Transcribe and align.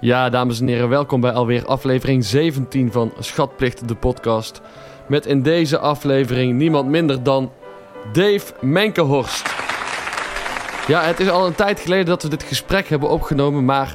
Ja, 0.00 0.30
dames 0.30 0.60
en 0.60 0.66
heren, 0.66 0.88
welkom 0.88 1.20
bij 1.20 1.32
alweer 1.32 1.66
aflevering 1.66 2.24
17 2.24 2.92
van 2.92 3.12
Schatplicht, 3.18 3.88
de 3.88 3.94
podcast. 3.94 4.60
Met 5.08 5.26
in 5.26 5.42
deze 5.42 5.78
aflevering 5.78 6.58
niemand 6.58 6.88
minder 6.88 7.22
dan 7.22 7.52
Dave 8.12 8.52
Menkenhorst. 8.60 9.54
Ja, 10.86 11.02
het 11.02 11.20
is 11.20 11.28
al 11.28 11.46
een 11.46 11.54
tijd 11.54 11.80
geleden 11.80 12.06
dat 12.06 12.22
we 12.22 12.28
dit 12.28 12.42
gesprek 12.42 12.88
hebben 12.88 13.08
opgenomen, 13.08 13.64
maar 13.64 13.92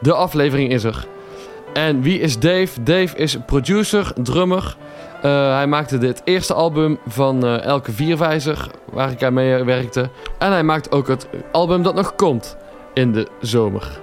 de 0.00 0.12
aflevering 0.12 0.70
is 0.70 0.84
er. 0.84 1.06
En 1.72 2.02
wie 2.02 2.20
is 2.20 2.38
Dave? 2.38 2.82
Dave 2.82 3.16
is 3.16 3.36
producer, 3.46 4.12
drummer. 4.22 4.76
Uh, 5.16 5.54
hij 5.54 5.66
maakte 5.66 5.98
dit 5.98 6.22
eerste 6.24 6.54
album 6.54 6.98
van 7.06 7.44
uh, 7.46 7.62
Elke 7.62 7.92
Vierwijzer, 7.92 8.70
waar 8.92 9.10
ik 9.10 9.22
aan 9.22 9.34
mee 9.34 9.64
werkte. 9.64 10.10
En 10.38 10.52
hij 10.52 10.62
maakt 10.62 10.92
ook 10.92 11.08
het 11.08 11.28
album 11.52 11.82
dat 11.82 11.94
nog 11.94 12.14
komt 12.14 12.56
in 12.94 13.12
de 13.12 13.26
zomer. 13.40 14.00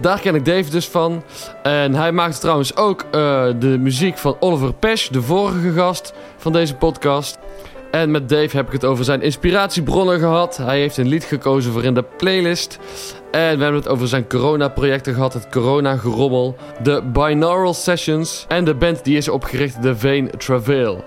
Daar 0.00 0.20
ken 0.20 0.34
ik 0.34 0.44
Dave 0.44 0.70
dus 0.70 0.88
van. 0.88 1.24
En 1.62 1.94
hij 1.94 2.12
maakte 2.12 2.38
trouwens 2.38 2.76
ook 2.76 3.04
uh, 3.04 3.10
de 3.58 3.78
muziek 3.78 4.18
van 4.18 4.36
Oliver 4.40 4.72
Pesch, 4.74 5.08
de 5.08 5.22
vorige 5.22 5.72
gast 5.72 6.12
van 6.36 6.52
deze 6.52 6.74
podcast. 6.74 7.38
En 7.90 8.10
met 8.10 8.28
Dave 8.28 8.56
heb 8.56 8.66
ik 8.66 8.72
het 8.72 8.84
over 8.84 9.04
zijn 9.04 9.22
inspiratiebronnen 9.22 10.18
gehad. 10.18 10.56
Hij 10.56 10.80
heeft 10.80 10.96
een 10.96 11.08
lied 11.08 11.24
gekozen 11.24 11.72
voor 11.72 11.84
in 11.84 11.94
de 11.94 12.04
playlist. 12.16 12.78
En 13.30 13.56
we 13.56 13.62
hebben 13.62 13.80
het 13.80 13.88
over 13.88 14.08
zijn 14.08 14.28
corona-projecten 14.28 15.14
gehad. 15.14 15.32
Het 15.32 15.48
corona-gerommel. 15.48 16.56
De 16.82 17.02
Binaural 17.12 17.74
Sessions. 17.74 18.44
En 18.48 18.64
de 18.64 18.74
band 18.74 19.04
die 19.04 19.16
is 19.16 19.28
opgericht, 19.28 19.82
de 19.82 19.96
Veen 19.96 20.30
Travail. 20.38 21.04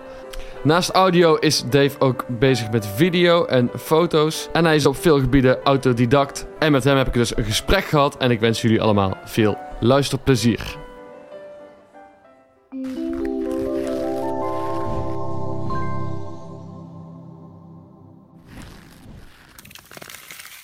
Naast 0.63 0.89
audio 0.89 1.35
is 1.35 1.63
Dave 1.69 1.99
ook 1.99 2.25
bezig 2.39 2.71
met 2.71 2.87
video 2.87 3.45
en 3.45 3.69
foto's. 3.77 4.49
En 4.53 4.65
hij 4.65 4.75
is 4.75 4.85
op 4.85 4.95
veel 4.95 5.19
gebieden 5.19 5.63
autodidact. 5.63 6.45
En 6.59 6.71
met 6.71 6.83
hem 6.83 6.97
heb 6.97 7.07
ik 7.07 7.13
dus 7.13 7.37
een 7.37 7.43
gesprek 7.43 7.83
gehad. 7.83 8.17
En 8.17 8.31
ik 8.31 8.39
wens 8.39 8.61
jullie 8.61 8.81
allemaal 8.81 9.17
veel 9.25 9.57
luisterplezier. 9.79 10.75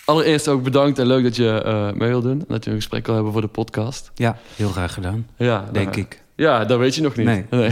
Allereerst 0.06 0.48
ook 0.48 0.64
bedankt 0.64 1.00
en 1.00 1.06
leuk 1.06 1.24
dat 1.24 1.36
je 1.36 1.64
uh, 1.66 1.92
mee 2.00 2.10
wil 2.10 2.22
doen. 2.22 2.44
Dat 2.48 2.64
je 2.64 2.70
een 2.70 2.76
gesprek 2.76 3.06
wil 3.06 3.16
hebben 3.16 3.34
voor 3.34 3.42
de 3.42 3.48
podcast. 3.48 4.12
Ja, 4.16 4.38
heel 4.56 4.70
graag 4.70 4.94
gedaan. 4.94 5.28
Ja, 5.38 5.66
denk 5.72 5.86
nou, 5.86 6.00
ik. 6.00 6.22
Ja, 6.36 6.66
dat 6.66 6.80
weet 6.80 6.96
je 6.96 7.02
nog 7.02 7.16
niet. 7.16 7.26
Nee. 7.26 7.46
nee. 7.50 7.72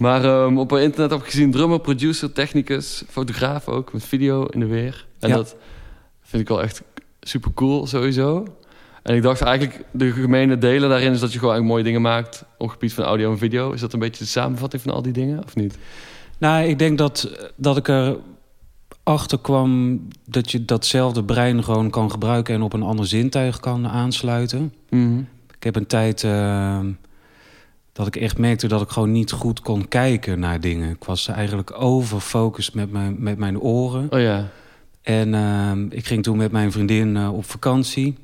Maar 0.00 0.24
um, 0.24 0.58
op 0.58 0.72
internet 0.72 1.10
heb 1.10 1.20
ik 1.20 1.26
gezien 1.26 1.50
drummer, 1.50 1.80
producer, 1.80 2.32
technicus, 2.32 3.02
fotograaf 3.08 3.68
ook, 3.68 3.92
met 3.92 4.04
video 4.04 4.44
in 4.44 4.60
de 4.60 4.66
weer. 4.66 5.06
En 5.18 5.28
ja. 5.28 5.34
dat 5.34 5.56
vind 6.22 6.42
ik 6.42 6.48
wel 6.48 6.62
echt 6.62 6.82
super 7.20 7.50
cool 7.54 7.86
sowieso. 7.86 8.44
En 9.02 9.14
ik 9.14 9.22
dacht 9.22 9.40
eigenlijk, 9.40 9.84
de 9.90 10.12
gemene 10.12 10.58
delen 10.58 10.88
daarin 10.88 11.12
is 11.12 11.20
dat 11.20 11.32
je 11.32 11.38
gewoon 11.38 11.54
eigenlijk 11.54 11.72
mooie 11.72 11.84
dingen 11.84 12.02
maakt 12.02 12.44
op 12.58 12.66
het 12.66 12.70
gebied 12.70 12.94
van 12.94 13.04
audio 13.04 13.30
en 13.30 13.38
video. 13.38 13.72
Is 13.72 13.80
dat 13.80 13.92
een 13.92 13.98
beetje 13.98 14.24
de 14.24 14.30
samenvatting 14.30 14.82
van 14.82 14.92
al 14.92 15.02
die 15.02 15.12
dingen, 15.12 15.44
of 15.44 15.56
niet? 15.56 15.78
Nou, 16.38 16.64
ik 16.64 16.78
denk 16.78 16.98
dat, 16.98 17.30
dat 17.56 17.76
ik 17.76 17.88
er 17.88 18.16
achter 19.02 19.38
kwam 19.38 20.00
dat 20.26 20.50
je 20.50 20.64
datzelfde 20.64 21.24
brein 21.24 21.64
gewoon 21.64 21.90
kan 21.90 22.10
gebruiken 22.10 22.54
en 22.54 22.62
op 22.62 22.72
een 22.72 22.82
ander 22.82 23.06
zintuig 23.06 23.60
kan 23.60 23.88
aansluiten. 23.88 24.74
Mhm. 24.90 25.18
Ik 25.56 25.62
heb 25.62 25.76
een 25.76 25.86
tijd 25.86 26.22
uh, 26.22 26.78
dat 28.04 28.14
ik 28.14 28.22
echt 28.22 28.38
merkte 28.38 28.68
dat 28.68 28.82
ik 28.82 28.88
gewoon 28.88 29.12
niet 29.12 29.30
goed 29.30 29.60
kon 29.60 29.88
kijken 29.88 30.38
naar 30.38 30.60
dingen. 30.60 30.90
Ik 30.90 31.04
was 31.04 31.28
eigenlijk 31.28 31.80
overfocust 31.80 32.74
met 32.74 32.92
mijn, 32.92 33.16
met 33.18 33.38
mijn 33.38 33.60
oren. 33.60 34.06
Oh 34.10 34.20
ja. 34.20 34.48
En 35.02 35.32
uh, 35.32 35.72
ik 35.98 36.06
ging 36.06 36.22
toen 36.22 36.36
met 36.36 36.52
mijn 36.52 36.72
vriendin 36.72 37.16
uh, 37.16 37.34
op 37.34 37.44
vakantie. 37.44 38.18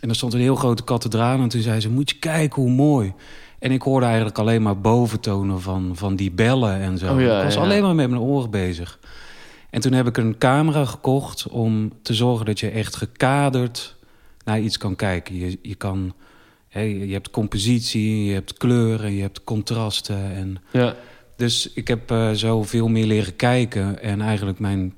En 0.00 0.08
er 0.08 0.14
stond 0.14 0.32
een 0.32 0.40
heel 0.40 0.56
grote 0.56 0.84
kathedraal. 0.84 1.40
En 1.40 1.48
toen 1.48 1.60
zei 1.60 1.80
ze, 1.80 1.90
moet 1.90 2.10
je 2.10 2.18
kijken 2.18 2.62
hoe 2.62 2.70
mooi. 2.70 3.12
En 3.58 3.70
ik 3.70 3.82
hoorde 3.82 4.06
eigenlijk 4.06 4.38
alleen 4.38 4.62
maar 4.62 4.80
boventonen 4.80 5.60
van, 5.60 5.90
van 5.94 6.16
die 6.16 6.30
bellen 6.30 6.80
en 6.80 6.98
zo. 6.98 7.14
Oh 7.14 7.20
ja, 7.20 7.38
ik 7.38 7.44
was 7.44 7.54
ja. 7.54 7.60
alleen 7.60 7.82
maar 7.82 7.94
met 7.94 8.10
mijn 8.10 8.22
oren 8.22 8.50
bezig. 8.50 8.98
En 9.70 9.80
toen 9.80 9.92
heb 9.92 10.06
ik 10.06 10.16
een 10.16 10.38
camera 10.38 10.84
gekocht 10.84 11.48
om 11.48 11.92
te 12.02 12.14
zorgen 12.14 12.46
dat 12.46 12.60
je 12.60 12.70
echt 12.70 12.96
gekaderd 12.96 13.96
naar 14.44 14.60
iets 14.60 14.78
kan 14.78 14.96
kijken. 14.96 15.36
Je, 15.36 15.58
je, 15.62 15.74
kan, 15.74 16.14
hè, 16.68 16.80
je 16.80 17.12
hebt 17.12 17.30
compositie, 17.30 18.24
je 18.24 18.32
hebt 18.32 18.52
kleuren, 18.52 19.12
je 19.12 19.20
hebt 19.20 19.44
contrasten. 19.44 20.34
En 20.34 20.56
ja. 20.72 20.96
Dus 21.36 21.72
ik 21.72 21.88
heb 21.88 22.10
uh, 22.10 22.30
zo 22.30 22.62
veel 22.62 22.88
meer 22.88 23.06
leren 23.06 23.36
kijken 23.36 24.02
en 24.02 24.20
eigenlijk 24.20 24.58
mijn, 24.58 24.94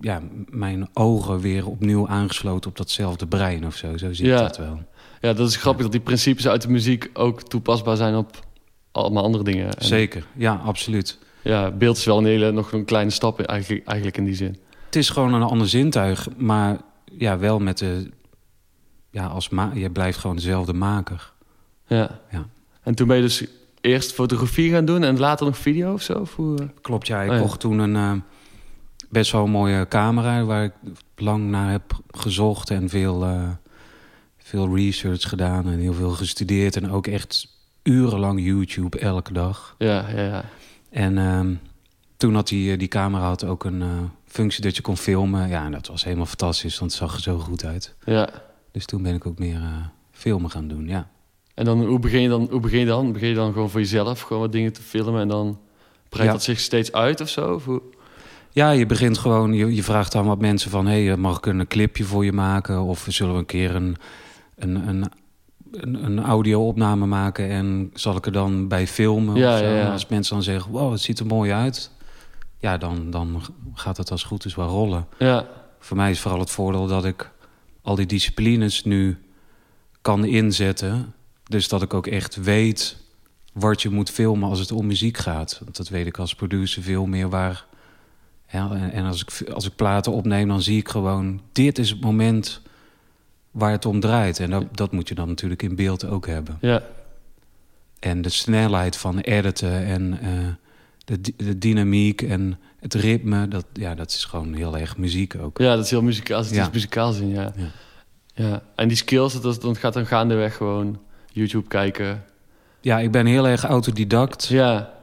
ja, 0.00 0.22
mijn 0.48 0.88
ogen 0.92 1.40
weer 1.40 1.66
opnieuw 1.66 2.08
aangesloten 2.08 2.70
op 2.70 2.76
datzelfde 2.76 3.26
brein 3.26 3.66
of 3.66 3.76
zo. 3.76 3.96
Zo 3.96 4.12
zie 4.12 4.26
ja. 4.26 4.36
ik 4.36 4.42
dat 4.42 4.56
wel. 4.56 4.82
Ja, 5.20 5.32
dat 5.32 5.48
is 5.48 5.56
grappig 5.56 5.82
dat 5.82 5.92
die 5.92 6.00
principes 6.00 6.48
uit 6.48 6.62
de 6.62 6.70
muziek 6.70 7.10
ook 7.12 7.42
toepasbaar 7.42 7.96
zijn 7.96 8.14
op 8.14 8.46
allemaal 8.92 9.24
andere 9.24 9.44
dingen. 9.44 9.78
En... 9.78 9.84
Zeker, 9.84 10.26
ja, 10.36 10.54
absoluut 10.64 11.18
ja, 11.46 11.70
beeld 11.70 11.96
is 11.96 12.04
wel 12.04 12.18
een 12.18 12.24
hele, 12.24 12.52
nog 12.52 12.72
een 12.72 12.84
kleine 12.84 13.10
stap 13.10 13.40
eigenlijk, 13.40 13.86
eigenlijk 13.86 14.18
in 14.18 14.24
die 14.24 14.34
zin. 14.34 14.58
Het 14.86 14.96
is 14.96 15.10
gewoon 15.10 15.34
een 15.34 15.42
ander 15.42 15.68
zintuig, 15.68 16.28
maar 16.36 16.78
ja, 17.04 17.38
wel 17.38 17.58
met 17.58 17.78
de... 17.78 18.10
Ja, 19.16 19.26
als 19.26 19.48
ma 19.48 19.70
je 19.74 19.90
blijft 19.90 20.18
gewoon 20.18 20.36
dezelfde 20.36 20.72
maker. 20.72 21.32
Ja. 21.86 22.20
ja. 22.30 22.46
En 22.82 22.94
toen 22.94 23.06
ben 23.06 23.16
je 23.16 23.22
dus 23.22 23.44
eerst 23.80 24.12
fotografie 24.12 24.70
gaan 24.70 24.84
doen 24.84 25.02
en 25.02 25.18
later 25.18 25.46
nog 25.46 25.58
video 25.58 25.92
of 25.92 26.02
zo? 26.02 26.12
Of 26.12 26.34
hoe? 26.34 26.70
Klopt, 26.80 27.06
ja. 27.06 27.22
Ik 27.22 27.30
oh, 27.30 27.36
ja. 27.36 27.40
kocht 27.40 27.60
toen 27.60 27.78
een 27.78 27.94
uh, 27.94 28.12
best 29.08 29.32
wel 29.32 29.46
mooie 29.46 29.88
camera... 29.88 30.44
waar 30.44 30.64
ik 30.64 30.72
lang 31.16 31.48
naar 31.48 31.70
heb 31.70 32.00
gezocht 32.10 32.70
en 32.70 32.88
veel, 32.88 33.24
uh, 33.24 33.48
veel 34.38 34.76
research 34.76 35.28
gedaan... 35.28 35.66
en 35.66 35.78
heel 35.78 35.94
veel 35.94 36.10
gestudeerd 36.10 36.76
en 36.76 36.90
ook 36.90 37.06
echt 37.06 37.48
urenlang 37.82 38.44
YouTube 38.44 38.98
elke 38.98 39.32
dag. 39.32 39.74
Ja, 39.78 40.08
ja, 40.08 40.22
ja. 40.22 40.44
En 40.90 41.16
uh, 41.16 41.40
toen 42.16 42.34
had 42.34 42.48
die, 42.48 42.76
die 42.76 42.88
camera 42.88 43.26
had 43.26 43.44
ook 43.44 43.64
een 43.64 44.10
functie 44.26 44.62
dat 44.62 44.76
je 44.76 44.82
kon 44.82 44.96
filmen. 44.96 45.48
Ja, 45.48 45.64
en 45.64 45.72
dat 45.72 45.86
was 45.86 46.04
helemaal 46.04 46.26
fantastisch, 46.26 46.78
want 46.78 46.90
het 46.90 47.00
zag 47.00 47.14
er 47.14 47.22
zo 47.22 47.38
goed 47.38 47.64
uit. 47.64 47.94
Ja. 48.04 48.28
Dus 48.76 48.84
toen 48.86 49.02
ben 49.02 49.14
ik 49.14 49.26
ook 49.26 49.38
meer 49.38 49.60
uh, 49.60 49.86
filmen 50.10 50.50
gaan 50.50 50.68
doen, 50.68 50.88
ja. 50.88 51.08
En 51.54 51.64
dan 51.64 51.84
hoe 51.84 51.98
begin 51.98 52.20
je 52.20 52.28
dan? 52.28 52.48
Hoe 52.50 52.60
begin 52.60 52.78
je 52.78 52.86
dan? 52.86 53.12
Begin 53.12 53.28
je 53.28 53.34
dan 53.34 53.52
gewoon 53.52 53.70
voor 53.70 53.80
jezelf 53.80 54.20
gewoon 54.20 54.42
wat 54.42 54.52
dingen 54.52 54.72
te 54.72 54.82
filmen 54.82 55.20
en 55.20 55.28
dan 55.28 55.58
breidt 56.08 56.26
ja. 56.26 56.36
dat 56.36 56.42
zich 56.42 56.60
steeds 56.60 56.92
uit 56.92 57.20
of 57.20 57.28
zo? 57.28 57.54
Of 57.54 57.64
hoe? 57.64 57.82
Ja, 58.50 58.70
je 58.70 58.86
begint 58.86 59.18
gewoon, 59.18 59.52
je, 59.52 59.74
je 59.74 59.82
vraagt 59.82 60.14
aan 60.14 60.26
wat 60.26 60.40
mensen 60.40 60.70
van... 60.70 60.86
hé, 60.86 61.04
hey, 61.04 61.16
mag 61.16 61.36
ik 61.36 61.46
een 61.46 61.66
clipje 61.66 62.04
voor 62.04 62.24
je 62.24 62.32
maken? 62.32 62.80
Of 62.80 63.06
zullen 63.08 63.32
we 63.32 63.38
een 63.38 63.46
keer 63.46 63.74
een, 63.74 63.96
een, 64.56 64.88
een 64.88 65.04
een, 65.70 66.04
een 66.04 66.24
audio-opname 66.24 67.06
maken 67.06 67.48
en 67.48 67.90
zal 67.94 68.16
ik 68.16 68.26
er 68.26 68.32
dan 68.32 68.68
bij 68.68 68.86
filmen. 68.86 69.36
Ja, 69.36 69.58
ja, 69.58 69.76
ja. 69.76 69.92
Als 69.92 70.06
mensen 70.06 70.34
dan 70.34 70.42
zeggen, 70.42 70.72
wow, 70.72 70.92
het 70.92 71.00
ziet 71.00 71.18
er 71.18 71.26
mooi 71.26 71.52
uit. 71.52 71.90
Ja, 72.58 72.76
dan, 72.76 73.10
dan 73.10 73.42
gaat 73.74 73.96
het 73.96 74.10
als 74.10 74.22
goed 74.22 74.44
is 74.44 74.54
wel 74.54 74.68
rollen. 74.68 75.06
Ja. 75.18 75.46
Voor 75.78 75.96
mij 75.96 76.10
is 76.10 76.20
vooral 76.20 76.40
het 76.40 76.50
voordeel 76.50 76.86
dat 76.86 77.04
ik 77.04 77.30
al 77.86 77.94
die 77.94 78.06
disciplines 78.06 78.84
nu 78.84 79.18
kan 80.00 80.24
inzetten. 80.24 81.14
Dus 81.44 81.68
dat 81.68 81.82
ik 81.82 81.94
ook 81.94 82.06
echt 82.06 82.36
weet 82.36 82.96
wat 83.52 83.82
je 83.82 83.90
moet 83.90 84.10
filmen 84.10 84.48
als 84.48 84.58
het 84.58 84.72
om 84.72 84.86
muziek 84.86 85.16
gaat. 85.16 85.60
Want 85.64 85.76
dat 85.76 85.88
weet 85.88 86.06
ik 86.06 86.18
als 86.18 86.34
producer 86.34 86.82
veel 86.82 87.06
meer 87.06 87.28
waar... 87.28 87.66
Ja, 88.48 88.70
en, 88.70 88.92
en 88.92 89.04
als, 89.04 89.22
ik, 89.22 89.50
als 89.50 89.66
ik 89.66 89.76
platen 89.76 90.12
opneem, 90.12 90.48
dan 90.48 90.62
zie 90.62 90.78
ik 90.78 90.88
gewoon... 90.88 91.40
dit 91.52 91.78
is 91.78 91.90
het 91.90 92.00
moment 92.00 92.60
waar 93.50 93.70
het 93.70 93.86
om 93.86 94.00
draait. 94.00 94.40
En 94.40 94.50
dat, 94.50 94.76
dat 94.76 94.92
moet 94.92 95.08
je 95.08 95.14
dan 95.14 95.28
natuurlijk 95.28 95.62
in 95.62 95.76
beeld 95.76 96.04
ook 96.04 96.26
hebben. 96.26 96.58
Ja. 96.60 96.82
En 97.98 98.22
de 98.22 98.28
snelheid 98.28 98.96
van 98.96 99.18
editen 99.18 99.84
en 99.84 100.18
uh, 100.22 100.48
de, 101.06 101.20
de 101.36 101.58
dynamiek 101.58 102.22
en 102.22 102.58
het 102.80 102.94
ritme... 102.94 103.48
Dat, 103.48 103.66
ja, 103.72 103.94
dat 103.94 104.10
is 104.10 104.24
gewoon 104.24 104.54
heel 104.54 104.78
erg 104.78 104.96
muziek 104.96 105.34
ook. 105.40 105.58
Ja, 105.58 105.74
dat 105.76 105.84
is 105.84 105.90
heel 105.90 106.02
muzikaal. 106.02 106.38
Het 106.38 106.50
ja. 106.50 106.62
is 106.62 106.70
muzikaal 106.70 107.12
zien, 107.12 107.28
ja. 107.28 107.52
ja. 107.56 107.70
ja. 108.34 108.62
En 108.74 108.88
die 108.88 108.96
skills, 108.96 109.40
dat, 109.40 109.62
dat 109.62 109.78
gaat 109.78 109.94
dan 109.94 110.06
gaandeweg 110.06 110.56
gewoon 110.56 110.98
YouTube 111.32 111.68
kijken. 111.68 112.24
Ja, 112.80 112.98
ik 112.98 113.10
ben 113.10 113.26
heel 113.26 113.48
erg 113.48 113.64
autodidact. 113.64 114.46
Ja. 114.46 114.94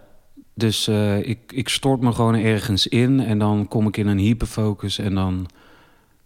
Dus 0.54 0.88
uh, 0.88 1.28
ik, 1.28 1.40
ik 1.48 1.70
stort 1.70 2.02
me 2.02 2.12
gewoon 2.12 2.36
ergens 2.36 2.88
in... 2.88 3.20
en 3.20 3.40
dan 3.40 3.68
kom 3.68 3.88
ik 3.88 3.98
in 3.98 4.08
een 4.08 4.18
hyperfocus 4.18 4.98
en 4.98 5.16
dan 5.16 5.48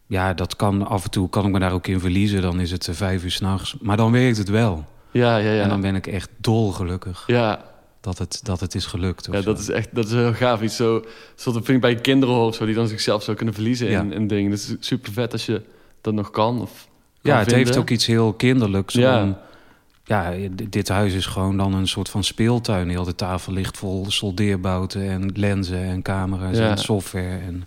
ja, 0.08 0.34
dat 0.34 0.56
kan 0.56 0.88
af 0.88 1.04
en 1.04 1.12
toe 1.12 1.30
kan 1.30 1.46
ik 1.46 1.52
me 1.52 1.60
daar 1.60 1.72
ook 1.72 1.88
in 1.88 2.00
verliezen. 2.00 2.42
Dan 2.42 2.60
is 2.60 2.72
het 2.72 2.90
vijf 2.92 3.24
uur 3.24 3.32
s'nachts. 3.32 3.76
Maar 3.82 3.98
dan 3.98 4.12
werkt 4.12 4.38
het 4.38 4.50
wel. 4.50 4.86
Ja, 5.12 5.38
ja, 5.38 5.52
ja. 5.52 5.62
En 5.62 5.70
dan 5.70 5.82
ben 5.82 5.96
ik 5.96 6.08
echt 6.08 6.30
dolgelukkig. 6.38 7.24
Ja. 7.28 7.66
Dat 8.08 8.18
het, 8.18 8.40
dat 8.44 8.60
het 8.60 8.76
is 8.76 8.86
gelukt. 8.86 9.28
Ja, 9.32 9.38
zo. 9.38 9.44
dat 9.44 9.60
is 9.60 9.70
echt 9.70 9.88
dat 9.92 10.06
is 10.06 10.12
heel 10.12 10.34
gaaf. 10.34 10.62
Iets 10.62 10.76
zo, 10.76 11.06
zo 11.36 11.52
dat 11.52 11.66
vind 11.66 11.78
ik 11.78 11.82
bij 11.82 11.96
kinderen 11.96 12.36
of 12.36 12.56
zo, 12.56 12.66
die 12.66 12.76
dan 12.76 12.88
zichzelf 12.88 13.24
zo 13.24 13.34
kunnen 13.34 13.54
verliezen 13.54 13.90
ja. 13.90 14.02
in, 14.02 14.14
in 14.14 14.28
dingen. 14.28 14.50
Dat 14.50 14.60
is 14.60 14.76
super 14.80 15.12
vet 15.12 15.32
als 15.32 15.46
je 15.46 15.62
dat 16.02 16.14
nog 16.14 16.32
kan. 16.32 16.62
Of 16.62 16.88
kan 17.22 17.32
ja, 17.32 17.38
het 17.38 17.48
vinden. 17.48 17.66
heeft 17.66 17.80
ook 17.80 17.90
iets 17.90 18.06
heel 18.06 18.34
kinderlijks. 18.34 18.94
Ja. 18.94 19.24
Om, 19.24 19.38
ja, 20.04 20.34
dit 20.70 20.88
huis 20.90 21.14
is 21.14 21.26
gewoon 21.26 21.58
dan 21.58 21.74
een 21.74 21.88
soort 21.88 22.10
van 22.10 22.24
speeltuin. 22.24 22.90
Heel 22.90 23.04
de 23.04 23.16
tafel 23.16 23.54
ligt 23.54 23.78
vol 23.78 24.06
soldeerbouten 24.12 25.10
en 25.10 25.32
lenzen 25.34 25.84
en 25.84 26.02
camera's 26.02 26.58
Ja. 26.58 26.70
en 26.70 26.78
software. 26.78 27.38
En 27.38 27.64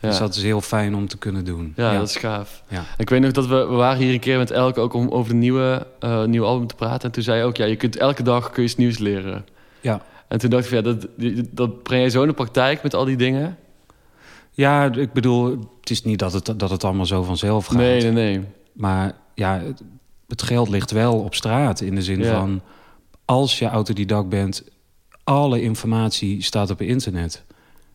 Ja. 0.00 0.08
Dus 0.08 0.18
dat 0.18 0.34
is 0.34 0.42
heel 0.42 0.60
fijn 0.60 0.94
om 0.94 1.08
te 1.08 1.18
kunnen 1.18 1.44
doen. 1.44 1.72
Ja, 1.76 1.98
dat 1.98 2.08
is 2.08 2.16
gaaf. 2.16 2.62
Ja. 2.68 2.84
Ik 2.96 3.10
weet 3.10 3.20
nog 3.20 3.32
dat 3.32 3.46
we, 3.46 3.54
we 3.54 3.74
waren 3.74 4.02
hier 4.02 4.12
een 4.12 4.20
keer 4.20 4.38
met 4.38 4.50
Elke 4.50 4.80
ook 4.80 4.94
om 4.94 5.08
over 5.08 5.30
de 5.30 5.38
nieuwe, 5.38 5.86
eh, 6.00 6.24
nieuwe 6.24 6.46
album 6.46 6.66
te 6.66 6.74
praten. 6.74 7.02
En 7.02 7.10
toen 7.10 7.22
zei 7.22 7.38
je 7.38 7.44
ook, 7.44 7.56
ja, 7.56 7.64
je 7.64 7.76
kunt 7.76 7.96
elke 7.96 8.22
dag 8.22 8.50
kun 8.50 8.62
je 8.62 8.68
iets 8.68 8.78
nieuws 8.78 8.98
leren. 8.98 9.44
Ja. 9.80 10.02
En 10.28 10.38
toen 10.38 10.50
dacht 10.50 10.64
ik, 10.64 10.68
van, 10.70 10.78
ja, 10.78 10.82
dat, 10.82 11.06
dat 11.50 11.82
breng 11.82 12.02
je 12.02 12.10
zo 12.10 12.22
in 12.22 12.28
de 12.28 12.34
praktijk 12.34 12.82
met 12.82 12.94
al 12.94 13.04
die 13.04 13.16
dingen. 13.16 13.58
Ja, 14.50 14.92
ik 14.92 15.12
bedoel, 15.12 15.58
het 15.80 15.90
is 15.90 16.02
niet 16.02 16.18
dat 16.18 16.32
het, 16.32 16.54
dat 16.56 16.70
het 16.70 16.84
allemaal 16.84 17.06
zo 17.06 17.22
vanzelf 17.22 17.66
gaat. 17.66 17.76
Nee, 17.76 18.02
nee, 18.02 18.12
nee. 18.12 18.44
Maar 18.72 19.14
ja, 19.34 19.58
het, 19.58 19.82
het 20.28 20.42
geld 20.42 20.68
ligt 20.68 20.90
wel 20.90 21.18
op 21.18 21.34
straat. 21.34 21.80
In 21.80 21.94
de 21.94 22.02
zin 22.02 22.18
Ja. 22.22 22.38
van, 22.38 22.60
als 23.24 23.58
je 23.58 23.66
autodidact 23.66 24.28
bent... 24.28 24.64
alle 25.24 25.62
informatie 25.62 26.42
staat 26.42 26.70
op 26.70 26.80
internet. 26.80 27.44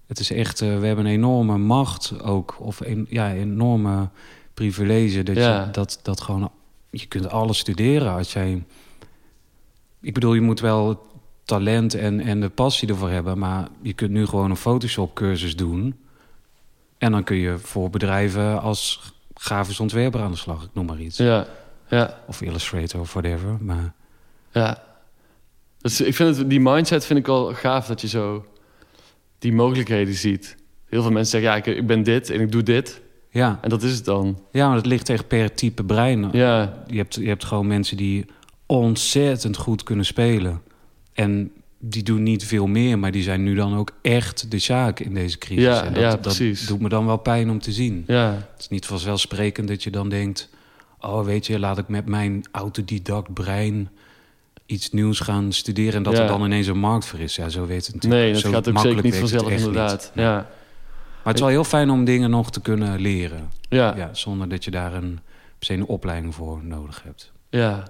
Het 0.07 0.19
is 0.19 0.31
echt, 0.31 0.61
eh, 0.61 0.79
we 0.79 0.85
hebben 0.85 1.05
een 1.05 1.11
enorme 1.11 1.57
macht 1.57 2.21
ook. 2.23 2.55
Of 2.59 2.79
een 2.79 3.05
ja, 3.09 3.33
enorme 3.33 4.09
privilege. 4.53 5.23
Dat, 5.23 5.35
Ja. 5.35 5.63
je, 5.65 5.71
dat, 5.71 5.99
dat 6.03 6.21
gewoon, 6.21 6.51
je 6.89 7.05
kunt 7.05 7.29
alles 7.29 7.57
studeren 7.57 8.11
als 8.13 8.33
jij... 8.33 8.63
Ik 10.01 10.13
bedoel, 10.13 10.33
je 10.33 10.41
moet 10.41 10.59
wel 10.59 11.05
talent 11.45 11.93
en, 11.93 12.19
en 12.19 12.39
de 12.41 12.49
passie 12.49 12.87
ervoor 12.89 13.09
hebben. 13.09 13.37
Maar 13.37 13.67
je 13.81 13.93
kunt 13.93 14.11
nu 14.11 14.25
gewoon 14.25 14.49
een 14.49 14.55
Photoshop 14.57 15.13
cursus 15.15 15.55
doen. 15.55 15.95
En 16.97 17.11
dan 17.11 17.23
kun 17.23 17.35
je 17.35 17.57
voor 17.57 17.89
bedrijven 17.89 18.61
als 18.61 19.11
grafisch 19.33 19.79
ontwerper 19.79 20.21
aan 20.21 20.31
de 20.31 20.37
slag. 20.37 20.63
Ik 20.63 20.69
noem 20.73 20.85
maar 20.85 20.99
iets. 20.99 21.17
Ja, 21.17 21.47
ja, 21.87 22.19
Of 22.27 22.41
Illustrator 22.41 22.99
of 22.99 23.13
whatever. 23.13 23.57
Maar 23.59 23.93
ja. 24.51 24.83
Dus 25.77 26.01
ik 26.01 26.15
vind 26.15 26.37
het, 26.37 26.49
die 26.49 26.59
mindset 26.59 27.05
vind 27.05 27.19
ik 27.19 27.25
wel 27.25 27.53
gaaf 27.53 27.85
dat 27.87 28.01
je 28.01 28.07
zo 28.07 28.45
die 29.39 29.53
mogelijkheden 29.53 30.13
ziet. 30.13 30.55
Heel 30.89 31.01
veel 31.01 31.11
mensen 31.11 31.41
zeggen, 31.41 31.49
ja, 31.49 31.55
ik, 31.71 31.77
ik 31.77 31.87
ben 31.87 32.03
dit 32.03 32.29
en 32.29 32.41
ik 32.41 32.51
doe 32.51 32.63
dit. 32.63 33.01
ja, 33.29 33.59
En 33.61 33.69
dat 33.69 33.83
is 33.83 33.95
het 33.95 34.05
dan. 34.05 34.39
ja 34.51 34.67
maar 34.67 34.75
het 34.77 34.85
ligt 34.85 35.09
echt 35.09 35.27
per 35.27 35.53
type 35.53 35.83
brein. 35.83 36.29
Ja, 36.31 36.83
Je, 36.87 36.97
hebt, 36.97 37.15
je 37.15 37.27
hebt 37.27 37.43
gewoon 37.43 37.67
mensen 37.67 37.97
die 37.97 38.25
ontzettend 38.65 39.57
goed 39.57 39.83
kunnen 39.83 40.05
spelen. 40.05 40.61
En 41.13 41.51
die 41.79 42.03
doen 42.03 42.23
niet 42.23 42.45
veel 42.45 42.67
meer, 42.67 42.99
maar 42.99 43.11
die 43.11 43.23
zijn 43.23 43.43
nu 43.43 43.55
dan 43.55 43.75
ook 43.75 43.91
echt 44.01 44.51
de 44.51 44.59
zaak 44.59 44.99
in 44.99 45.13
deze 45.13 45.37
crisis. 45.37 45.63
Ja, 45.63 45.83
en 45.83 45.93
dat, 45.93 46.03
ja, 46.03 46.15
precies. 46.15 46.59
dat 46.59 46.67
doet 46.69 46.79
me 46.79 46.89
dan 46.89 47.05
wel 47.05 47.17
pijn 47.17 47.49
om 47.49 47.59
te 47.59 47.71
zien. 47.71 48.03
ja, 48.07 48.31
Het 48.31 48.59
is 48.61 48.67
niet 48.69 48.85
vanzelfsprekend 48.85 49.67
dat 49.67 49.83
je 49.83 49.89
dan 49.91 50.09
denkt... 50.09 50.49
oh, 50.99 51.25
weet 51.25 51.47
je, 51.47 51.59
laat 51.59 51.77
ik 51.77 51.87
met 51.87 52.05
mijn 52.05 52.43
autodidact 52.51 53.33
brein 53.33 53.89
iets 54.65 54.91
nieuws 54.91 55.19
gaan 55.19 55.51
studeren... 55.51 55.93
en 55.93 56.03
dat 56.03 56.13
Ja. 56.13 56.21
er 56.21 56.27
dan 56.27 56.43
ineens 56.43 56.67
een 56.67 56.79
markt 56.79 57.05
voor 57.05 57.19
is. 57.19 57.35
Ja, 57.35 57.49
zo 57.49 57.65
weet 57.65 57.85
het 57.85 57.95
natuurlijk. 57.95 58.23
nee, 58.23 58.33
dat 58.33 58.41
Zo 58.41 58.51
gaat 58.51 58.69
ook 58.69 58.79
zeker 58.79 59.03
niet 59.03 59.15
vanzelf 59.15 59.49
inderdaad. 59.51 60.11
niet. 60.15 60.23
Ja, 60.23 60.33
Maar 60.33 60.45
het 61.23 61.35
is 61.35 61.41
wel 61.41 61.49
heel 61.49 61.63
fijn 61.63 61.89
om 61.89 62.03
dingen 62.05 62.29
nog 62.29 62.51
te 62.51 62.61
kunnen 62.61 62.99
leren. 62.99 63.49
ja, 63.69 63.95
Ja, 63.97 64.09
zonder 64.13 64.49
dat 64.49 64.63
je 64.63 64.71
daar 64.71 64.93
een, 64.93 65.19
per 65.57 65.65
se 65.67 65.73
een 65.73 65.85
opleiding 65.85 66.35
voor 66.35 66.59
nodig 66.63 67.03
hebt. 67.03 67.31
ja. 67.49 67.83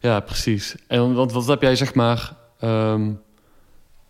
Ja, 0.00 0.20
precies. 0.20 0.76
En 0.86 1.14
want 1.14 1.32
wat 1.32 1.46
heb 1.46 1.62
jij 1.62 1.76
zeg 1.76 1.94
maar 1.94 2.36
ehm, 2.60 3.12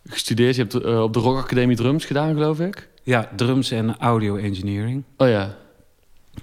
gestudeerd? 0.04 0.56
Je 0.56 0.62
hebt 0.62 0.74
eh, 0.74 1.02
op 1.02 1.12
de 1.12 1.18
Rock 1.20 1.38
Academie 1.38 1.76
drums 1.76 2.04
gedaan, 2.04 2.32
geloof 2.34 2.60
ik. 2.60 2.88
Ja, 3.02 3.28
drums 3.36 3.70
en 3.70 3.98
audio 3.98 4.36
engineering. 4.36 5.04
Oh 5.16 5.28
ja, 5.28 5.56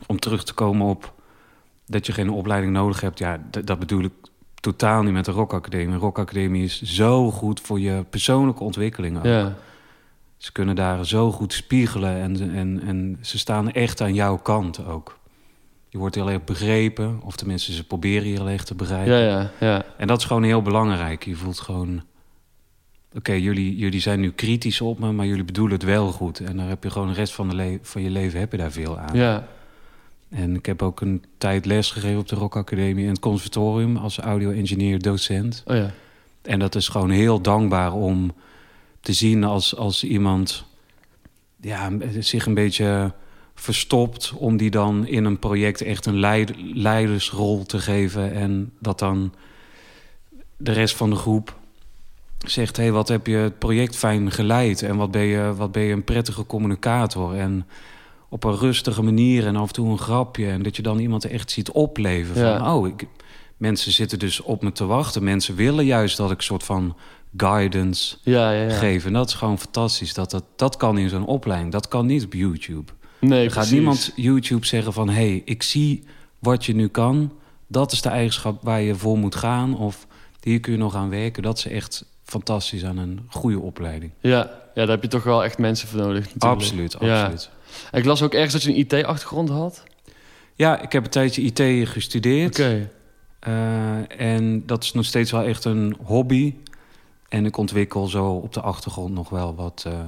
Om 0.07 0.19
terug 0.19 0.43
te 0.43 0.53
komen 0.53 0.87
op 0.87 1.13
dat 1.85 2.05
je 2.05 2.11
geen 2.13 2.29
opleiding 2.29 2.73
nodig 2.73 3.01
hebt. 3.01 3.19
Ja, 3.19 3.39
dat 3.63 3.79
bedoel 3.79 4.03
ik 4.03 4.11
totaal 4.59 5.03
niet 5.03 5.13
met 5.13 5.25
de 5.25 5.31
Rock 5.31 5.53
Academie. 5.53 5.93
De 5.93 5.97
Rock 5.99 6.19
Academie 6.19 6.63
is 6.63 6.81
zo 6.81 7.31
goed 7.31 7.59
voor 7.61 7.79
je 7.79 8.05
persoonlijke 8.09 8.63
ontwikkeling. 8.63 9.17
ook. 9.17 9.25
ja, 9.25 9.55
Ze 10.37 10.51
kunnen 10.51 10.75
daar 10.75 11.05
zo 11.05 11.31
goed 11.31 11.53
spiegelen 11.53 12.21
en, 12.21 12.51
en, 12.55 12.81
en 12.85 13.17
ze 13.21 13.37
staan 13.37 13.71
echt 13.71 14.01
aan 14.01 14.13
jouw 14.13 14.37
kant 14.37 14.85
ook. 14.85 15.16
Je 15.89 15.97
wordt 15.97 16.15
heel 16.15 16.29
erg 16.31 16.43
begrepen, 16.43 17.19
of 17.23 17.35
tenminste 17.35 17.73
ze 17.73 17.83
proberen 17.83 18.27
je 18.27 18.33
heel 18.33 18.49
erg 18.49 18.63
te 18.63 18.75
begrijpen. 18.75 19.13
ja, 19.13 19.19
ja, 19.19 19.51
ja. 19.59 19.85
En 19.97 20.07
dat 20.07 20.19
is 20.19 20.25
gewoon 20.25 20.43
heel 20.43 20.61
belangrijk. 20.61 21.25
Je 21.25 21.35
voelt 21.35 21.59
gewoon... 21.59 22.03
Oké, 23.13 23.31
jullie, 23.33 23.75
jullie 23.75 23.99
zijn 23.99 24.19
nu 24.19 24.31
kritisch 24.31 24.81
op 24.81 24.99
me, 24.99 25.11
maar 25.11 25.25
jullie 25.25 25.43
bedoelen 25.43 25.73
het 25.73 25.83
wel 25.83 26.11
goed. 26.11 26.39
En 26.39 26.57
daar 26.57 26.67
heb 26.67 26.83
je 26.83 26.89
gewoon 26.89 27.07
de 27.07 27.13
rest 27.13 27.33
van, 27.33 27.49
de 27.49 27.55
le- 27.55 27.79
van 27.81 28.01
je 28.01 28.09
leven 28.09 28.39
heb 28.39 28.51
je 28.51 28.57
daar 28.57 28.71
veel 28.71 28.97
aan. 28.99 29.17
ja. 29.17 29.47
En 30.29 30.55
ik 30.55 30.65
heb 30.65 30.81
ook 30.81 31.01
een 31.01 31.23
tijd 31.37 31.65
les 31.65 31.91
gegeven 31.91 32.19
op 32.19 32.27
de 32.27 32.35
Rock 32.35 32.55
Academie... 32.55 33.03
in 33.03 33.09
het 33.09 33.19
conservatorium 33.19 33.97
als 33.97 34.17
audio-engineer 34.19 34.99
docent. 35.01 35.63
Oh 35.65 35.75
ja, 35.75 35.91
En 36.41 36.59
dat 36.59 36.75
is 36.75 36.87
gewoon 36.87 37.09
heel 37.09 37.41
dankbaar 37.41 37.93
om 37.93 38.33
te 39.01 39.13
zien 39.13 39.43
als, 39.43 39.75
als 39.75 40.03
iemand... 40.03 40.65
Ja, 41.61 41.91
zich 42.19 42.45
een 42.45 42.53
beetje 42.53 43.13
verstopt... 43.59 44.33
om 44.35 44.57
die 44.57 44.69
dan 44.69 45.07
in 45.07 45.25
een 45.25 45.39
project 45.39 45.81
echt 45.81 46.05
een 46.05 46.19
leid- 46.19 46.53
leidersrol 46.73 47.65
te 47.65 47.79
geven... 47.79 48.33
en 48.33 48.71
dat 48.79 48.99
dan 48.99 49.33
de 50.57 50.71
rest 50.71 50.95
van 50.95 51.09
de 51.09 51.15
groep 51.15 51.55
zegt... 52.45 52.77
hé, 52.77 52.83
hey, 52.83 52.91
wat 52.91 53.07
heb 53.07 53.27
je 53.27 53.35
het 53.35 53.59
project 53.59 53.95
fijn 53.95 54.31
geleid... 54.31 54.81
en 54.81 54.95
wat 54.95 55.11
ben, 55.11 55.25
je, 55.25 55.53
wat 55.55 55.71
ben 55.71 55.83
je 55.83 55.93
een 55.93 56.03
prettige 56.03 56.45
communicator... 56.45 57.35
en 57.35 57.67
op 58.29 58.43
een 58.43 58.57
rustige 58.57 59.01
manier 59.01 59.45
en 59.45 59.55
af 59.55 59.67
en 59.67 59.73
toe 59.73 59.89
een 59.89 59.99
grapje... 59.99 60.49
en 60.49 60.63
dat 60.63 60.75
je 60.75 60.81
dan 60.81 60.99
iemand 60.99 61.25
echt 61.25 61.51
ziet 61.51 61.71
opleven 61.71 62.35
van... 62.35 62.43
Ja. 62.43 62.75
oh, 62.75 62.87
ik, 62.87 63.07
mensen 63.57 63.91
zitten 63.91 64.19
dus 64.19 64.41
op 64.41 64.63
me 64.63 64.71
te 64.71 64.85
wachten. 64.85 65.23
Mensen 65.23 65.55
willen 65.55 65.85
juist 65.85 66.17
dat 66.17 66.31
ik 66.31 66.37
een 66.37 66.43
soort 66.43 66.63
van 66.63 66.95
guidance 67.37 68.17
ja, 68.21 68.51
ja. 68.51 68.63
ja. 68.63 68.77
geef. 68.77 69.05
En 69.05 69.13
dat 69.13 69.27
is 69.27 69.33
gewoon 69.33 69.59
fantastisch. 69.59 70.13
Dat, 70.13 70.31
dat, 70.31 70.43
dat 70.55 70.77
kan 70.77 70.97
in 70.97 71.09
zo'n 71.09 71.25
opleiding. 71.25 71.71
Dat 71.71 71.87
kan 71.87 72.05
niet 72.05 72.23
op 72.23 72.33
YouTube. 72.33 72.91
Nee, 73.19 73.45
Er 73.45 73.51
gaat 73.51 73.71
niemand 73.71 74.11
YouTube 74.15 74.65
zeggen 74.65 74.93
van... 74.93 75.09
hé, 75.09 75.13
hey, 75.13 75.41
ik 75.45 75.63
zie 75.63 76.03
wat 76.39 76.65
je 76.65 76.75
nu 76.75 76.87
kan. 76.87 77.31
Dat 77.67 77.91
is 77.91 78.01
de 78.01 78.09
eigenschap 78.09 78.63
waar 78.63 78.81
je 78.81 78.95
voor 78.95 79.17
moet 79.17 79.35
gaan. 79.35 79.77
Of 79.77 80.07
hier 80.41 80.59
kun 80.59 80.71
je 80.71 80.77
nog 80.77 80.95
aan 80.95 81.09
werken. 81.09 81.43
Dat 81.43 81.57
is 81.57 81.67
echt 81.67 82.05
fantastisch 82.23 82.85
aan 82.85 82.97
een 82.97 83.19
goede 83.29 83.59
opleiding. 83.59 84.11
Ja, 84.21 84.37
ja, 84.39 84.49
daar 84.73 84.87
heb 84.87 85.01
je 85.01 85.07
toch 85.07 85.23
wel 85.23 85.43
echt 85.43 85.57
mensen 85.57 85.87
voor 85.87 85.99
nodig. 85.99 86.23
Natuurlijk. 86.33 86.43
Absoluut, 86.61 86.95
Ja. 86.99 87.21
absoluut. 87.21 87.49
En 87.91 87.99
ik 87.99 88.05
las 88.05 88.21
ook 88.21 88.33
ergens 88.33 88.53
dat 88.53 88.63
je 88.63 88.69
een 88.69 88.77
IT-achtergrond 88.79 89.49
had. 89.49 89.83
Ja, 90.55 90.81
ik 90.81 90.91
heb 90.91 91.03
een 91.03 91.09
tijdje 91.09 91.41
IT 91.41 91.89
gestudeerd. 91.89 92.59
Oké. 92.59 92.89
Eh, 93.39 94.19
en 94.21 94.65
dat 94.65 94.83
is 94.83 94.93
nog 94.93 95.05
steeds 95.05 95.31
wel 95.31 95.43
echt 95.43 95.65
een 95.65 95.97
hobby. 96.03 96.53
En 97.29 97.45
ik 97.45 97.57
ontwikkel 97.57 98.07
zo 98.07 98.25
op 98.29 98.53
de 98.53 98.61
achtergrond 98.61 99.13
nog 99.13 99.29
wel 99.29 99.55
wat 99.55 99.83
eh, 99.87 99.99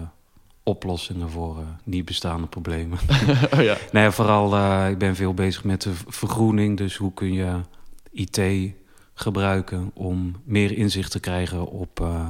oplossingen 0.70 1.30
voor 1.30 1.58
eh, 1.58 1.64
niet 1.84 2.06
bestaande 2.06 2.48
problemen. 2.48 2.98
oh 3.54 3.62
ja. 3.62 3.78
nee, 3.92 4.10
vooral, 4.10 4.56
eh, 4.56 4.90
ik 4.90 4.98
ben 4.98 5.16
veel 5.16 5.34
bezig 5.34 5.64
met 5.64 5.82
de 5.82 5.92
vergroening. 6.08 6.78
Dus 6.78 6.96
hoe 6.96 7.14
kun 7.14 7.34
je 7.34 7.56
IT 8.12 8.42
gebruiken 9.14 9.92
om 9.94 10.36
meer 10.44 10.72
inzicht 10.78 11.12
te 11.12 11.20
krijgen 11.20 11.68
op... 11.68 12.00
eh, 12.02 12.28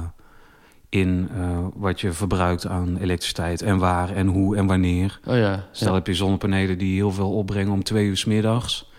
in 0.88 1.28
wat 1.74 2.00
je 2.00 2.12
verbruikt 2.12 2.66
aan 2.66 2.96
elektriciteit 2.96 3.62
en 3.62 3.78
waar 3.78 4.10
en 4.10 4.26
hoe 4.26 4.56
en 4.56 4.66
wanneer. 4.66 5.20
Oh 5.26 5.36
ja. 5.36 5.68
Stel 5.72 5.88
ja. 5.88 5.94
heb 5.94 6.06
je 6.06 6.14
zonnepanelen 6.14 6.78
die 6.78 6.94
heel 6.94 7.10
veel 7.10 7.32
opbrengen 7.32 7.72
om 7.72 7.82
twee 7.82 8.06
uur 8.06 8.16
's 8.16 8.24
middags. 8.24 8.90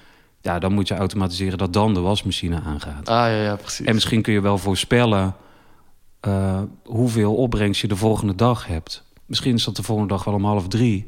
Ja, 0.42 0.60
dan 0.60 0.74
moet 0.74 0.88
je 0.88 0.96
automatiseren 0.96 1.58
dat 1.58 1.74
dan 1.74 1.94
de 1.94 2.00
wasmachine 2.00 2.62
aangaat. 2.62 3.10
Ah 3.10 3.16
ja, 3.16 3.42
ja, 3.42 3.56
precies. 3.56 3.86
En 3.86 3.94
misschien 3.94 4.22
kun 4.22 4.34
je 4.34 4.42
wel 4.42 4.58
voorspellen 4.58 5.36
hoeveel 6.84 7.36
opbrengst 7.36 7.82
je 7.82 7.88
de 7.88 7.96
volgende 7.96 8.36
dag 8.36 8.68
hebt. 8.68 9.04
Misschien 9.32 9.56
is 9.56 9.64
dat 9.64 9.76
de 9.76 9.84
volgende 9.84 10.14
dag 10.14 10.24
wel 10.24 10.34
om 10.34 10.44
half 10.46 10.68
drie. 10.68 11.06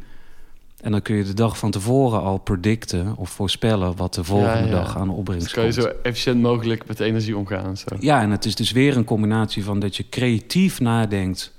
En 0.82 0.92
dan 0.92 1.02
kun 1.02 1.16
je 1.16 1.24
de 1.24 1.34
dag 1.34 1.58
van 1.58 1.72
tevoren 1.72 2.22
al 2.22 2.38
predicten 2.38 3.16
of 3.18 3.30
voorspellen 3.30 3.96
wat 3.96 4.14
de 4.14 4.24
volgende 4.24 4.58
Ja, 4.58 4.66
ja. 4.66 4.72
dag 4.72 4.98
aan 4.98 5.10
opbrengst 5.10 5.44
Dus 5.46 5.54
kan 5.54 5.66
je 5.66 5.72
komt. 5.74 5.84
zo 5.86 5.92
efficiënt 6.04 6.42
mogelijk 6.42 6.88
met 6.88 7.00
energie 7.00 7.38
omgaan 7.38 7.78
zo. 7.78 7.86
Ja, 8.00 8.22
en 8.22 8.32
het 8.32 8.46
is 8.46 8.56
dus 8.56 8.72
weer 8.72 8.98
een 8.98 9.04
combinatie 9.04 9.64
van 9.64 9.80
dat 9.80 9.96
je 9.96 10.10
creatief 10.10 10.80
nadenkt 10.80 11.54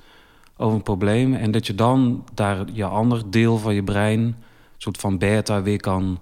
over 0.56 0.76
een 0.76 0.82
probleem. 0.82 1.34
En 1.34 1.50
dat 1.50 1.66
je 1.66 1.74
dan 1.74 2.24
daar 2.34 2.64
je 2.72 2.84
ander 2.84 3.22
deel 3.30 3.58
van 3.58 3.74
je 3.74 3.82
brein, 3.82 4.20
een 4.20 4.34
soort 4.78 4.96
van 4.96 5.18
beta, 5.18 5.62
weer 5.62 5.80
kan 5.80 6.20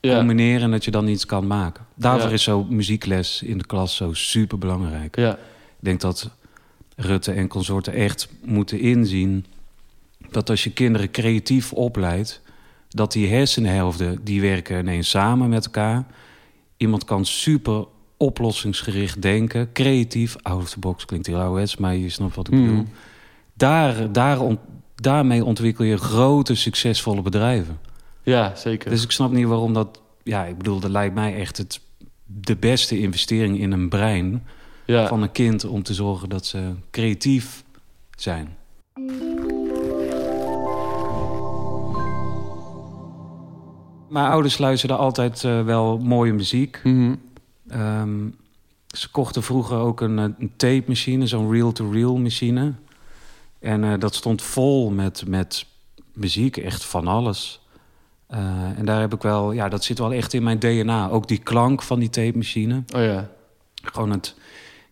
Ja, 0.00 0.16
combineren. 0.16 0.62
En 0.62 0.70
dat 0.70 0.84
je 0.84 0.90
dan 0.90 1.08
iets 1.08 1.26
kan 1.26 1.46
maken. 1.46 1.84
Daarvoor 1.94 2.32
is 2.32 2.42
zo 2.42 2.64
muziekles 2.64 3.42
in 3.42 3.58
de 3.58 3.66
klas 3.66 3.96
zo 3.96 4.12
super 4.12 4.58
belangrijk. 4.58 5.16
ja, 5.16 5.32
Ik 5.32 5.38
denk 5.78 6.00
dat 6.00 6.30
Rutte 6.96 7.32
en 7.32 7.48
consorten 7.48 7.92
echt 7.92 8.28
moeten 8.44 8.80
inzien 8.80 9.44
dat 10.30 10.50
als 10.50 10.64
je 10.64 10.72
kinderen 10.72 11.10
creatief 11.10 11.72
opleidt, 11.72 12.40
dat 12.88 13.12
die 13.12 13.28
hersenhelften 13.28 14.20
die 14.24 14.40
werken 14.40 14.78
ineens 14.78 15.10
samen 15.10 15.48
met 15.48 15.64
elkaar. 15.64 16.06
Iemand 16.76 17.04
kan 17.04 17.24
super 17.26 17.84
oplossingsgericht 18.16 19.22
denken, 19.22 19.72
creatief, 19.72 20.36
out 20.42 20.62
of 20.62 20.70
the 20.70 20.78
box 20.78 21.04
klinkt 21.04 21.26
heel 21.26 21.36
ouderwets, 21.40 21.76
maar 21.76 21.96
je 21.96 22.08
snapt 22.08 22.34
wat 22.34 22.46
ik 22.48 22.54
Hmm. 22.54 22.66
bedoel. 22.66 22.86
Daar, 23.54 24.12
daar 24.12 24.40
ont- 24.40 24.60
daarmee 24.94 25.44
ontwikkel 25.44 25.84
je 25.84 25.96
grote, 25.96 26.54
succesvolle 26.54 27.22
bedrijven. 27.22 27.78
ja, 28.22 28.54
zeker. 28.56 28.90
Dus 28.90 29.02
ik 29.02 29.10
snap 29.10 29.32
niet 29.32 29.46
waarom 29.46 29.72
dat. 29.72 30.00
Ja, 30.22 30.44
ik 30.44 30.56
bedoel, 30.58 30.80
dat 30.80 30.90
lijkt 30.90 31.14
mij 31.14 31.34
echt 31.36 31.56
het, 31.56 31.80
de 32.26 32.56
beste 32.56 32.98
investering 32.98 33.58
in 33.58 33.72
een 33.72 33.88
brein 33.88 34.42
ja. 34.92 35.06
van 35.06 35.22
een 35.22 35.32
kind 35.32 35.64
om 35.64 35.82
te 35.82 35.94
zorgen 35.94 36.28
dat 36.28 36.46
ze 36.46 36.72
creatief 36.90 37.64
zijn. 38.16 38.56
Mijn 44.12 44.26
ouders 44.26 44.58
luisterden 44.58 44.98
altijd 44.98 45.44
eh, 45.44 45.64
wel 45.64 45.98
mooie 45.98 46.32
muziek. 46.32 46.80
Mhm. 46.84 47.14
Ehm, 47.68 48.28
ze 48.86 49.10
kochten 49.10 49.42
vroeger 49.42 49.76
ook 49.76 50.00
een, 50.00 50.18
eh, 50.18 50.24
een 50.38 50.52
tape 50.56 50.84
machine, 50.86 51.26
zo'n 51.26 51.50
reel-to-reel 51.50 52.16
machine. 52.16 52.72
En 53.58 53.84
eh, 53.84 53.98
dat 53.98 54.14
stond 54.14 54.42
vol 54.42 54.90
met, 54.90 55.24
met 55.26 55.66
muziek, 56.14 56.56
echt 56.56 56.84
van 56.84 57.06
alles. 57.06 57.60
En 58.76 58.84
daar 58.84 59.00
heb 59.00 59.14
ik 59.14 59.22
wel, 59.22 59.52
ja, 59.52 59.68
dat 59.68 59.84
zit 59.84 59.98
wel 59.98 60.12
echt 60.12 60.32
in 60.32 60.42
mijn 60.42 60.58
DNA. 60.58 61.08
Ook 61.08 61.28
die 61.28 61.38
klank 61.38 61.82
van 61.82 61.98
die 61.98 62.10
tape 62.10 62.36
machine. 62.36 62.82
Oh 62.94 63.02
ja. 63.02 63.28
Gewoon 63.74 64.10
het, 64.10 64.34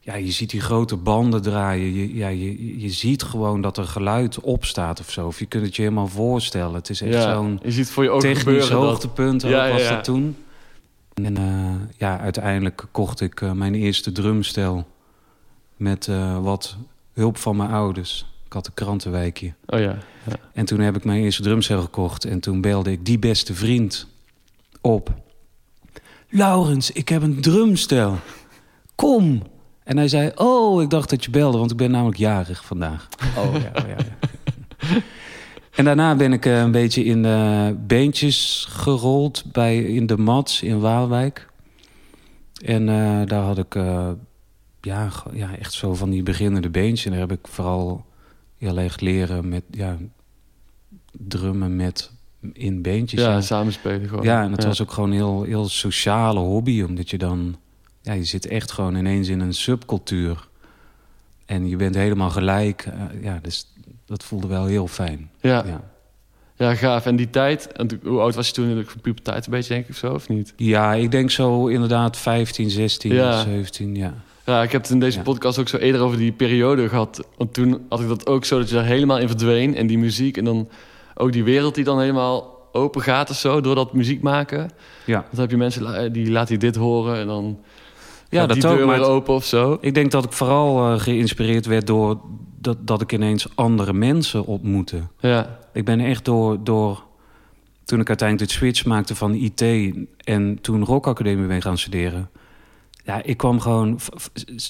ja, 0.00 0.14
je 0.14 0.30
ziet 0.30 0.50
die 0.50 0.60
grote 0.60 0.96
banden 0.96 1.42
draaien. 1.42 1.94
Je, 1.94 2.14
ja, 2.14 2.28
je, 2.28 2.80
je 2.80 2.88
ziet 2.88 3.22
gewoon 3.22 3.60
dat 3.60 3.76
er 3.76 3.84
geluid 3.84 4.40
op 4.40 4.64
staat 4.64 5.00
of 5.00 5.10
zo. 5.10 5.26
Of 5.26 5.38
je 5.38 5.46
kunt 5.46 5.64
het 5.64 5.76
je 5.76 5.82
helemaal 5.82 6.08
voorstellen. 6.08 6.74
Het 6.74 6.90
is 6.90 7.00
echt 7.00 7.12
ja. 7.12 7.34
zo'n 7.34 7.60
Je 7.62 7.70
ziet 7.70 7.90
voor 7.90 8.04
je 8.04 8.18
technisch 8.18 8.38
gebeuren 8.38 8.70
dat... 8.70 8.82
hoogtepunt 8.82 9.44
ook 9.44 9.50
Ja, 9.50 9.64
ja, 9.64 9.72
was 9.72 9.88
dat 9.88 10.04
toen. 10.04 10.36
En 11.14 11.36
eh, 11.36 11.74
ja, 11.96 12.18
uiteindelijk 12.18 12.84
kocht 12.90 13.20
ik 13.20 13.40
eh, 13.40 13.52
mijn 13.52 13.74
eerste 13.74 14.12
drumstel 14.12 14.86
met 15.76 16.08
eh, 16.08 16.42
wat 16.42 16.76
hulp 17.12 17.36
van 17.36 17.56
mijn 17.56 17.70
ouders. 17.70 18.26
Ik 18.46 18.52
had 18.52 18.66
een 18.66 18.74
krantenwijkje. 18.74 19.52
Oh 19.66 19.80
ja. 19.80 19.98
En 20.52 20.64
toen 20.64 20.80
heb 20.80 20.96
ik 20.96 21.04
mijn 21.04 21.22
eerste 21.22 21.42
drumstel 21.42 21.80
gekocht. 21.80 22.24
En 22.24 22.40
toen 22.40 22.60
belde 22.60 22.92
ik 22.92 23.04
die 23.04 23.18
beste 23.18 23.54
vriend 23.54 24.06
op. 24.80 25.14
Laurens, 26.28 26.90
ik 26.90 27.08
heb 27.08 27.22
een 27.22 27.40
drumstel. 27.40 28.18
Kom. 28.94 29.42
En 29.90 29.96
hij 29.96 30.08
zei, 30.08 30.30
oh, 30.34 30.82
ik 30.82 30.90
dacht 30.90 31.10
dat 31.10 31.24
je 31.24 31.30
belde, 31.30 31.58
want 31.58 31.70
ik 31.70 31.76
ben 31.76 31.90
namelijk 31.90 32.18
jarig 32.18 32.64
vandaag. 32.64 33.08
Oh 33.36 33.52
ja, 33.52 33.82
oh, 33.82 33.88
ja, 33.88 33.96
ja. 33.96 34.98
En 35.78 35.84
daarna 35.84 36.14
ben 36.14 36.32
ik 36.32 36.46
eh, 36.46 36.60
een 36.60 36.70
beetje 36.70 37.04
in 37.04 37.22
de 37.22 37.76
beentjes 37.86 38.66
gerold 38.70 39.44
bij, 39.52 39.82
in 39.82 40.06
de 40.06 40.16
Mats 40.16 40.62
in 40.62 40.80
Waalwijk. 40.80 41.48
En 42.64 42.88
eh, 42.88 43.26
daar 43.26 43.42
had 43.42 43.58
ik 43.58 43.74
eh, 43.74 44.10
ja, 44.80 45.08
ja, 45.32 45.56
echt 45.56 45.72
zo 45.72 45.94
van 45.94 46.10
die 46.10 46.22
beginnende 46.22 46.70
beentjes. 46.70 47.04
En 47.04 47.10
daar 47.10 47.20
heb 47.20 47.32
ik 47.32 47.48
vooral 47.48 48.04
heel 48.58 48.78
erg 48.78 49.00
leren 49.00 49.48
met 49.48 49.64
ja, 49.70 49.96
drummen 51.12 51.76
met 51.76 52.10
in 52.52 52.82
beentjes. 52.82 53.20
Ja, 53.20 53.30
ja. 53.30 53.40
samenspelen 53.40 54.08
gewoon. 54.08 54.24
Ja, 54.24 54.42
en 54.42 54.52
het 54.52 54.64
was 54.64 54.82
ook 54.82 54.92
gewoon 54.92 55.10
een 55.10 55.16
heel, 55.16 55.42
heel 55.42 55.68
sociale 55.68 56.40
hobby. 56.40 56.82
Omdat 56.82 57.10
je 57.10 57.18
dan... 57.18 57.56
Ja, 58.02 58.12
je 58.12 58.24
zit 58.24 58.46
echt 58.46 58.72
gewoon 58.72 58.94
ineens 58.96 59.28
in 59.28 59.40
een 59.40 59.54
subcultuur. 59.54 60.48
En 61.46 61.68
je 61.68 61.76
bent 61.76 61.94
helemaal 61.94 62.30
gelijk. 62.30 62.86
eh, 62.86 63.22
ja, 63.22 63.38
dus 63.42 63.66
dat 64.06 64.24
voelde 64.24 64.46
wel 64.46 64.66
heel 64.66 64.86
fijn. 64.86 65.30
Ja. 65.40 65.64
ja. 65.66 65.80
Ja, 66.56 66.74
gaaf. 66.74 67.06
En 67.06 67.16
die 67.16 67.30
tijd, 67.30 67.68
hoe 68.04 68.20
oud 68.20 68.34
was 68.34 68.46
je 68.46 68.52
toen 68.52 68.68
in 68.68 68.76
de 68.76 68.86
puberteit 69.02 69.46
een 69.46 69.52
beetje, 69.52 69.72
denk 69.74 69.84
ik, 69.84 69.90
of 69.90 69.96
zo, 69.96 70.12
of 70.14 70.28
niet? 70.28 70.52
ja 70.56 70.94
ik 70.94 71.10
denk 71.10 71.30
zo 71.30 71.66
inderdaad 71.66 72.16
15, 72.16 72.70
16, 72.70 73.12
Ja. 73.14 73.42
17, 73.42 73.94
ja. 73.94 74.14
Ja, 74.46 74.62
ik 74.62 74.72
heb 74.72 74.82
het 74.82 74.90
in 74.90 75.00
deze 75.00 75.16
Ja. 75.18 75.22
podcast 75.24 75.58
ook 75.58 75.68
zo 75.68 75.76
eerder 75.76 76.00
over 76.00 76.18
die 76.18 76.32
periode 76.32 76.88
gehad. 76.88 77.26
Want 77.36 77.54
toen 77.54 77.86
had 77.88 78.00
ik 78.00 78.08
dat 78.08 78.26
ook 78.26 78.44
zo, 78.44 78.58
dat 78.58 78.68
je 78.68 78.74
daar 78.74 78.84
helemaal 78.84 79.18
in 79.18 79.28
verdween. 79.28 79.76
En 79.76 79.86
die 79.86 79.98
muziek 79.98 80.36
en 80.36 80.44
dan 80.44 80.68
ook 81.14 81.32
die 81.32 81.44
wereld 81.44 81.74
die 81.74 81.84
dan 81.84 82.00
helemaal 82.00 82.68
open 82.72 83.02
gaat 83.02 83.30
of 83.30 83.36
zo, 83.36 83.60
door 83.60 83.74
dat 83.74 83.92
muziek 83.92 84.22
maken. 84.22 84.70
Ja, 85.06 85.26
Dan 85.30 85.40
heb 85.40 85.50
je 85.50 85.56
mensen 85.56 85.82
la- 85.82 86.08
die 86.08 86.30
laten 86.30 86.54
je 86.54 86.60
dit 86.60 86.76
horen 86.76 87.16
en 87.20 87.26
dan 87.26 87.58
ja 88.30 88.46
dat 88.46 88.60
die 88.60 88.66
ook. 88.66 88.76
deur 88.76 88.86
Maar 88.86 89.00
open 89.00 89.34
of 89.34 89.44
zo. 89.44 89.78
ik 89.80 89.94
denk 89.94 90.10
dat 90.10 90.24
ik 90.24 90.32
vooral 90.32 90.92
eh, 90.92 91.00
geïnspireerd 91.00 91.66
werd 91.66 91.86
door 91.86 92.20
dat, 92.60 92.86
dat 92.86 93.00
ik 93.00 93.12
ineens 93.12 93.46
andere 93.54 93.92
mensen 93.92 94.46
ontmoette. 94.46 95.00
Ja, 95.18 95.58
Ik 95.72 95.84
ben 95.84 96.00
echt 96.00 96.24
door, 96.24 96.64
door... 96.64 97.08
Toen 97.84 98.00
ik 98.00 98.08
uiteindelijk 98.08 98.50
de 98.50 98.56
switch 98.56 98.84
maakte 98.84 99.14
van 99.14 99.34
IT... 99.34 99.62
en 100.24 100.58
toen 100.60 100.84
Rock 100.84 101.06
Academie 101.06 101.46
ben 101.46 101.62
gaan 101.62 101.78
studeren... 101.78 102.30
Ja, 103.04 103.22
ik 103.22 103.36
kwam 103.36 103.60
gewoon... 103.60 103.98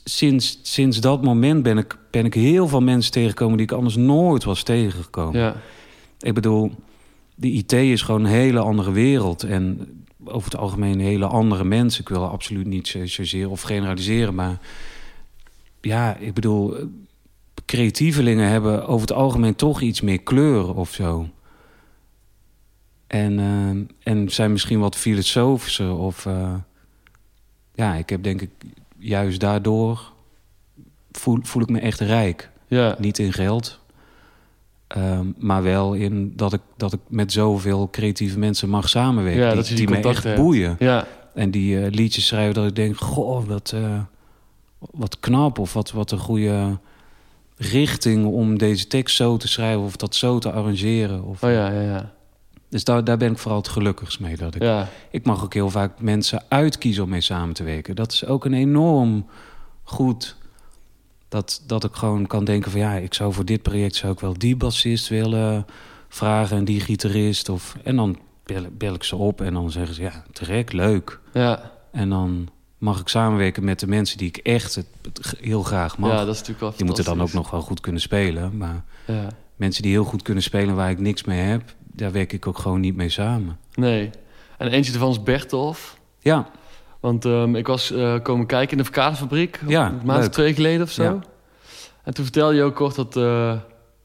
Sinds, 0.05 0.59
sinds 0.63 1.01
dat 1.01 1.23
moment 1.23 1.63
ben 1.63 1.79
ik, 1.79 1.97
ben 2.11 2.25
ik 2.25 2.35
heel 2.35 2.69
veel 2.69 2.81
mensen 2.81 3.13
tegengekomen... 3.13 3.57
die 3.57 3.67
ik 3.67 3.73
anders 3.73 3.97
nooit 3.97 4.45
was 4.45 4.63
tegengekomen. 4.63 5.41
ja, 5.41 5.55
Ik 6.21 6.35
bedoel, 6.35 6.73
de 7.35 7.49
IT 7.49 7.73
is 7.73 8.03
gewoon 8.03 8.25
een 8.25 8.31
hele 8.31 8.61
andere 8.61 8.93
wereld. 8.93 9.43
En 9.43 9.89
over 10.25 10.51
het 10.51 10.61
algemeen 10.61 11.01
hele 11.01 11.27
andere 11.27 11.65
mensen. 11.65 12.01
Ik 12.01 12.09
wil 12.09 12.29
absoluut 12.29 12.67
niet 12.67 12.97
zozeer 13.05 13.51
of 13.51 13.63
generaliseren, 13.63 14.35
maar... 14.35 14.59
Ja, 15.81 16.17
ik 16.17 16.35
bedoel, 16.35 16.77
eh, 16.77 16.85
creatievelingen 17.65 18.49
hebben 18.49 18.87
over 18.87 19.09
het 19.09 19.17
algemeen 19.17 19.55
toch 19.55 19.81
iets 19.81 20.01
meer 20.01 20.21
kleur 20.21 20.75
of 20.75 20.93
zo. 20.93 21.29
En, 23.07 23.39
eh, 23.39 24.13
en 24.13 24.31
zijn 24.31 24.53
misschien 24.53 24.81
wat 24.81 24.97
filosofischer 24.97 25.97
of... 25.97 26.27
eh, 26.27 26.55
ja, 27.75 27.95
ik 27.95 28.09
heb 28.09 28.23
denk 28.23 28.43
ik 28.43 28.51
juist 28.99 29.41
daardoor... 29.41 30.13
Voel, 31.13 31.39
voel 31.43 31.63
ik 31.63 31.69
me 31.69 31.81
echt 31.81 32.01
rijk. 32.01 32.51
ja. 32.69 32.97
Niet 32.99 33.19
in 33.19 33.33
geld, 33.33 33.81
ehm, 34.97 35.27
maar 35.39 35.63
wel 35.63 35.95
in 35.95 36.33
dat 36.37 36.53
ik, 36.53 36.61
dat 36.77 36.93
ik 36.93 37.01
met 37.09 37.33
zoveel 37.33 37.89
creatieve 37.91 38.39
mensen 38.39 38.69
mag 38.69 38.89
samenwerken. 38.89 39.57
Ja, 39.57 39.63
die 39.63 39.87
die 39.87 39.97
echt 39.97 40.25
hebt. 40.25 40.41
boeien. 40.41 40.77
Ja, 40.79 41.07
En 41.35 41.51
die 41.51 41.81
eh, 41.81 41.91
liedjes 41.93 42.27
schrijven 42.27 42.55
dat 42.55 42.67
ik 42.67 42.75
denk, 42.75 42.97
goh, 42.97 43.47
wat, 43.47 43.73
eh, 43.75 43.99
wat 44.79 45.21
knap. 45.21 45.59
Of 45.59 45.73
wat, 45.73 45.91
wat 45.91 46.11
een 46.11 46.19
goede 46.19 46.79
richting 47.57 48.27
om 48.27 48.59
deze 48.59 48.87
tekst 48.87 49.17
zo 49.17 49.37
te 49.37 49.49
schrijven. 49.49 49.83
Of 49.83 49.97
dat 49.97 50.15
zo 50.15 50.39
te 50.39 50.53
arrangeren. 50.53 51.25
Of, 51.25 51.43
oh 51.43 51.51
ja, 51.51 51.71
ja, 51.71 51.81
ja. 51.81 52.13
Dus 52.69 52.85
daar, 52.85 53.05
daar 53.05 53.17
ben 53.17 53.33
ik 53.33 53.39
vooral 53.39 53.59
het 53.59 53.69
gelukkigst 53.69 54.21
mee. 54.21 54.37
Dat 54.37 54.55
ik, 54.55 54.63
Ja, 54.63 54.89
ik 55.11 55.25
mag 55.25 55.45
ook 55.45 55.55
heel 55.55 55.71
vaak 55.71 56.01
mensen 56.01 56.43
uitkiezen 56.49 57.03
om 57.03 57.09
mee 57.09 57.21
samen 57.21 57.55
te 57.55 57.63
werken. 57.65 57.97
Dat 57.97 58.13
is 58.13 58.27
ook 58.27 58.45
een 58.45 58.55
enorm 58.55 59.27
goed... 59.83 60.37
Dat, 61.31 61.63
dat 61.67 61.85
ik 61.85 61.95
gewoon 61.95 62.27
kan 62.27 62.45
denken 62.45 62.71
van 62.71 62.81
ja, 62.81 62.93
ik 62.95 63.15
zou 63.15 63.33
voor 63.33 63.45
dit 63.45 63.63
project 63.63 63.95
zou 63.95 64.13
ik 64.13 64.21
wel 64.21 64.39
die 64.39 64.57
bassist 64.57 65.09
willen 65.09 65.67
vragen 66.09 66.57
en 66.57 66.65
die 66.65 66.81
gitarist. 66.81 67.49
Of, 67.49 67.77
en 67.85 67.97
dan 67.97 68.19
bel, 68.45 68.63
bel 68.73 68.95
ik 68.95 69.03
ze 69.05 69.17
op 69.17 69.41
en 69.41 69.55
dan 69.55 69.71
zeggen 69.71 69.95
ze 69.95 70.03
ja, 70.03 70.25
trek, 70.33 70.73
leuk. 70.73 71.21
ja. 71.33 71.71
En 71.93 72.09
dan 72.09 72.49
mag 72.79 73.01
ik 73.01 73.09
samenwerken 73.09 73.65
met 73.65 73.81
de 73.81 73.87
mensen 73.87 74.19
die 74.19 74.29
ik 74.29 74.37
echt 74.37 74.75
het, 74.75 74.87
het 75.03 75.35
heel 75.41 75.63
graag 75.63 75.99
mag. 75.99 76.11
ja, 76.11 76.17
dat 76.17 76.29
is 76.35 76.39
natuurlijk 76.39 76.61
wel 76.61 76.73
die 76.77 76.85
moeten 76.87 77.05
dan 77.05 77.21
ook 77.23 77.33
nog 77.33 77.51
wel 77.51 77.61
goed 77.61 77.81
kunnen 77.81 78.01
spelen. 78.01 78.57
Maar 78.57 78.85
Ja. 79.07 79.29
mensen 79.57 79.83
die 79.83 79.93
heel 79.93 80.05
goed 80.05 80.23
kunnen 80.23 80.43
spelen 80.43 80.75
waar 80.75 80.91
ik 80.91 80.99
niks 80.99 81.25
mee 81.25 81.41
heb, 81.41 81.75
daar 81.93 82.13
werk 82.13 82.33
ik 82.33 82.47
ook 82.47 82.59
gewoon 82.59 82.81
niet 82.81 82.97
mee 82.97 83.09
samen. 83.09 83.59
Nee. 83.75 84.11
En 84.59 84.69
eentje 84.69 84.93
ervan 84.93 85.11
is 85.11 85.23
Bertolf. 85.23 85.99
Ja, 86.19 86.51
Want 87.01 87.25
ehm, 87.25 87.55
ik 87.55 87.67
was 87.67 87.91
eh, 87.93 88.15
komen 88.23 88.47
kijken 88.47 88.71
in 88.71 88.77
de 88.79 88.85
verkaderfabriek. 88.85 89.61
Ja, 89.67 89.87
Een 89.89 90.01
maand 90.05 90.27
of 90.27 90.29
twee 90.33 90.55
geleden 90.55 90.83
of 90.83 90.91
zo. 90.91 91.03
Ja. 91.03 91.19
En 92.05 92.15
toen 92.15 92.25
vertelde 92.25 92.55
je 92.55 92.63
ook 92.63 92.75
kort 92.75 92.95
dat, 92.95 93.17
eh, 93.17 93.53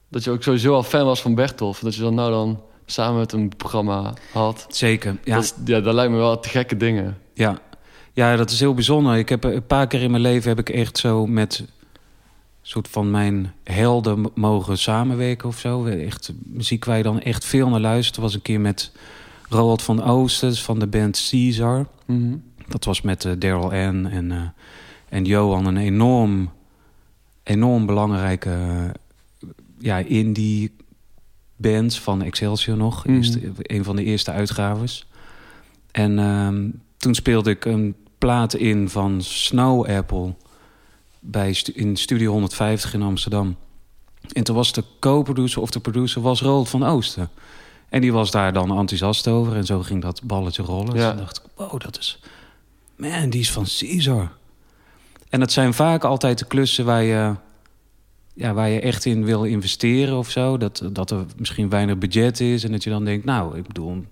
dat 0.09 0.23
je 0.23 0.31
ook 0.31 0.43
sowieso 0.43 0.73
al 0.73 0.83
fan 0.83 1.05
was 1.05 1.21
van 1.21 1.35
Bertolf. 1.35 1.79
Dat 1.79 1.95
je 1.95 2.01
dan 2.01 2.13
nou 2.15 2.31
dan 2.31 2.61
samen 2.85 3.19
met 3.19 3.31
een 3.31 3.51
programma 3.57 4.13
had. 4.31 4.65
zeker. 4.69 5.17
Ja, 5.23 5.35
Dat, 5.35 5.43
is- 5.43 5.53
ja, 5.65 5.79
dat 5.79 5.93
lijkt 5.93 6.11
me 6.11 6.17
wel 6.17 6.39
te 6.39 6.49
gekke 6.49 6.77
dingen. 6.77 7.17
Ja. 7.33 7.59
ja, 8.13 8.35
dat 8.35 8.49
is 8.51 8.59
heel 8.59 8.73
bijzonder. 8.73 9.17
Ik 9.17 9.29
heb 9.29 9.43
een 9.43 9.65
paar 9.65 9.87
keer 9.87 10.01
in 10.01 10.11
mijn 10.11 10.21
leven 10.23 10.49
heb 10.49 10.59
ik 10.59 10.69
echt 10.69 10.97
zo 10.97 11.25
met 11.27 11.63
soort 12.61 12.87
van 12.87 13.11
mijn 13.11 13.53
helden 13.63 14.31
mogen 14.35 14.77
samenwerken 14.77 15.47
of 15.47 15.57
zo. 15.59 15.85
Echt 15.85 16.31
muziek 16.43 16.85
waar 16.85 16.97
je 16.97 17.03
dan 17.03 17.19
echt 17.21 17.45
veel 17.45 17.69
naar 17.69 17.79
luistert. 17.79 18.17
was 18.17 18.33
een 18.33 18.41
keer 18.41 18.59
met 18.59 18.91
Roald 19.49 19.81
van 19.81 20.03
Oosters 20.03 20.63
van 20.63 20.79
de 20.79 20.87
band 20.87 21.27
Caesar. 21.29 21.85
Mhm. 22.05 22.35
Dat 22.67 22.83
was 22.85 23.01
met 23.01 23.25
eh, 23.25 23.31
Daryl 23.37 23.71
Ann 23.73 24.05
en, 24.05 24.31
eh, 24.31 24.41
en 25.09 25.25
Johan 25.25 25.65
een 25.65 25.77
enorm, 25.77 26.49
enorm 27.43 27.85
belangrijke 27.85 28.57
ja, 29.79 29.97
indie 29.97 30.75
band 31.55 31.95
van 31.95 32.21
Excelsior 32.21 32.77
nog. 32.77 33.07
Eerste- 33.07 33.51
een 33.57 33.83
van 33.83 33.95
de 33.95 34.03
eerste 34.03 34.31
uitgaves. 34.31 35.07
En 35.91 36.19
ehm, 36.19 36.69
toen 36.97 37.15
speelde 37.15 37.49
ik 37.49 37.65
een 37.65 37.95
plaat 38.17 38.53
in 38.53 38.89
van 38.89 39.21
Snow 39.21 39.85
Apple 39.89 40.33
bij 41.19 41.55
in 41.73 41.95
Studio 41.95 42.31
150 42.31 42.93
in 42.93 43.01
Amsterdam. 43.01 43.55
En 44.33 44.43
toen 44.43 44.55
was 44.55 44.73
de 44.73 44.83
co-producer 44.99 45.61
of 45.61 45.69
de 45.69 45.79
producer 45.79 46.21
was 46.21 46.41
Roald 46.41 46.69
van 46.69 46.83
Oosten. 46.83 47.29
En 47.89 48.01
die 48.01 48.13
was 48.13 48.31
daar 48.31 48.53
dan 48.53 48.77
enthousiast 48.77 49.27
over. 49.27 49.55
En 49.55 49.65
zo 49.65 49.81
ging 49.81 50.01
dat 50.01 50.21
balletje 50.23 50.63
rollen. 50.63 50.93
Dus 50.93 51.01
Ja. 51.01 51.09
toen 51.09 51.17
dacht 51.19 51.37
ik, 51.37 51.43
wow, 51.55 51.79
dat 51.81 51.97
is... 51.97 52.19
Man, 52.95 53.29
die 53.29 53.39
is 53.41 53.51
van 53.51 53.65
Caesar. 53.77 54.31
En 55.29 55.39
dat 55.39 55.51
zijn 55.51 55.73
vaak 55.73 56.03
altijd 56.03 56.39
de 56.39 56.45
klussen 56.45 56.85
waar 56.85 57.03
je, 57.03 57.33
ja, 58.33 58.53
waar 58.53 58.69
je 58.69 58.79
echt 58.79 59.05
in 59.05 59.25
wil 59.25 59.43
investeren 59.43 60.17
of 60.17 60.29
zo. 60.29 60.57
Dat, 60.57 60.83
dat 60.91 61.11
er 61.11 61.25
misschien 61.37 61.69
weinig 61.69 61.97
budget 61.97 62.39
is. 62.39 62.63
En 62.63 62.71
dat 62.71 62.83
je 62.83 62.89
dan 62.89 63.05
denkt, 63.05 63.25
nou, 63.25 63.57
ik 63.57 63.67
bedoel... 63.67 64.05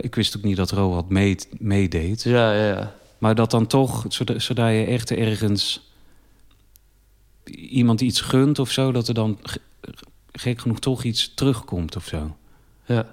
Ik 0.00 0.14
wist 0.14 0.36
ook 0.36 0.42
niet 0.42 0.56
dat 0.56 0.70
Roald 0.70 1.08
mee, 1.08 1.36
meedeed. 1.58 2.22
Ja, 2.22 2.52
ja, 2.52 2.66
ja. 2.66 2.94
Maar 3.18 3.34
dat 3.34 3.50
dan 3.50 3.66
toch, 3.66 4.04
zodat, 4.08 4.42
zodat 4.42 4.70
je 4.70 4.84
echt 4.84 5.10
ergens 5.10 5.90
iemand 7.54 8.00
iets 8.00 8.20
gunt 8.20 8.58
of 8.58 8.70
zo, 8.70 8.92
dat 8.92 9.08
er 9.08 9.14
dan 9.14 9.38
ge- 9.42 9.60
gek 10.32 10.60
genoeg 10.60 10.78
toch 10.78 11.02
iets 11.02 11.34
terugkomt 11.34 11.96
of 11.96 12.04
zo. 12.06 12.36
ja. 12.84 13.06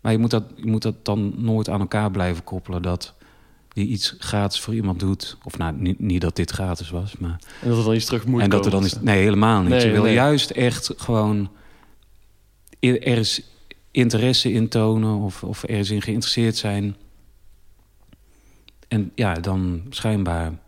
Maar 0.00 0.12
je 0.12 0.18
moet, 0.18 0.30
dat, 0.30 0.44
je 0.56 0.66
moet 0.66 0.82
dat 0.82 1.04
dan 1.04 1.32
nooit 1.36 1.68
aan 1.68 1.80
elkaar 1.80 2.10
blijven 2.10 2.44
koppelen. 2.44 2.82
Dat 2.82 3.14
je 3.72 3.84
iets 3.84 4.14
gratis 4.18 4.60
voor 4.60 4.74
iemand 4.74 5.00
doet. 5.00 5.36
Of 5.44 5.58
nou, 5.58 5.74
niet, 5.76 5.98
niet 5.98 6.20
dat 6.20 6.36
dit 6.36 6.50
gratis 6.50 6.90
was, 6.90 7.16
maar... 7.16 7.38
En 7.60 7.68
dat 7.68 7.78
er 7.78 7.84
dan 7.84 7.94
iets 7.94 8.04
terug 8.04 8.26
moet 8.26 8.40
En 8.40 8.50
dat 8.50 8.64
er 8.64 8.70
dan 8.70 8.84
is... 8.84 9.00
Nee, 9.00 9.22
helemaal 9.22 9.60
niet. 9.60 9.70
Nee, 9.70 9.86
je 9.86 9.92
wil 9.92 10.02
nee. 10.02 10.14
juist 10.14 10.50
echt 10.50 10.92
gewoon... 10.96 11.50
Er 12.80 13.02
is 13.18 13.42
interesse 13.90 14.52
in 14.52 14.68
tonen 14.68 15.16
of, 15.18 15.42
of 15.44 15.62
ergens 15.64 15.90
in 15.90 16.02
geïnteresseerd 16.02 16.56
zijn. 16.56 16.96
En 18.88 19.10
ja, 19.14 19.34
dan 19.34 19.82
schijnbaar 19.90 20.58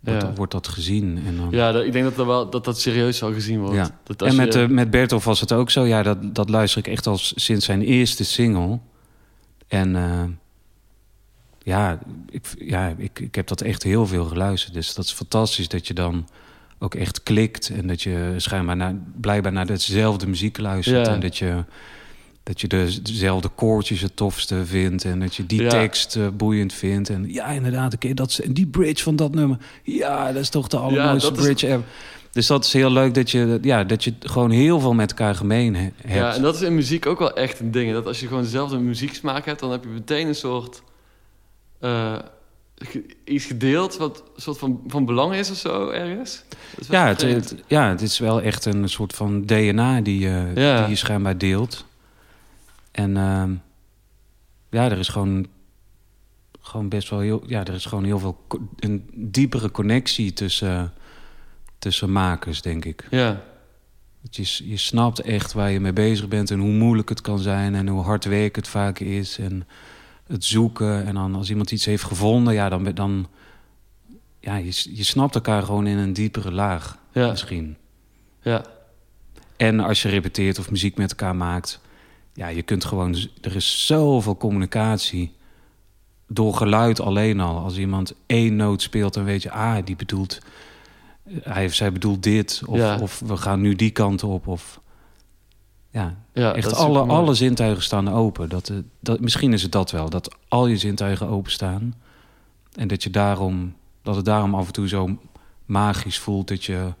wordt, 0.00 0.20
Ja. 0.22 0.28
dat, 0.28 0.36
wordt 0.36 0.52
dat 0.52 0.68
gezien. 0.68 1.22
En 1.26 1.36
dan... 1.36 1.48
Ja, 1.50 1.72
dat, 1.72 1.84
ik 1.84 1.92
denk 1.92 2.04
dat 2.04 2.16
dat, 2.16 2.26
wel, 2.26 2.50
dat 2.50 2.64
dat 2.64 2.80
serieus 2.80 3.16
zal 3.18 3.32
gezien 3.32 3.60
wordt. 3.60 3.74
Ja. 3.74 3.98
Dat 4.04 4.22
als 4.22 4.30
En 4.30 4.36
met, 4.36 4.52
je- 4.54 4.60
eh, 4.62 4.68
met 4.68 4.90
Bertolf 4.90 5.24
was 5.24 5.40
het 5.40 5.52
ook 5.52 5.70
zo. 5.70 5.84
Ja, 5.84 6.02
dat, 6.02 6.34
dat 6.34 6.48
luister 6.48 6.78
ik 6.78 6.86
echt 6.92 7.06
al 7.06 7.16
sinds 7.18 7.64
zijn 7.64 7.82
eerste 7.82 8.24
single. 8.24 8.78
En 9.68 9.96
eh, 9.96 10.22
ja, 11.64 11.98
ik, 12.30 12.46
ja 12.58 12.94
ik, 12.98 13.18
ik 13.20 13.34
heb 13.34 13.46
dat 13.46 13.60
echt 13.60 13.82
heel 13.82 14.06
veel 14.06 14.24
geluisterd. 14.24 14.74
Dus 14.74 14.94
dat 14.94 15.04
is 15.04 15.12
fantastisch 15.12 15.68
dat 15.68 15.86
je 15.86 15.94
dan 15.94 16.28
ook 16.78 16.94
echt 16.94 17.22
klikt. 17.22 17.68
En 17.68 17.86
dat 17.86 18.02
je 18.02 18.34
schijnbaar 18.36 18.76
naar, 18.76 18.94
blijkbaar 19.20 19.52
naar 19.52 19.66
dezelfde 19.66 20.26
muziek 20.26 20.58
luistert. 20.58 21.06
Ja. 21.06 21.12
En 21.12 21.20
dat 21.20 21.36
je, 21.38 21.64
dat 22.42 22.60
je 22.60 22.66
de- 22.68 23.02
dezelfde 23.02 23.48
koortjes 23.48 24.00
het 24.00 24.16
tofste 24.16 24.66
vindt. 24.66 25.04
En 25.04 25.20
dat 25.20 25.34
je 25.34 25.46
die 25.46 25.62
Ja. 25.62 25.68
tekst 25.68 26.16
eh, 26.16 26.26
boeiend 26.36 26.72
vindt. 26.72 27.08
En 27.10 27.32
ja, 27.32 27.46
inderdaad, 27.46 27.92
een 27.92 27.98
keer 27.98 28.14
dat, 28.14 28.38
en 28.44 28.52
die 28.52 28.66
bridge 28.66 29.02
van 29.02 29.16
dat 29.16 29.34
nummer. 29.34 29.58
Ja, 29.82 30.32
dat 30.32 30.42
is 30.42 30.48
toch 30.48 30.68
de 30.68 30.76
allermooiste 30.76 31.32
is- 31.32 31.38
bridge 31.42 31.66
ever. 31.66 31.84
Dus 32.32 32.46
dat 32.46 32.64
is 32.64 32.72
heel 32.72 32.90
leuk 32.90 33.14
dat 33.14 33.30
je, 33.30 33.58
ja, 33.62 33.84
dat 33.84 34.04
je 34.04 34.14
gewoon 34.20 34.50
heel 34.50 34.80
veel 34.80 34.92
met 34.94 35.10
elkaar 35.10 35.34
gemeen 35.34 35.74
he- 35.76 35.82
hebt. 35.96 36.14
Ja, 36.14 36.34
en 36.34 36.42
dat 36.42 36.54
is 36.54 36.62
in 36.62 36.74
muziek 36.74 37.06
ook 37.06 37.18
wel 37.18 37.36
echt 37.36 37.60
een 37.60 37.70
ding. 37.70 37.92
Dat 37.92 38.06
als 38.06 38.20
je 38.20 38.26
gewoon 38.26 38.42
dezelfde 38.42 38.78
muzieksmaak 38.78 39.44
hebt, 39.46 39.60
dan 39.60 39.70
heb 39.70 39.82
je 39.84 39.88
meteen 39.90 40.26
een 40.28 40.34
soort... 40.34 40.82
eh, 41.84 42.18
iets 43.24 43.44
gedeeld 43.44 43.96
wat 43.96 44.22
soort 44.36 44.58
van, 44.58 44.82
van 44.86 45.04
belang 45.04 45.34
is 45.34 45.50
of 45.50 45.56
zo 45.56 45.88
ergens. 45.88 46.44
Ja, 46.88 47.06
het, 47.06 47.54
ja, 47.66 47.88
het 47.88 48.00
is 48.02 48.18
wel 48.18 48.40
echt 48.42 48.64
een 48.64 48.88
soort 48.88 49.12
van 49.14 49.46
DNA 49.46 50.00
die 50.00 50.18
je, 50.18 50.52
Ja. 50.54 50.80
die 50.80 50.88
je 50.88 50.96
schijnbaar 50.96 51.38
deelt. 51.38 51.86
En 52.90 53.16
ehm, 53.16 53.52
ja, 54.70 54.90
er 54.90 54.98
is 54.98 55.08
gewoon, 55.08 55.46
gewoon 56.60 56.88
best 56.88 57.10
wel 57.10 57.18
heel, 57.20 57.42
ja, 57.46 57.64
er 57.64 57.74
is 57.74 57.84
gewoon 57.84 58.04
heel 58.04 58.18
veel 58.18 58.44
een 58.78 59.10
diepere 59.14 59.70
connectie 59.70 60.32
tussen, 60.32 60.92
tussen 61.78 62.12
makers, 62.12 62.62
denk 62.62 62.84
ik. 62.84 63.06
Ja, 63.10 63.42
Dat 64.22 64.36
je, 64.36 64.68
je 64.68 64.76
snapt 64.76 65.20
echt 65.20 65.52
waar 65.52 65.70
je 65.70 65.80
mee 65.80 65.92
bezig 65.92 66.28
bent 66.28 66.50
en 66.50 66.58
hoe 66.58 66.72
moeilijk 66.72 67.08
het 67.08 67.20
kan 67.20 67.38
zijn 67.38 67.74
en 67.74 67.88
hoe 67.88 68.02
hard 68.02 68.24
werk 68.24 68.56
het 68.56 68.68
vaak 68.68 68.98
is 68.98 69.38
en 69.38 69.66
het 70.26 70.44
zoeken. 70.44 71.06
En 71.06 71.14
dan 71.14 71.34
als 71.34 71.50
iemand 71.50 71.70
iets 71.70 71.84
heeft 71.84 72.02
gevonden, 72.04 72.54
ja, 72.54 72.68
dan, 72.68 72.82
ben- 72.82 72.94
dan 72.94 73.26
ja, 74.40 74.56
je, 74.56 74.82
je 74.94 75.02
snapt 75.04 75.34
elkaar 75.34 75.62
gewoon 75.62 75.86
in 75.86 75.98
een 75.98 76.12
diepere 76.12 76.52
laag 76.52 76.98
ja, 77.12 77.30
misschien. 77.30 77.76
ja. 78.42 78.64
En 79.56 79.80
als 79.80 80.02
je 80.02 80.08
repeteert 80.08 80.58
of 80.58 80.70
muziek 80.70 80.96
met 80.96 81.10
elkaar 81.10 81.36
maakt, 81.36 81.80
ja, 82.32 82.48
je 82.48 82.62
kunt 82.62 82.84
gewoon, 82.84 83.16
er 83.40 83.56
is 83.56 83.86
zoveel 83.86 84.36
communicatie 84.36 85.32
door 86.28 86.54
geluid 86.54 87.00
alleen 87.00 87.40
al. 87.40 87.58
Als 87.58 87.76
iemand 87.78 88.14
één 88.26 88.56
noot 88.56 88.82
speelt, 88.82 89.14
dan 89.14 89.24
weet 89.24 89.42
je, 89.42 89.50
ah, 89.50 89.84
die 89.84 89.96
bedoelt, 89.96 90.38
hij 91.42 91.66
of 91.66 91.74
zij 91.74 91.92
bedoelt 91.92 92.22
dit, 92.22 92.62
of, 92.66 92.76
Ja. 92.76 92.98
of 92.98 93.22
we 93.26 93.36
gaan 93.36 93.60
nu 93.60 93.74
die 93.74 93.90
kant 93.90 94.22
op, 94.22 94.46
of 94.46 94.80
ja, 95.94 96.16
ja 96.32 96.54
echt 96.54 96.74
alle, 96.74 97.00
alle 97.00 97.34
zintuigen 97.34 97.82
staan 97.82 98.08
open. 98.08 98.48
Dat, 98.48 98.68
eh, 98.68 98.76
dat, 99.00 99.20
misschien 99.20 99.52
is 99.52 99.62
het 99.62 99.72
dat 99.72 99.90
wel, 99.90 100.10
dat 100.10 100.36
al 100.48 100.66
je 100.66 100.76
zintuigen 100.76 101.28
openstaan 101.28 101.94
en 102.72 102.88
dat 102.88 103.02
je 103.02 103.10
daarom, 103.10 103.74
dat 104.02 104.16
het 104.16 104.24
daarom 104.24 104.54
af 104.54 104.66
en 104.66 104.72
toe 104.72 104.88
zo 104.88 105.18
magisch 105.64 106.18
voelt 106.18 106.48
dat 106.48 106.64
je, 106.64 106.92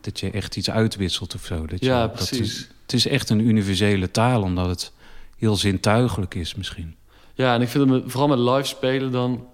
dat 0.00 0.20
je 0.20 0.30
echt 0.30 0.56
iets 0.56 0.70
uitwisselt 0.70 1.34
of 1.34 1.44
zo. 1.44 1.66
Dat 1.66 1.80
je, 1.80 1.86
Ja, 1.86 2.00
dat 2.00 2.12
precies. 2.12 2.68
het, 2.82 2.92
is 2.92 3.06
echt 3.06 3.30
een 3.30 3.40
universele 3.40 4.10
taal, 4.10 4.42
omdat 4.42 4.68
het 4.68 4.92
heel 5.36 5.56
zintuigelijk 5.56 6.34
is 6.34 6.54
misschien. 6.54 6.96
Ja, 7.34 7.54
en 7.54 7.62
ik 7.62 7.68
vind 7.68 7.90
het 7.90 8.02
vooral 8.06 8.28
met 8.28 8.38
live 8.38 8.68
spelen 8.68 9.12
dan... 9.12 9.46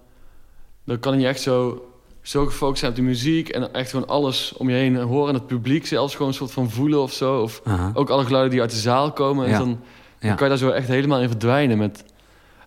Dan 0.83 0.99
kan 0.99 1.19
je 1.19 1.27
echt 1.27 1.41
zo, 1.41 1.85
zo 2.25 2.45
gefocust 2.45 2.79
zijn 2.79 2.91
op 2.91 2.97
de 2.97 3.03
muziek... 3.03 3.49
en 3.49 3.73
echt 3.73 3.89
gewoon 3.89 4.07
alles 4.07 4.53
om 4.57 4.69
je 4.69 4.75
heen 4.75 4.95
horen. 4.95 5.27
En 5.27 5.33
het 5.33 5.47
publiek 5.47 5.87
zelfs 5.87 6.13
gewoon 6.13 6.27
een 6.27 6.33
soort 6.37 6.51
van 6.51 6.69
voelen 6.71 7.01
of 7.01 7.13
zo. 7.13 7.41
Of 7.41 7.61
ook 7.93 8.09
alle 8.09 8.23
geluiden 8.25 8.51
die 8.51 8.61
uit 8.61 8.69
de 8.71 8.77
zaal 8.77 9.11
komen. 9.11 9.45
En 9.45 9.51
Ja. 9.51 9.57
dan, 9.57 9.67
dan 9.67 10.29
Ja. 10.29 10.33
kan 10.35 10.43
je 10.43 10.49
daar 10.49 10.57
zo 10.57 10.69
echt 10.69 10.87
helemaal 10.87 11.21
in 11.21 11.27
verdwijnen. 11.29 11.77
Met, 11.77 12.03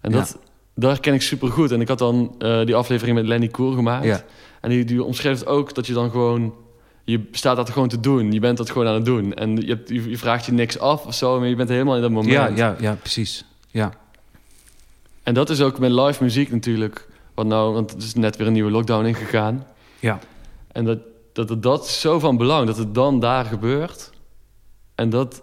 en 0.00 0.12
dat, 0.12 0.38
daar 0.74 1.00
ken 1.00 1.14
ik 1.14 1.22
super 1.22 1.48
goed. 1.48 1.70
En 1.70 1.80
ik 1.80 1.88
had 1.88 1.98
dan 1.98 2.34
eh, 2.38 2.64
die 2.64 2.74
aflevering 2.74 3.16
met 3.16 3.26
Lenny 3.26 3.48
Koer 3.48 3.74
gemaakt. 3.74 4.24
En 4.60 4.70
die, 4.70 4.84
die 4.84 5.04
omschreef 5.04 5.38
het 5.38 5.48
ook 5.48 5.74
dat 5.74 5.86
je 5.86 5.92
dan 5.92 6.10
gewoon... 6.10 6.54
Je 7.04 7.28
staat 7.32 7.56
dat 7.56 7.70
gewoon 7.70 7.88
te 7.88 8.00
doen. 8.00 8.32
Je 8.32 8.40
bent 8.40 8.56
dat 8.56 8.70
gewoon 8.70 8.86
aan 8.86 8.94
het 8.94 9.04
doen. 9.04 9.34
En 9.34 9.56
je, 9.56 9.66
hebt, 9.66 9.88
je, 9.88 10.10
je 10.10 10.18
vraagt 10.18 10.46
je 10.46 10.52
niks 10.52 10.78
af 10.78 11.06
of 11.06 11.14
zo. 11.14 11.38
Maar 11.38 11.48
je 11.48 11.56
bent 11.56 11.68
helemaal 11.68 11.94
in 11.96 12.02
dat 12.02 12.10
moment. 12.10 12.32
Ja, 12.32 12.46
ja, 12.54 12.76
ja, 12.80 12.94
precies. 13.00 13.44
Ja, 13.70 13.92
En 15.22 15.34
dat 15.34 15.50
is 15.50 15.60
ook 15.60 15.78
met 15.78 15.90
live 15.90 16.22
muziek 16.22 16.50
natuurlijk. 16.50 17.07
Wat 17.38 17.46
nou, 17.46 17.72
want 17.72 17.90
het 17.90 18.02
is 18.02 18.14
net 18.14 18.36
weer 18.36 18.46
een 18.46 18.52
nieuwe 18.52 18.70
lockdown 18.70 19.06
ingegaan. 19.06 19.66
ja. 20.00 20.18
En 20.72 20.84
dat, 20.84 20.98
dat, 21.32 21.62
dat, 21.62 21.88
zo 21.88 22.18
van 22.18 22.36
belang, 22.36 22.66
dat 22.66 22.76
het 22.76 22.94
dan 22.94 23.20
daar 23.20 23.44
gebeurt. 23.44 24.10
En 24.94 25.10
dat, 25.10 25.42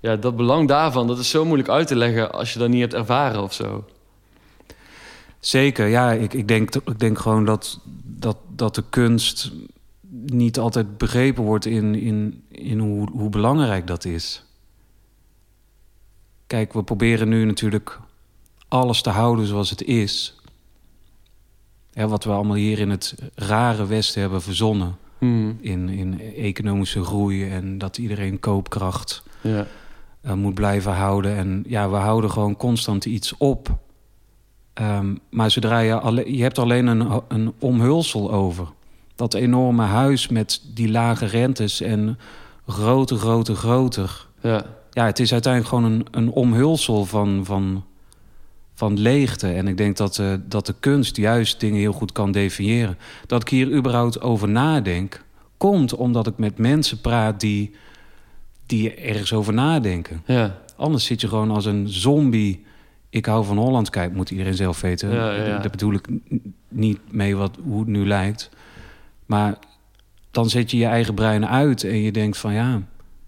ja, 0.00 0.16
dat 0.16 0.36
belang 0.36 0.68
daarvan, 0.68 1.06
dat 1.06 1.18
is 1.18 1.30
zo 1.30 1.44
moeilijk 1.44 1.68
uit 1.68 1.86
te 1.86 1.96
leggen 1.96 2.32
als 2.32 2.52
je 2.52 2.58
dat 2.58 2.68
niet 2.68 2.80
hebt 2.80 2.94
ervaren 2.94 3.42
of 3.42 3.52
zo. 3.52 3.84
Zeker, 5.38 5.86
ja. 5.86 6.12
Ik, 6.12 6.34
ik, 6.34 6.48
denk, 6.48 6.74
ik 6.74 6.98
denk 6.98 7.18
gewoon 7.18 7.44
dat, 7.44 7.80
dat, 8.02 8.36
dat 8.48 8.74
de 8.74 8.84
kunst 8.90 9.52
niet 10.26 10.58
altijd 10.58 10.98
begrepen 10.98 11.44
wordt 11.44 11.66
in, 11.66 11.94
in, 11.94 12.44
in 12.48 12.78
hoe, 12.78 13.08
hoe 13.12 13.30
belangrijk 13.30 13.86
dat 13.86 14.04
is. 14.04 14.44
Kijk, 16.46 16.72
we 16.72 16.82
proberen 16.82 17.28
nu 17.28 17.44
natuurlijk 17.44 17.98
alles 18.68 19.02
te 19.02 19.10
houden 19.10 19.46
zoals 19.46 19.70
het 19.70 19.82
is. 19.82 20.39
Hè, 21.92 22.08
wat 22.08 22.24
we 22.24 22.30
allemaal 22.30 22.56
hier 22.56 22.78
in 22.78 22.90
het 22.90 23.14
rare 23.34 23.86
Westen 23.86 24.20
hebben 24.20 24.42
verzonnen. 24.42 24.96
Hmm, 25.18 25.58
In, 25.60 25.88
in 25.88 26.20
economische 26.36 27.04
groei 27.04 27.50
en 27.50 27.78
dat 27.78 27.98
iedereen 27.98 28.40
koopkracht 28.40 29.22
ja. 29.40 29.66
eh, 30.20 30.32
moet 30.32 30.54
blijven 30.54 30.92
houden. 30.92 31.36
En 31.36 31.64
ja, 31.66 31.90
we 31.90 31.96
houden 31.96 32.30
gewoon 32.30 32.56
constant 32.56 33.04
iets 33.04 33.36
op. 33.38 33.78
Ehm, 34.72 35.14
maar 35.30 35.50
zodra 35.50 35.78
je, 35.78 36.00
alle, 36.00 36.36
je 36.36 36.42
hebt 36.42 36.58
alleen 36.58 36.86
een, 36.86 37.20
een 37.28 37.52
omhulsel 37.58 38.32
over. 38.32 38.66
Dat 39.14 39.34
enorme 39.34 39.82
huis 39.84 40.28
met 40.28 40.62
die 40.74 40.90
lage 40.90 41.26
rentes 41.26 41.80
en 41.80 42.18
groter, 42.66 43.16
groter, 43.16 43.54
groter. 43.54 44.26
Ja, 44.42 44.64
Ja, 44.92 45.04
het 45.04 45.18
is 45.18 45.32
uiteindelijk 45.32 45.74
gewoon 45.74 45.92
een, 45.92 46.06
een 46.10 46.30
omhulsel 46.30 47.04
van, 47.04 47.44
van, 47.44 47.84
van 48.80 48.98
leegte. 48.98 49.48
En 49.48 49.68
ik 49.68 49.76
denk 49.76 49.96
dat, 49.96 50.18
eh, 50.18 50.32
dat 50.46 50.66
de 50.66 50.74
kunst 50.80 51.16
juist 51.16 51.60
dingen 51.60 51.78
heel 51.80 51.92
goed 51.92 52.12
kan 52.12 52.32
definiëren. 52.32 52.98
Dat 53.26 53.42
ik 53.42 53.48
hier 53.48 53.72
überhaupt 53.72 54.20
over 54.20 54.48
nadenk, 54.48 55.24
komt 55.56 55.94
omdat 55.94 56.26
ik 56.26 56.38
met 56.38 56.58
mensen 56.58 57.00
praat 57.00 57.40
die, 57.40 57.74
die 58.66 58.94
ergens 58.94 59.32
over 59.32 59.52
nadenken. 59.52 60.22
ja, 60.26 60.58
Anders 60.76 61.04
zit 61.04 61.20
je 61.20 61.28
gewoon 61.28 61.50
als 61.50 61.64
een 61.64 61.88
zombie. 61.88 62.64
Ik 63.10 63.26
hou 63.26 63.44
van 63.44 63.58
Holland, 63.58 63.90
kijk, 63.90 64.14
moet 64.14 64.30
iedereen 64.30 64.54
zelf 64.54 64.80
weten. 64.80 65.10
Ja, 65.10 65.32
ja. 65.32 65.58
Daar 65.58 65.70
bedoel 65.70 65.94
ik 65.94 66.08
niet 66.68 66.98
mee 67.10 67.36
wat, 67.36 67.58
hoe 67.62 67.78
het 67.78 67.88
nu 67.88 68.06
lijkt. 68.06 68.50
Maar 69.26 69.58
dan 70.30 70.48
zet 70.48 70.70
je 70.70 70.76
je 70.76 70.86
eigen 70.86 71.14
brein 71.14 71.46
uit 71.46 71.84
en 71.84 72.00
je 72.02 72.12
denkt 72.12 72.38
van 72.38 72.52
ja, 72.52 72.82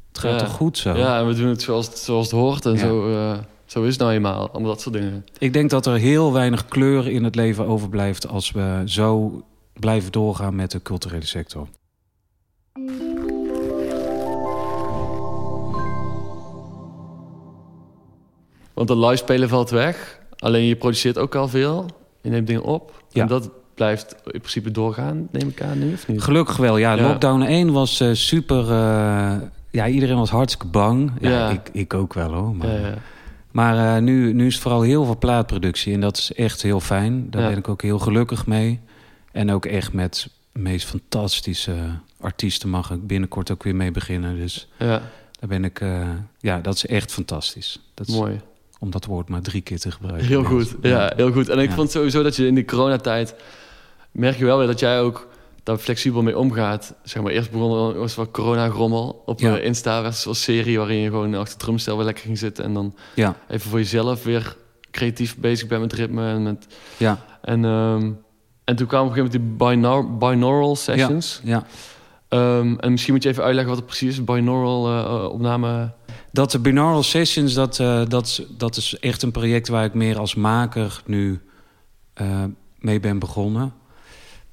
het 0.09 0.19
gaat 0.19 0.39
toch 0.39 0.49
goed 0.53 0.79
zo. 0.79 0.97
ja, 0.97 1.19
en 1.19 1.27
we 1.27 1.35
doen 1.35 1.49
het 1.49 1.63
zoals 1.63 1.87
het, 1.87 1.99
zoals 1.99 2.31
het 2.31 2.41
hoort 2.41 2.67
en 2.67 2.79
zo, 2.79 3.13
eh, 3.15 3.39
zo 3.73 3.83
is 3.83 3.91
het 3.91 3.99
nou 4.01 4.13
eenmaal. 4.13 4.51
Allemaal 4.51 4.71
dat 4.71 4.81
soort 4.81 4.95
dingen. 4.95 5.25
Ik 5.39 5.53
denk 5.53 5.71
dat 5.71 5.87
er 5.87 5.97
heel 5.97 6.33
weinig 6.33 6.65
kleur 6.67 7.09
in 7.09 7.25
het 7.25 7.35
leven 7.35 7.67
overblijft 7.67 8.29
als 8.29 8.51
we 8.51 8.83
zo 8.85 9.43
blijven 9.73 10.13
doorgaan 10.13 10.55
met 10.55 10.71
de 10.71 10.83
culturele 10.83 11.27
sector. 11.27 11.69
Want 18.75 18.89
dat 18.89 18.97
live 18.97 19.17
spelen 19.17 19.49
valt 19.49 19.71
weg. 19.71 20.19
Alleen 20.39 20.65
je 20.65 20.77
produceert 20.77 21.19
ook 21.19 21.35
al 21.35 21.49
veel. 21.49 21.87
Je 22.21 22.31
neemt 22.31 22.47
dingen 22.47 22.63
op. 22.63 23.03
Ja. 23.09 23.23
En 23.23 23.29
dat 23.29 23.51
blijft 23.75 24.15
in 24.25 24.39
principe 24.41 24.71
doorgaan, 24.71 25.29
neem 25.31 25.49
ik 25.49 25.63
aan 25.63 25.79
nu, 25.79 25.93
of 25.93 26.09
niet? 26.09 26.23
Gelukkig 26.23 26.57
wel, 26.57 26.77
ja. 26.77 26.93
Ja. 26.93 27.03
Lockdown 27.03 27.43
1 27.43 27.73
was 27.73 28.01
eh, 28.01 28.09
super... 28.13 28.71
eh, 28.71 29.37
ja, 29.71 29.87
iedereen 29.87 30.17
was 30.17 30.31
hartstikke 30.31 30.67
bang. 30.67 31.13
Ja, 31.21 31.31
Ja. 31.31 31.51
Ik, 31.51 31.69
ik 31.73 31.95
ook 31.95 32.15
wel 32.15 32.33
hoor. 32.33 32.55
Maar. 32.55 33.03
Maar 33.53 33.97
eh, 33.97 34.03
nu, 34.03 34.33
nu 34.33 34.47
is 34.47 34.53
het 34.55 34.63
vooral 34.63 34.83
heel 34.83 35.05
veel 35.05 35.19
plaatproductie. 35.19 35.95
En 35.95 36.01
dat 36.01 36.17
is 36.17 36.33
echt 36.33 36.63
heel 36.63 36.81
fijn. 36.81 37.31
Daar 37.31 37.43
Ja. 37.43 37.49
ben 37.49 37.59
ik 37.59 37.69
ook 37.69 37.83
heel 37.83 37.99
gelukkig 37.99 38.47
mee. 38.47 38.81
En 39.33 39.51
ook 39.51 39.67
echt 39.67 39.93
met 39.93 40.29
de 40.53 40.59
meest 40.61 40.87
fantastische 40.87 41.75
artiesten 42.21 42.69
mag 42.69 42.91
ik 42.91 43.07
binnenkort 43.07 43.51
ook 43.51 43.63
weer 43.63 43.77
mee 43.77 43.91
beginnen. 43.91 44.37
Dus 44.37 44.69
ja, 44.79 45.03
daar 45.41 45.49
ben 45.49 45.65
ik... 45.65 45.81
eh, 45.81 46.09
ja, 46.41 46.59
dat 46.61 46.75
is 46.75 46.87
echt 46.87 47.13
fantastisch. 47.13 47.79
Dat 47.95 48.09
is 48.09 48.15
mooi. 48.15 48.41
om 48.79 48.91
dat 48.91 49.05
woord 49.05 49.29
maar 49.29 49.43
drie 49.43 49.61
keer 49.63 49.79
te 49.79 49.91
gebruiken. 49.91 50.27
Heel 50.29 50.45
goed, 50.45 50.75
ja, 50.83 51.13
heel 51.17 51.33
goed. 51.33 51.49
En 51.49 51.59
ik 51.59 51.69
Ja. 51.69 51.75
vond 51.75 51.91
sowieso 51.91 52.23
dat 52.23 52.37
je 52.37 52.47
in 52.47 52.55
die 52.55 52.65
coronatijd... 52.65 53.35
merk 54.11 54.37
je 54.39 54.45
wel 54.45 54.59
weer 54.59 54.67
dat 54.67 54.79
jij 54.81 55.01
ook 55.01 55.29
daar 55.63 55.79
flexibel 55.79 56.23
mee 56.23 56.39
omgaat. 56.39 56.95
Zeg 57.03 57.23
maar, 57.23 57.33
eerst 57.33 57.51
begon 57.51 57.89
er 57.95 57.99
was 57.99 58.15
wat 58.15 58.31
corona-grommel 58.31 59.23
op 59.27 59.41
Ja. 59.41 59.57
eh, 59.59 59.65
Insta. 59.65 60.03
was 60.03 60.27
een 60.27 60.35
serie 60.35 60.79
waarin 60.79 60.97
je 60.99 61.09
gewoon 61.09 61.35
achter 61.35 61.53
het 61.53 61.59
drumstel 61.63 61.97
weer 61.97 62.05
lekker 62.05 62.25
ging 62.25 62.39
zitten... 62.39 62.65
en 62.65 62.75
dan 62.75 62.95
Ja, 63.15 63.37
even 63.49 63.71
voor 63.71 63.79
jezelf 63.79 64.23
weer 64.25 64.57
creatief 64.91 65.37
bezig 65.37 65.69
bent 65.69 65.81
met 65.81 65.93
ritme. 65.93 66.29
En, 66.29 66.43
met, 66.43 66.67
ja, 66.97 67.19
en, 67.43 67.65
ehm, 67.65 68.11
en 68.65 68.77
toen 68.77 68.87
kwamen 68.87 69.11
op 69.11 69.17
een 69.17 69.23
gegeven 69.23 69.41
moment 69.41 69.59
die 69.61 69.67
binaural, 69.69 70.17
binaural 70.17 70.77
sessions. 70.77 71.41
ja. 71.45 71.65
Ehm, 72.29 72.75
en 72.79 72.91
misschien 72.91 73.13
moet 73.15 73.23
je 73.23 73.29
even 73.29 73.43
uitleggen 73.45 73.69
wat 73.75 73.79
het 73.83 73.87
precies 73.89 74.09
is. 74.19 74.25
Binaural 74.25 74.89
eh, 74.89 75.29
opname... 75.33 75.93
Dat 76.33 76.51
de 76.51 76.59
binaural 76.59 77.03
sessions, 77.03 77.55
dat, 77.55 77.79
eh, 77.79 78.03
dat, 78.09 78.27
is- 78.27 78.43
dat 78.57 78.77
is 78.77 78.99
echt 78.99 79.23
een 79.23 79.31
project 79.31 79.69
waar 79.69 79.85
ik 79.85 79.95
meer 79.95 80.19
als 80.19 80.35
maker 80.35 81.03
nu 81.07 81.41
mee 82.79 83.01
ben 83.01 83.19
begonnen. 83.19 83.73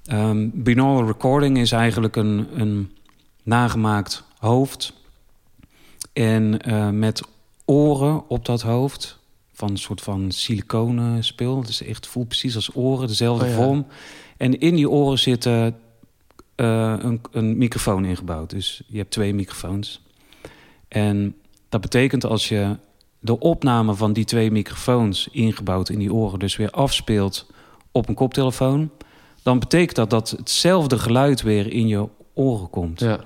Ehm 0.09 0.49
binaural 0.53 1.07
recording 1.07 1.57
is 1.57 1.71
eigenlijk 1.71 2.15
een, 2.15 2.47
een 2.53 2.91
nagemaakt 3.43 4.23
hoofd. 4.37 4.93
En 6.13 6.61
eh, 6.61 6.89
met 6.89 7.21
oren 7.65 8.29
op 8.29 8.45
dat 8.45 8.61
hoofd. 8.61 9.19
Van 9.53 9.69
een 9.69 9.77
soort 9.77 10.01
van 10.01 10.31
siliconen 10.31 11.23
speel. 11.23 11.63
Dus 11.63 11.83
echt 11.83 12.07
voelt 12.07 12.27
precies 12.27 12.55
als 12.55 12.75
oren, 12.75 13.07
dezelfde 13.07 13.45
Oh 13.45 13.51
ja. 13.51 13.57
vorm. 13.57 13.85
En 14.37 14.59
in 14.59 14.75
die 14.75 14.89
oren 14.89 15.19
zit 15.19 15.45
eh, 15.45 15.65
eh, 15.65 15.73
een, 16.55 17.21
een 17.31 17.57
microfoon 17.57 18.05
ingebouwd. 18.05 18.49
Dus 18.49 18.81
je 18.87 18.97
hebt 18.97 19.11
twee 19.11 19.33
microfoons. 19.33 20.01
En 20.87 21.35
dat 21.69 21.81
betekent 21.81 22.25
als 22.25 22.49
je 22.49 22.75
de 23.19 23.39
opname 23.39 23.95
van 23.95 24.13
die 24.13 24.25
twee 24.25 24.51
microfoons 24.51 25.27
ingebouwd 25.31 25.89
in 25.89 25.99
die 25.99 26.13
oren 26.13 26.39
dus 26.39 26.55
weer 26.55 26.71
afspeelt 26.71 27.51
op 27.91 28.09
een 28.09 28.15
koptelefoon, 28.15 28.89
dan 29.49 29.59
betekent 29.59 29.95
dat 29.95 30.09
dat 30.09 30.29
hetzelfde 30.29 30.99
geluid 30.99 31.41
weer 31.41 31.73
in 31.73 31.87
je 31.87 32.07
oren 32.33 32.69
komt. 32.69 32.99
Ja. 32.99 33.19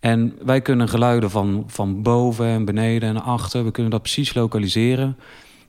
En 0.00 0.38
wij 0.44 0.60
kunnen 0.60 0.88
geluiden 0.88 1.30
van, 1.30 1.64
van 1.66 2.02
boven 2.02 2.46
en 2.46 2.64
beneden 2.64 3.08
en 3.08 3.22
achter, 3.22 3.64
we 3.64 3.70
kunnen 3.70 3.92
dat 3.92 4.02
precies 4.02 4.34
lokaliseren. 4.34 5.16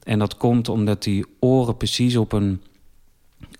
En 0.03 0.19
dat 0.19 0.37
komt 0.37 0.69
omdat 0.69 1.03
die 1.03 1.25
oren 1.39 1.77
precies 1.77 2.15
op 2.15 2.31
een 2.31 2.61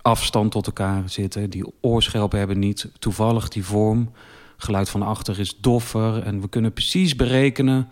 afstand 0.02 0.50
tot 0.50 0.66
elkaar 0.66 1.02
zitten. 1.06 1.50
Die 1.50 1.72
oorschelpen 1.80 2.38
hebben 2.38 2.58
niet 2.58 2.90
toevallig 2.98 3.48
die 3.48 3.64
vorm. 3.64 4.10
Geluid 4.56 4.88
van 4.88 5.02
achter 5.02 5.38
is 5.38 5.56
doffer. 5.60 6.22
En 6.22 6.40
we 6.40 6.48
kunnen 6.48 6.72
precies 6.72 7.16
berekenen 7.16 7.88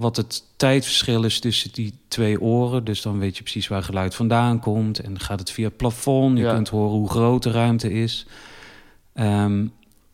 wat 0.00 0.16
het 0.16 0.44
tijdverschil 0.56 1.24
is 1.24 1.40
tussen 1.40 1.72
die 1.72 1.94
twee 2.08 2.40
oren. 2.40 2.84
Dus 2.84 3.02
dan 3.02 3.18
weet 3.18 3.36
je 3.36 3.42
precies 3.42 3.68
waar 3.68 3.82
geluid 3.82 4.14
vandaan 4.14 4.60
komt. 4.60 4.98
En 4.98 5.20
gaat 5.20 5.38
het 5.38 5.50
via 5.50 5.66
het 5.66 5.76
plafond. 5.76 6.38
Je 6.38 6.44
Ja. 6.44 6.54
kunt 6.54 6.68
horen 6.68 6.98
hoe 6.98 7.08
groot 7.10 7.42
de 7.42 7.50
ruimte 7.50 7.92
is. 7.92 8.26
Ehm, 9.12 9.66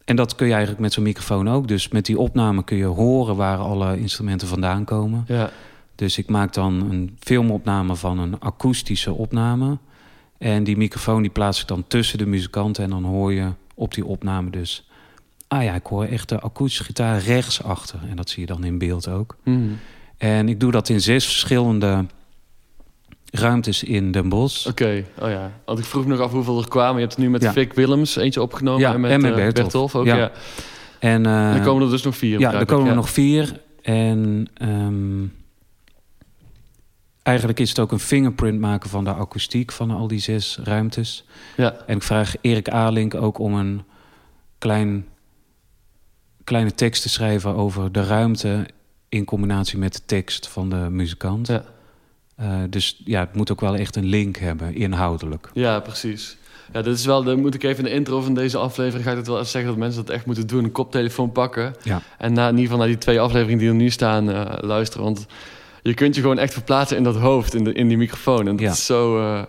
en 0.04 0.16
dat 0.16 0.34
kun 0.34 0.46
je 0.46 0.52
eigenlijk 0.52 0.82
met 0.82 0.92
zo'n 0.92 1.02
microfoon 1.02 1.48
ook. 1.50 1.68
Dus 1.68 1.88
met 1.88 2.06
die 2.06 2.18
opname 2.18 2.64
kun 2.64 2.76
je 2.76 2.84
horen 2.84 3.36
waar 3.36 3.58
alle 3.58 3.98
instrumenten 3.98 4.48
vandaan 4.48 4.84
komen. 4.84 5.24
Ja. 5.28 5.50
Dus 5.94 6.18
ik 6.18 6.28
maak 6.28 6.54
dan 6.54 6.90
een 6.90 7.16
filmopname 7.20 7.96
van 7.96 8.18
een 8.18 8.40
akoestische 8.40 9.12
opname. 9.12 9.78
En 10.38 10.64
die 10.64 10.76
microfoon 10.76 11.22
die 11.22 11.30
plaats 11.30 11.60
ik 11.60 11.66
dan 11.68 11.84
tussen 11.88 12.18
de 12.18 12.26
muzikanten. 12.26 12.84
En 12.84 12.90
dan 12.90 13.04
hoor 13.04 13.32
je 13.32 13.48
op 13.74 13.94
die 13.94 14.04
opname 14.06 14.50
dus... 14.50 14.88
Ah 15.48 15.62
ja, 15.62 15.74
ik 15.74 15.86
hoor 15.86 16.04
echt 16.04 16.28
de 16.28 16.40
akoestische 16.40 16.84
gitaar 16.84 17.18
rechts 17.20 17.62
achter. 17.62 17.98
En 18.10 18.16
dat 18.16 18.30
zie 18.30 18.40
je 18.40 18.46
dan 18.46 18.64
in 18.64 18.78
beeld 18.78 19.08
ook. 19.08 19.36
Mhm. 19.44 19.60
En 20.18 20.48
ik 20.48 20.60
doe 20.60 20.70
dat 20.70 20.88
in 20.88 21.00
zes 21.00 21.24
verschillende 21.24 22.04
ruimtes 23.30 23.82
in 23.82 24.12
Den 24.12 24.28
Bosch. 24.28 24.66
Oké, 24.66 25.04
oh 25.18 25.28
ja. 25.28 25.52
Want 25.64 25.78
ik 25.78 25.84
vroeg 25.84 26.04
me 26.04 26.10
nog 26.10 26.20
af 26.20 26.30
hoeveel 26.30 26.58
er 26.58 26.68
kwamen. 26.68 26.94
Je 26.94 27.00
hebt 27.00 27.14
er 27.14 27.20
nu 27.20 27.30
met 27.30 27.42
Ja. 27.42 27.52
Vic 27.52 27.72
Willems 27.72 28.16
eentje 28.16 28.42
opgenomen. 28.42 28.80
Ja, 28.80 28.94
en 28.94 29.00
met, 29.00 29.10
en 29.10 29.20
met 29.20 29.36
eh, 29.38 29.52
Bertolf. 29.52 29.94
ook. 29.94 30.04
Ja. 30.06 30.16
Ja. 30.16 30.30
En, 30.98 31.26
eh, 31.26 31.54
er 31.54 31.60
komen 31.60 31.82
er 31.84 31.90
dus 31.90 32.02
nog 32.02 32.16
vier. 32.16 32.38
Ja, 32.38 32.52
er 32.54 32.64
komen 32.66 32.88
er 32.88 32.94
nog 32.94 33.10
vier. 33.10 33.60
En 33.82 34.48
ehm, 34.54 35.24
eigenlijk 37.22 37.60
is 37.60 37.68
het 37.68 37.78
ook 37.78 37.92
een 37.92 37.98
fingerprint 37.98 38.60
maken 38.60 38.90
van 38.90 39.04
de 39.04 39.12
akoestiek 39.14 39.72
van 39.72 39.90
al 39.90 40.08
die 40.08 40.18
zes 40.20 40.58
ruimtes. 40.64 41.24
Ja, 41.56 41.76
En 41.86 41.96
ik 41.96 42.02
vraag 42.02 42.34
Erik 42.40 42.68
Alink 42.68 43.14
ook 43.14 43.38
om 43.38 43.54
een 43.54 43.82
klein, 44.58 45.06
kleine 46.46 46.74
tekst 46.74 47.02
te 47.02 47.08
schrijven 47.08 47.54
over 47.54 47.92
de 47.92 48.04
ruimte 48.04 48.66
in 49.08 49.24
combinatie 49.24 49.78
met 49.78 49.92
de 49.92 50.00
tekst 50.06 50.48
van 50.48 50.68
de 50.70 50.76
muzikant. 50.90 51.46
Ja. 51.46 51.64
Eh, 52.36 52.48
dus 52.70 53.00
ja, 53.04 53.20
het 53.20 53.34
moet 53.34 53.52
ook 53.52 53.60
wel 53.60 53.74
echt 53.76 53.96
een 53.96 54.04
link 54.04 54.36
hebben, 54.36 54.74
inhoudelijk. 54.74 55.50
ja, 55.54 55.80
precies. 55.80 56.36
Ja, 56.72 56.82
dit 56.82 56.94
is 56.98 57.04
wel, 57.06 57.22
dan 57.24 57.40
moet 57.40 57.54
ik 57.54 57.62
even 57.62 57.78
in 57.78 57.84
de 57.84 57.90
intro 57.96 58.20
van 58.20 58.34
deze 58.34 58.58
aflevering... 58.58 59.04
ga 59.04 59.10
ik 59.10 59.16
het 59.16 59.26
wel 59.26 59.36
even 59.36 59.48
zeggen 59.50 59.70
dat 59.70 59.78
mensen 59.78 60.04
dat 60.04 60.14
echt 60.14 60.26
moeten 60.26 60.46
doen. 60.46 60.64
Een 60.64 60.72
koptelefoon 60.72 61.32
pakken. 61.32 61.74
Ja. 61.82 62.02
En 62.18 62.32
na, 62.32 62.42
in 62.44 62.50
ieder 62.50 62.62
geval 62.64 62.78
naar 62.78 62.86
die 62.86 62.98
twee 62.98 63.20
afleveringen 63.20 63.58
die 63.58 63.68
er 63.68 63.74
nu 63.74 63.90
staan 63.90 64.30
eh, 64.30 64.44
luisteren. 64.60 65.04
Want 65.04 65.26
je 65.82 65.94
kunt 65.94 66.14
je 66.14 66.20
gewoon 66.20 66.38
echt 66.38 66.52
verplaatsen 66.52 66.96
in 66.96 67.02
dat 67.02 67.16
hoofd, 67.16 67.54
in, 67.54 67.64
de, 67.64 67.72
in 67.72 67.88
die 67.88 67.96
microfoon. 67.96 68.38
En 68.48 68.56
dat 68.56 68.60
Ja. 68.60 68.70
is 68.70 68.86
zo... 68.86 69.18
eh, 69.18 69.42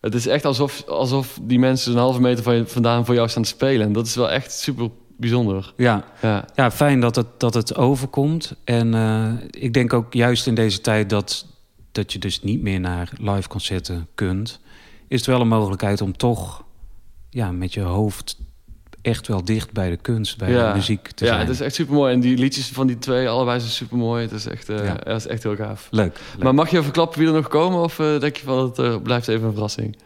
het 0.00 0.14
is 0.14 0.26
echt 0.26 0.44
alsof, 0.44 0.84
alsof 0.88 1.38
die 1.42 1.58
mensen 1.58 1.92
een 1.92 1.98
halve 1.98 2.20
meter 2.20 2.42
van 2.44 2.54
je, 2.54 2.66
vandaan 2.66 3.04
voor 3.06 3.14
jou 3.14 3.28
staan 3.28 3.42
te 3.42 3.48
spelen. 3.48 3.86
En 3.86 3.92
dat 3.92 4.06
is 4.06 4.14
wel 4.14 4.30
echt 4.30 4.52
super 4.52 4.90
bijzonder. 5.20 5.72
Ja, 5.76 6.04
Ja, 6.22 6.44
ja 6.54 6.70
fijn 6.70 7.00
dat 7.00 7.16
het, 7.16 7.26
dat 7.38 7.54
het 7.54 7.76
overkomt. 7.76 8.54
En 8.64 8.94
eh, 8.94 9.32
ik 9.50 9.72
denk 9.74 9.92
ook 9.92 10.12
juist 10.14 10.46
in 10.46 10.54
deze 10.54 10.80
tijd 10.80 11.10
dat, 11.10 11.46
dat 11.92 12.12
je 12.12 12.18
dus 12.18 12.42
niet 12.42 12.62
meer 12.62 12.80
naar 12.80 13.10
live 13.18 13.48
concerten 13.48 14.06
kunt... 14.14 14.60
is 15.08 15.18
het 15.18 15.26
wel 15.26 15.40
een 15.40 15.48
mogelijkheid 15.48 16.00
om 16.00 16.16
toch 16.16 16.64
ja, 17.30 17.52
met 17.52 17.72
je 17.74 17.80
hoofd 17.80 18.38
echt 19.02 19.26
wel 19.28 19.44
dicht 19.44 19.72
bij 19.72 19.90
de 19.90 19.96
kunst, 19.96 20.38
bij 20.38 20.50
Ja. 20.50 20.68
de 20.68 20.76
muziek 20.76 21.10
te 21.10 21.24
ja 21.24 21.30
zijn. 21.30 21.46
het 21.46 21.54
is 21.54 21.60
echt 21.60 21.74
super 21.74 21.94
mooi. 21.94 22.12
En 22.12 22.20
die 22.20 22.36
liedjes 22.38 22.68
van 22.68 22.86
die 22.86 22.98
twee, 22.98 23.28
allebei 23.28 23.60
zijn 23.60 23.72
super 23.72 23.96
mooi. 23.96 24.22
Het 24.22 24.32
is 24.32 24.46
echt, 24.46 24.68
eh, 24.68 24.76
Ja. 24.78 24.84
ja. 24.84 24.94
dat 24.94 25.16
is 25.16 25.26
echt 25.26 25.42
heel 25.42 25.56
gaaf. 25.56 25.88
Leuk. 25.90 26.18
leuk. 26.34 26.42
Maar 26.42 26.54
mag 26.54 26.70
je 26.70 26.82
verklappen 26.82 27.18
wie 27.18 27.28
er 27.28 27.34
nog 27.34 27.48
komen? 27.48 27.82
Of 27.82 27.98
eh, 27.98 28.20
denk 28.20 28.36
je 28.36 28.44
van 28.44 28.72
het 28.76 29.02
blijft 29.02 29.28
even 29.28 29.46
een 29.46 29.52
verrassing? 29.52 29.96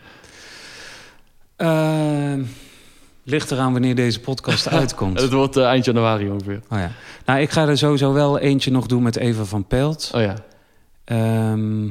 Ligt 3.24 3.50
eraan 3.50 3.72
wanneer 3.72 3.94
deze 3.94 4.20
podcast 4.20 4.68
uitkomt. 4.80 5.20
Het 5.20 5.32
wordt 5.32 5.56
eh, 5.56 5.64
eind 5.64 5.84
januari 5.84 6.30
ongeveer. 6.30 6.60
Oh 6.70 6.78
ja. 6.78 6.90
Nou, 7.26 7.40
ik 7.40 7.50
ga 7.50 7.68
er 7.68 7.78
sowieso 7.78 8.12
wel 8.12 8.38
eentje 8.38 8.70
nog 8.70 8.87
doen 8.87 9.02
met 9.02 9.16
Eva 9.16 9.44
van 9.44 9.64
Pelt. 9.66 10.10
Oh 10.14 10.20
ja. 10.20 10.34
Ehm, 11.04 11.88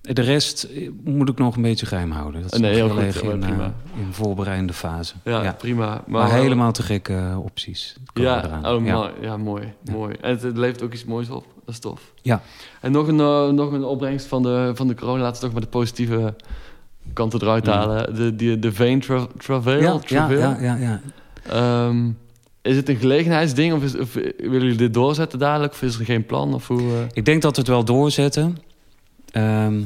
de 0.00 0.22
rest 0.22 0.62
eh, 0.62 0.88
moet 1.04 1.28
ik 1.28 1.38
nog 1.38 1.56
een 1.56 1.62
beetje 1.62 1.86
geheim 1.86 2.10
houden. 2.10 2.42
Dat 2.42 2.52
is 2.52 2.58
Nee, 2.60 2.74
heel 2.74 2.88
goed, 2.88 3.22
in, 3.22 3.38
prima. 3.38 3.64
eh, 3.94 4.00
in 4.00 4.12
voorbereidende 4.12 4.72
fase. 4.72 5.14
Ja, 5.24 5.52
prima. 5.58 5.86
Maar, 5.86 6.02
Maar, 6.06 6.32
helemaal 6.32 6.72
te 6.72 6.82
gekke 6.82 7.40
opties. 7.44 7.96
Ja, 8.14 8.60
oh, 8.64 8.84
ja. 8.86 8.96
mooi. 8.96 9.10
ja, 9.20 9.36
mooi. 9.36 9.72
Mooi. 9.90 10.14
En 10.20 10.30
het, 10.30 10.42
het 10.42 10.56
levert 10.56 10.82
ook 10.82 10.92
iets 10.92 11.04
moois 11.04 11.28
op. 11.30 11.46
Dat 11.64 11.74
is 11.74 11.80
tof. 11.80 12.00
Ja. 12.22 12.42
En 12.80 12.92
nog 12.92 13.06
een, 13.08 13.54
nog 13.54 13.72
een 13.72 13.84
opbrengst 13.84 14.26
van 14.26 14.42
de, 14.42 14.70
van 14.74 14.88
de 14.88 14.94
corona. 14.94 15.22
Laten 15.22 15.34
we 15.34 15.40
toch 15.40 15.52
maar 15.52 15.62
de 15.62 15.68
positieve 15.68 16.34
kanten 17.12 17.40
eruit 17.42 17.64
Mm. 17.66 17.72
halen. 17.72 18.14
De, 18.14 18.36
die, 18.36 18.58
de 18.58 18.72
Vein 18.72 19.00
tra 19.00 19.26
Travail. 19.38 20.00
Ja, 20.06 20.30
ja, 20.30 20.56
ja, 20.60 20.76
ja. 20.76 21.00
Ehm, 21.48 22.10
is 22.62 22.76
het 22.76 22.88
een 22.88 22.96
gelegenheidsding? 22.96 23.74
Of, 23.74 23.82
is, 23.82 23.98
of 23.98 24.12
willen 24.14 24.60
jullie 24.60 24.74
dit 24.76 24.94
doorzetten 24.94 25.38
dadelijk? 25.38 25.72
Of 25.72 25.82
is 25.82 25.98
er 25.98 26.04
geen 26.04 26.26
plan? 26.26 26.54
Of 26.54 26.68
hoe, 26.68 26.80
eh? 26.80 26.98
Ik 27.12 27.24
denk 27.24 27.42
dat 27.42 27.54
we 27.54 27.60
het 27.60 27.70
wel 27.70 27.84
doorzetten. 27.84 28.56
Ehm, 29.30 29.80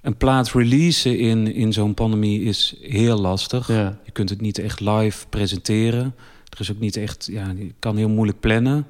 een 0.00 0.16
plaat 0.16 0.50
releasen 0.52 1.18
in, 1.18 1.54
in 1.54 1.72
zo'n 1.72 1.94
pandemie 1.94 2.42
is 2.42 2.74
heel 2.80 3.18
lastig. 3.20 3.68
ja. 3.68 3.98
Je 4.04 4.10
kunt 4.12 4.30
het 4.30 4.40
niet 4.40 4.58
echt 4.58 4.80
live 4.80 5.26
presenteren. 5.28 6.14
Er 6.48 6.60
is 6.60 6.70
ook 6.70 6.78
niet 6.80 6.96
echt, 6.96 7.28
ja, 7.32 7.52
je 7.58 7.72
kan 7.78 7.96
heel 7.96 8.08
moeilijk 8.08 8.40
plannen. 8.40 8.86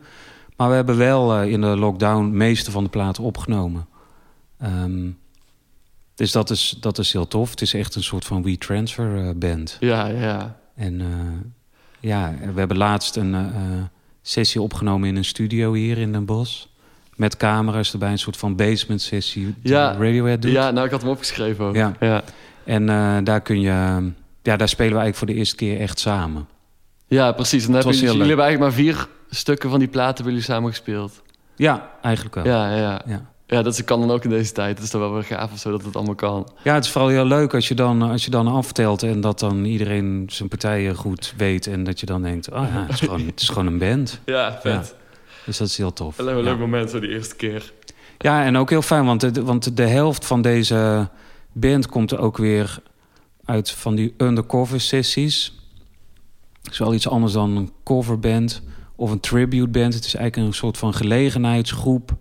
Maar 0.56 0.68
we 0.68 0.74
hebben 0.74 0.96
wel 0.96 1.34
eh, 1.36 1.50
in 1.52 1.60
de 1.60 1.66
lockdown 1.76 2.30
meeste 2.36 2.70
van 2.70 2.84
de 2.84 2.90
platen 2.90 3.24
opgenomen. 3.24 3.86
Ehm, 4.58 5.08
dus 6.20 6.32
dat 6.32 6.50
is, 6.50 6.76
dat 6.80 6.98
is 6.98 7.12
heel 7.12 7.28
tof. 7.28 7.50
Het 7.50 7.60
is 7.60 7.74
echt 7.74 7.94
een 7.94 8.02
soort 8.02 8.24
van 8.24 8.42
WeTransfer 8.42 9.16
eh 9.16 9.34
band. 9.36 9.76
ja, 9.80 10.06
ja. 10.06 10.58
En 10.74 11.00
eh, 11.00 11.06
ja, 12.00 12.34
we 12.52 12.58
hebben 12.58 12.76
laatst 12.76 13.16
een 13.16 13.34
eh, 13.34 13.50
sessie 14.22 14.60
opgenomen 14.60 15.08
in 15.08 15.16
een 15.16 15.24
studio 15.24 15.72
hier 15.72 15.98
in 15.98 16.12
Den 16.12 16.24
Bosch. 16.24 16.64
Met 17.16 17.36
camera's 17.36 17.92
erbij, 17.92 18.10
een 18.10 18.18
soort 18.18 18.36
van 18.36 18.56
basement 18.56 19.02
sessie 19.02 19.54
Ja. 19.62 19.92
Radiohead 19.92 20.42
doet. 20.42 20.52
Ja, 20.52 20.70
nou, 20.70 20.86
ik 20.86 20.92
had 20.92 21.00
hem 21.00 21.10
opgeschreven 21.10 21.64
ook. 21.64 21.74
Ja. 21.74 21.92
ja. 22.00 22.22
En 22.64 22.86
daar 23.24 23.40
kun 23.40 23.60
je, 23.60 24.12
ja, 24.42 24.56
daar 24.56 24.68
spelen 24.68 24.92
we 24.92 24.98
eigenlijk 24.98 25.16
voor 25.16 25.26
de 25.26 25.34
eerste 25.34 25.56
keer 25.56 25.80
echt 25.80 25.98
samen. 25.98 26.48
Ja, 27.06 27.32
precies. 27.32 27.66
En 27.66 27.72
dan 27.72 27.82
heb 27.82 27.92
je, 27.92 28.00
jullie 28.00 28.18
hebben 28.18 28.44
eigenlijk 28.44 28.76
maar 28.76 28.84
vier 28.84 29.08
stukken 29.30 29.70
van 29.70 29.78
die 29.78 29.88
platen 29.88 30.14
hebben 30.14 30.32
jullie 30.32 30.48
samen 30.48 30.70
gespeeld. 30.70 31.22
Ja, 31.56 31.90
eigenlijk 32.02 32.34
wel. 32.34 32.44
Ja, 32.44 32.76
ja, 32.76 33.02
ja. 33.06 33.30
Ja. 33.50 33.62
Dat 33.62 33.84
kan 33.84 34.00
dan 34.00 34.10
ook 34.10 34.24
in 34.24 34.30
deze 34.30 34.52
tijd. 34.52 34.76
Dat 34.76 34.84
is 34.84 34.90
toch 34.90 35.00
wel 35.00 35.12
weer 35.12 35.24
gaaf 35.24 35.52
of 35.52 35.58
zo 35.58 35.70
dat 35.70 35.84
het 35.84 35.96
allemaal 35.96 36.14
kan. 36.14 36.48
Ja, 36.62 36.74
het 36.74 36.84
is 36.84 36.90
vooral 36.90 37.10
heel 37.10 37.24
leuk 37.24 37.54
als 37.54 37.68
je 37.68 37.74
dan, 37.74 38.02
als 38.02 38.24
je 38.24 38.30
dan 38.30 38.46
aftelt 38.46 39.02
en 39.02 39.20
dat 39.20 39.38
dan 39.38 39.64
iedereen 39.64 40.26
zijn 40.30 40.48
partijen 40.48 40.94
goed 40.94 41.34
weet. 41.36 41.66
En 41.66 41.84
dat 41.84 42.00
je 42.00 42.06
dan 42.06 42.22
denkt, 42.22 42.50
oh 42.50 42.66
ja, 42.72 42.80
het 42.80 42.92
is 42.92 43.00
gewoon, 43.00 43.26
het 43.26 43.40
is 43.40 43.48
gewoon 43.48 43.66
een 43.66 43.78
band. 43.78 44.20
Ja, 44.24 44.58
vet. 44.62 44.94
Dus 45.46 45.58
dat 45.58 45.68
is 45.68 45.76
heel 45.76 45.92
tof. 45.92 46.20
Alleen 46.20 46.36
een 46.36 46.44
ja. 46.44 46.50
leuk 46.50 46.58
moment 46.58 46.90
zo 46.90 47.00
die 47.00 47.10
eerste 47.10 47.36
keer. 47.36 47.72
Ja, 48.18 48.44
en 48.44 48.56
ook 48.56 48.70
heel 48.70 48.82
fijn, 48.82 49.04
want 49.04 49.34
de, 49.34 49.42
want 49.42 49.76
de 49.76 49.86
helft 49.86 50.26
van 50.26 50.42
deze 50.42 51.08
band 51.52 51.86
komt 51.86 52.10
er 52.10 52.18
ook 52.18 52.36
weer 52.36 52.82
uit 53.44 53.70
van 53.70 53.94
die 53.94 54.14
undercover 54.16 54.80
sessies. 54.80 55.54
Het 56.62 56.72
is 56.72 56.78
wel 56.78 56.94
iets 56.94 57.08
anders 57.08 57.32
dan 57.32 57.56
een 57.56 57.72
coverband 57.84 58.62
of 58.96 59.10
een 59.10 59.20
tribute 59.20 59.68
band. 59.68 59.94
Het 59.94 60.04
is 60.04 60.14
eigenlijk 60.14 60.48
een 60.48 60.54
soort 60.54 60.78
van 60.78 60.94
gelegenheidsgroep 60.94 62.16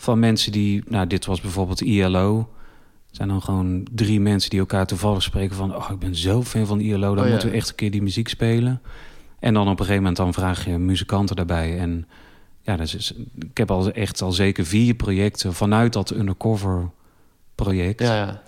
van 0.00 0.18
mensen 0.18 0.52
die... 0.52 0.82
Nou, 0.86 1.06
dit 1.06 1.26
was 1.26 1.40
bijvoorbeeld 1.40 1.80
ILO. 1.80 2.38
Het 3.06 3.16
zijn 3.16 3.28
dan 3.28 3.42
gewoon 3.42 3.86
drie 3.90 4.20
mensen 4.20 4.50
die 4.50 4.58
elkaar 4.58 4.86
toevallig 4.86 5.22
spreken 5.22 5.56
van... 5.56 5.76
oh, 5.76 5.90
ik 5.90 5.98
ben 5.98 6.14
zo 6.14 6.42
fan 6.42 6.66
van 6.66 6.80
ILO, 6.80 7.14
dan 7.14 7.18
Oh, 7.18 7.24
ja. 7.24 7.30
moeten 7.30 7.48
we 7.48 7.56
echt 7.56 7.68
een 7.68 7.74
keer 7.74 7.90
die 7.90 8.02
muziek 8.02 8.28
spelen. 8.28 8.82
En 9.38 9.54
dan 9.54 9.62
op 9.62 9.70
een 9.70 9.76
gegeven 9.76 9.96
moment 9.96 10.16
dan 10.16 10.34
vraag 10.34 10.64
je 10.64 10.78
muzikanten 10.78 11.36
daarbij. 11.36 11.78
En 11.78 12.08
ja, 12.62 12.76
dat 12.76 12.94
is, 12.94 13.14
ik 13.38 13.58
heb 13.58 13.70
al 13.70 13.92
echt 13.92 14.22
al 14.22 14.32
zeker 14.32 14.64
vier 14.66 14.94
projecten 14.94 15.54
vanuit 15.54 15.92
dat 15.92 16.10
undercover 16.10 16.90
project. 17.54 18.00
Ja, 18.00 18.16
ja. 18.16 18.42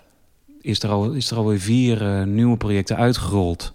Is, 0.61 0.83
er 0.83 0.91
al, 0.91 1.11
is 1.11 1.31
er 1.31 1.37
alweer 1.37 1.61
vier 1.61 2.03
eh, 2.03 2.25
nieuwe 2.25 2.57
projecten 2.57 2.97
uitgerold. 2.97 3.73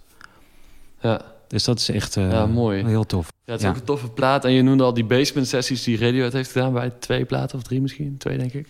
Ja, 1.00 1.22
Dus 1.48 1.64
dat 1.64 1.78
is 1.78 1.88
echt 1.88 2.16
eh, 2.16 2.30
Ja, 2.30 2.46
mooi. 2.46 2.84
heel 2.86 3.06
tof. 3.06 3.32
ja 3.44 3.52
het 3.52 3.62
is 3.62 3.68
ook 3.68 3.74
een 3.76 3.84
toffe 3.84 4.08
plaat. 4.08 4.44
En 4.44 4.52
je 4.52 4.62
noemde 4.62 4.82
al 4.84 4.94
die 4.94 5.04
basement 5.04 5.46
sessies 5.48 5.82
die 5.82 5.98
Radiohead 5.98 6.32
heeft 6.32 6.52
gedaan 6.52 6.72
bij 6.72 6.90
twee 6.98 7.24
platen 7.24 7.58
of 7.58 7.64
drie 7.64 7.80
misschien. 7.80 8.16
Twee, 8.18 8.38
denk 8.38 8.52
ik. 8.52 8.68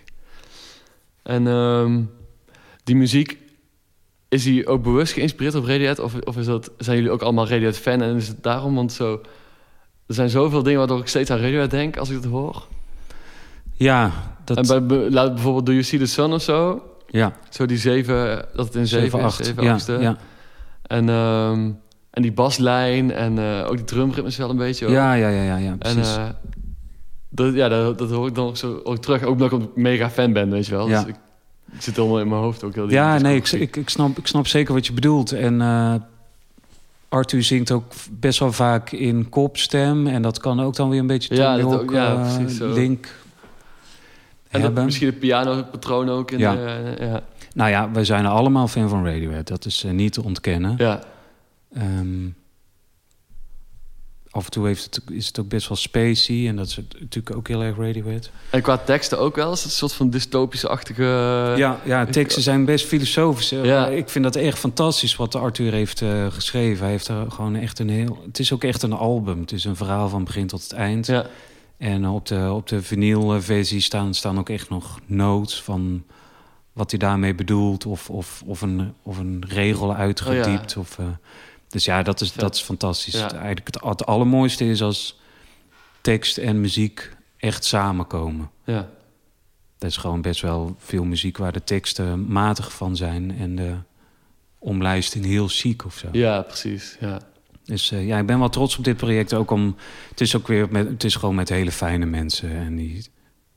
En 1.23 1.47
ehm, 1.47 2.03
die 2.85 2.97
muziek, 2.97 3.39
is 4.29 4.43
die 4.43 4.67
ook 4.67 4.83
bewust 4.83 5.13
geïnspireerd 5.13 5.55
op 5.55 5.65
Radiohead? 5.65 5.99
Of, 5.99 6.15
of 6.25 6.37
is 6.37 6.47
dat, 6.47 6.71
zijn 6.79 6.97
jullie 6.97 7.11
ook 7.13 7.23
allemaal 7.23 7.49
Radiohead-fan? 7.49 8.03
En 8.03 8.17
is 8.17 8.29
het 8.29 8.43
daarom, 8.43 8.75
want 8.75 8.93
zo... 8.93 9.21
Er 10.07 10.15
zijn 10.15 10.29
zoveel 10.31 10.63
dingen 10.63 10.79
waardoor 10.79 10.99
ik 11.01 11.07
steeds 11.09 11.31
aan 11.31 11.39
Radiohead 11.39 11.71
denk 11.71 11.97
als 11.97 12.09
ik 12.09 12.15
het 12.17 12.25
hoor. 12.25 12.67
Ja, 13.73 14.13
dat, 14.45 14.71
En 14.71 14.87
bij, 14.87 15.11
laat 15.11 15.35
bijvoorbeeld 15.35 15.67
Do 15.67 15.73
You 15.73 15.85
See 15.85 15.99
The 15.99 16.07
Sun 16.07 16.33
of 16.33 16.43
zo. 16.43 16.83
ja, 17.07 17.37
Zo 17.51 17.67
die 17.67 17.79
zeven, 17.79 18.47
dat 18.55 18.67
het 18.67 18.75
in 18.75 18.87
zeven, 18.87 19.11
7, 19.11 19.19
is, 19.19 19.25
8. 19.25 19.45
zeven 19.45 19.63
Ja, 19.63 19.73
achtste. 19.73 19.93
ja. 20.01 20.17
En, 20.83 21.09
ehm, 21.09 21.71
en 22.19 22.25
die 22.25 22.33
baslijn 22.33 23.13
en 23.13 23.39
eh, 23.39 23.67
ook 23.69 23.77
die 23.77 23.85
drumritmes 23.85 24.37
wel 24.37 24.51
een 24.51 24.57
beetje. 24.57 24.85
hoor. 24.85 24.95
Ja, 24.95 25.13
ja, 25.13 25.29
ja, 25.29 25.43
ja, 25.43 25.57
ja, 25.57 25.71
En 25.71 25.79
precies. 25.79 26.17
eh, 26.17 26.25
dat, 27.29 27.55
ja, 27.55 27.69
dat, 27.69 27.99
dat 27.99 28.11
hoor 28.11 28.27
ik 28.29 28.35
dan 28.35 28.47
ook 28.47 28.57
zo 28.57 28.81
ook 28.85 28.97
terug. 28.99 29.23
Ook 29.23 29.33
omdat 29.33 29.53
ik 29.53 29.59
een 29.61 29.71
mega 29.75 30.11
fan 30.11 30.33
ben, 30.33 30.51
weet 30.51 30.67
je 30.67 30.73
wel. 30.73 30.89
Ja. 30.89 31.01
Dus 31.03 31.09
ik, 31.09 31.17
ik 31.73 31.83
zit 31.83 31.97
helemaal 31.97 32.21
in 32.21 32.29
mijn 32.29 32.41
hoofd 32.41 32.65
ook 32.65 32.75
heel 32.75 32.87
die 32.87 32.95
ja, 32.97 33.19
nee, 33.19 33.37
ik, 33.37 33.49
ik, 33.49 33.77
ik, 33.77 33.89
snap, 33.89 34.19
ik 34.19 34.27
snap 34.27 34.47
zeker 34.47 34.75
wat 34.75 34.87
je 34.87 34.93
bedoelt. 34.93 35.33
En 35.33 35.61
eh 35.61 35.95
Arthur 37.09 37.43
zingt 37.43 37.71
ook 37.71 37.85
best 38.11 38.39
wel 38.39 38.53
vaak 38.53 38.91
in 38.93 39.29
kopstem. 39.29 40.07
En 40.07 40.23
dat 40.23 40.39
kan 40.39 40.61
ook 40.61 40.77
dan 40.77 40.89
weer 40.89 41.01
een 41.01 41.07
beetje 41.07 41.35
Ja, 41.35 41.57
dat 41.57 41.81
ook, 41.81 41.91
ja, 41.93 42.15
precies 42.15 42.57
zo. 42.57 42.73
link 42.73 43.15
En 44.49 44.61
dat, 44.61 44.85
misschien 44.85 45.07
het 45.07 45.19
pianopatroon 45.19 46.09
ook. 46.09 46.31
In 46.31 46.39
Ja. 46.39 46.53
de, 46.55 46.97
ja. 47.01 47.21
Nou 47.55 47.71
ja, 47.71 47.91
wij 47.93 48.05
zijn 48.05 48.27
allemaal 48.27 48.69
fan 48.69 48.89
van 48.89 49.05
Radiohead. 49.07 49.47
Dat 49.49 49.65
is 49.65 49.85
niet 49.91 50.13
te 50.13 50.25
ontkennen. 50.25 50.75
ja. 50.79 51.01
Ehm, 51.79 52.29
af 54.31 54.45
en 54.45 54.51
toe 54.51 54.67
heeft 54.67 54.85
het, 54.85 55.01
is 55.11 55.27
het 55.27 55.39
ook 55.39 55.49
best 55.49 55.69
wel 55.69 55.77
spacey. 55.77 56.49
En 56.49 56.57
dat 56.57 56.67
is 56.67 56.77
natuurlijk 56.99 57.37
ook 57.37 57.49
heel 57.49 57.63
erg 57.63 57.77
Radiohead. 57.77 58.31
En 58.51 58.63
qua 58.63 58.77
teksten 58.77 59.19
ook 59.19 59.37
wel. 59.37 59.53
Is 59.53 59.59
het 59.59 59.71
een 59.71 59.77
soort 59.77 59.93
van 59.93 60.11
dystopische-achtige... 60.11 61.05
ja, 61.57 61.81
ja, 61.85 62.07
teksten 62.07 62.43
zijn 62.43 62.65
best 62.65 62.87
filosofisch. 62.87 63.49
Ja. 63.49 63.81
Maar 63.81 63.93
Ik 63.93 64.09
vind 64.09 64.25
dat 64.25 64.37
echt 64.37 64.59
fantastisch 64.59 65.17
wat 65.17 65.35
Arthur 65.35 65.73
heeft 65.73 66.03
eh, 66.03 66.27
geschreven. 66.31 66.83
Hij 66.83 66.91
heeft 66.91 67.09
er 67.09 67.31
gewoon 67.31 67.57
echt 67.57 67.79
een 67.79 67.89
heel... 67.89 68.23
Het 68.27 68.39
is 68.39 68.53
ook 68.53 68.65
echt 68.65 68.83
een 68.83 68.93
album. 68.93 69.41
Het 69.41 69.53
is 69.53 69.65
een 69.65 69.77
verhaal 69.77 70.09
van 70.09 70.25
begin 70.25 70.47
tot 70.47 70.63
het 70.63 70.73
eind. 70.73 71.07
Ja, 71.07 71.27
En 71.77 72.09
op 72.09 72.27
de, 72.27 72.51
op 72.53 72.67
de 72.67 72.83
vinylversie 72.83 73.81
staan, 73.81 74.15
staan 74.15 74.39
ook 74.39 74.49
echt 74.49 74.69
nog 74.69 75.01
notes 75.07 75.63
van 75.63 76.05
wat 76.73 76.91
hij 76.91 76.99
daarmee 76.99 77.35
bedoelt. 77.35 77.87
Of, 77.87 78.11
of, 78.11 78.43
of, 78.47 78.61
een, 78.61 78.95
of 79.03 79.19
een 79.19 79.45
regel 79.49 79.95
uitgediept. 79.95 80.77
Of, 80.77 80.99
eh, 80.99 81.07
dus 81.69 81.85
ja, 81.85 82.03
dat 82.03 82.21
is, 82.21 82.33
dat 82.33 82.55
is 82.55 82.61
fantastisch. 82.61 83.15
Ja. 83.15 83.31
Eigenlijk 83.33 83.67
het, 83.67 83.81
het 83.83 84.07
allermooiste 84.07 84.65
is 84.65 84.83
als 84.83 85.19
tekst 86.01 86.39
en 86.39 86.61
muziek 86.61 87.17
echt 87.37 87.65
samenkomen. 87.65 88.51
ja. 88.65 88.89
Er 89.79 89.87
is 89.87 89.97
gewoon 89.97 90.23
best 90.23 90.41
wel 90.41 90.77
veel 90.79 91.05
muziek 91.05 91.37
waar 91.37 91.53
de 91.53 91.65
teksten 91.65 92.33
matig 92.33 92.73
van 92.73 92.97
zijn... 92.97 93.39
en 93.39 93.57
de 93.57 93.75
omlijsting 94.59 95.25
heel 95.25 95.49
chic 95.49 95.85
of 95.85 95.95
zo. 95.99 96.09
ja, 96.13 96.43
precies. 96.43 96.97
Ja. 97.01 97.21
Dus 97.65 97.91
eh, 97.91 98.07
ja, 98.07 98.19
ik 98.19 98.27
ben 98.27 98.39
wel 98.39 98.49
trots 98.49 98.79
op 98.79 98.85
dit 98.85 98.97
project. 98.97 99.35
Ook 99.35 99.51
om, 99.51 99.77
het 100.11 100.21
is 100.21 100.37
ook 100.37 100.47
weer 100.47 100.67
met, 100.71 100.89
het 100.89 101.05
is 101.05 101.15
gewoon 101.15 101.35
met 101.35 101.49
hele 101.49 101.73
fijne 101.73 102.07
mensen. 102.07 102.51
En 102.51 102.77
die, 102.77 103.07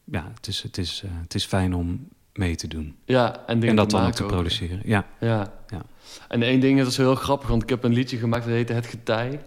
ja, 0.04 0.32
het 0.36 0.48
is, 0.48 0.62
het 0.62 0.78
is, 0.78 1.02
eh, 1.06 1.12
het 1.22 1.36
is 1.36 1.46
fijn 1.46 1.74
om 1.76 2.08
mee 2.34 2.56
te 2.56 2.68
doen. 2.68 2.96
ja, 3.06 3.46
en 3.48 3.64
en 3.64 3.76
dat 3.76 3.90
dan 3.90 4.06
ook 4.06 4.14
te 4.14 4.26
produceren. 4.26 4.82
Ja, 4.86 5.06
Ja. 5.20 5.54
Ja. 5.68 5.82
En 6.28 6.44
één 6.44 6.60
ding 6.60 6.78
dat 6.78 6.88
is 6.88 6.98
heel 6.98 7.16
grappig, 7.16 7.50
want 7.50 7.64
ik 7.64 7.70
heb 7.70 7.84
een 7.84 7.94
liedje 7.94 8.18
gemaakt 8.18 8.44
dat 8.46 8.54
heette 8.54 8.74
Het 8.74 8.86
Getij. 8.86 9.40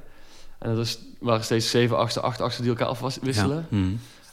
En 0.58 0.74
dat 0.74 0.84
is, 0.86 0.98
waren 1.20 1.44
steeds 1.44 1.70
zeven 1.70 1.96
achtste, 1.96 2.20
acht 2.20 2.40
achtste 2.40 2.62
die 2.62 2.70
elkaar 2.70 2.86
afwisselen. 2.86 3.66
Ja. 3.70 3.76
Mhm. 3.76 3.82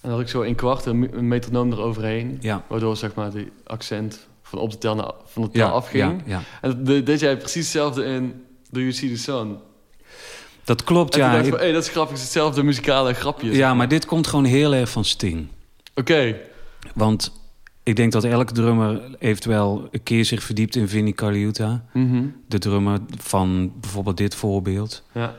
En 0.02 0.10
dan 0.10 0.12
had 0.12 0.20
ik 0.20 0.28
zo 0.28 0.41
in 0.41 0.56
kwart 0.56 0.86
een, 0.86 1.00
me- 1.00 1.12
een 1.12 1.28
metronoom 1.28 1.72
eroverheen. 1.72 2.38
ja. 2.41 2.63
Waardoor 2.67 2.98
zeg 2.98 3.13
maar 3.13 3.32
die 3.32 3.52
accent 3.65 4.28
van 4.41 4.60
op 4.60 4.72
de 4.72 4.78
tel 4.78 4.96
naar, 4.96 5.12
van 5.26 5.41
de 5.44 5.50
tel 5.50 5.65
Ja, 5.67 5.72
afging. 5.72 6.22
ja, 6.26 6.32
ja. 6.38 6.41
En 6.62 6.84
dat 6.86 7.06
deed- 7.06 7.20
jij 7.20 7.38
precies 7.38 7.63
hetzelfde 7.63 8.04
in 8.04 8.46
Do 8.70 8.80
You 8.80 8.91
See 8.91 9.10
The 9.10 9.17
Sun. 9.17 9.58
Dat 10.63 10.84
klopt, 10.84 11.15
ja. 11.15 11.32
dacht 11.34 11.48
ik 11.48 11.54
hey, 11.54 11.72
dat 11.72 11.84
is 11.84 11.89
grappig, 11.89 12.10
het 12.12 12.17
is 12.20 12.24
hetzelfde 12.24 12.63
muzikale 12.63 13.13
grapje. 13.13 13.52
ja, 13.52 13.74
maar 13.74 13.88
dit 13.88 14.06
komt 14.06 14.28
gewoon 14.28 14.46
heel 14.46 14.74
erg 14.74 14.89
van 14.89 15.06
Sting. 15.06 15.48
Oké, 15.96 16.38
Want 16.96 17.32
ik 17.84 17.96
denk 17.96 18.12
dat 18.12 18.24
elke 18.24 18.54
drummer 18.54 19.02
wel 19.46 19.88
een 19.91 20.04
keer 20.04 20.26
zich 20.26 20.44
verdiept 20.44 20.76
in 20.76 20.88
Vinnie 20.88 21.13
Colaiuta. 21.15 21.84
Mhm. 21.94 22.24
De 22.48 22.58
drummer 22.60 23.00
van 23.17 23.72
bijvoorbeeld 23.82 24.17
dit 24.17 24.36
voorbeeld. 24.36 25.04
ja. 25.12 25.36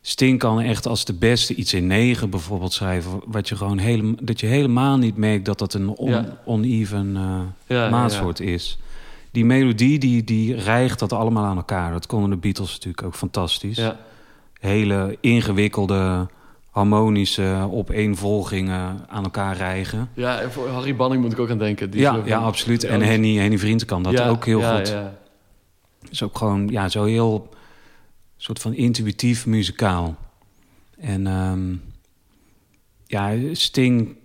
Sting 0.00 0.38
kan 0.38 0.60
echt 0.60 0.86
als 0.86 1.04
de 1.04 1.14
beste 1.14 1.54
iets 1.54 1.74
in 1.74 1.86
negen 1.86 2.30
bijvoorbeeld 2.30 2.72
schrijven... 2.72 3.20
Wat 3.24 3.48
je 3.48 3.56
gewoon 3.56 3.78
helemaal, 3.78 4.14
dat 4.22 4.40
je 4.40 4.46
helemaal 4.46 4.96
niet 4.96 5.16
merkt 5.16 5.44
dat 5.44 5.58
dat 5.58 5.74
een 5.74 5.88
on, 5.88 6.10
Ja. 6.10 6.38
oneven 6.44 7.16
eh, 7.16 7.40
Ja, 7.76 7.88
maatsoort 7.88 8.40
is. 8.40 8.78
Die 9.30 9.44
melodie, 9.44 9.98
die, 9.98 10.24
die 10.24 10.54
rijgt 10.54 10.98
dat 10.98 11.12
allemaal 11.12 11.44
aan 11.44 11.56
elkaar. 11.56 11.92
Dat 11.92 12.06
konden 12.06 12.30
de 12.30 12.36
Beatles 12.36 12.72
natuurlijk 12.72 13.02
ook 13.02 13.14
fantastisch. 13.14 13.76
Ja. 13.76 13.96
Hele 14.60 15.16
ingewikkelde, 15.20 16.28
harmonische 16.76 17.68
opeenvolgingen 17.70 19.04
aan 19.08 19.24
elkaar 19.24 19.56
rijgen. 19.56 20.08
ja, 20.14 20.40
en 20.40 20.52
voor 20.52 20.68
Harry 20.68 20.96
Banning 20.96 21.22
moet 21.22 21.32
ik 21.32 21.38
ook 21.38 21.50
aan 21.50 21.58
denken. 21.58 21.90
Die 21.90 22.00
Ja, 22.00 22.22
ja, 22.24 22.38
absoluut. 22.38 22.84
En 22.84 23.00
Henny, 23.00 23.36
Henny 23.36 23.58
Vriend 23.58 23.84
kan 23.84 24.02
dat 24.02 24.12
ja, 24.12 24.28
ook 24.28 24.44
heel 24.44 24.60
ja, 24.60 24.76
goed. 24.76 24.88
Ja. 24.88 25.18
is 26.10 26.22
ook 26.22 26.38
gewoon 26.38 26.68
ja, 26.68 26.88
zo 26.88 27.04
heel 27.04 27.48
soort 28.36 28.58
van 28.58 28.74
intuïtief 28.74 29.46
muzikaal. 29.46 30.16
En 30.98 31.26
ehm, 31.26 31.74
ja, 33.06 33.54
Sting 33.54 34.16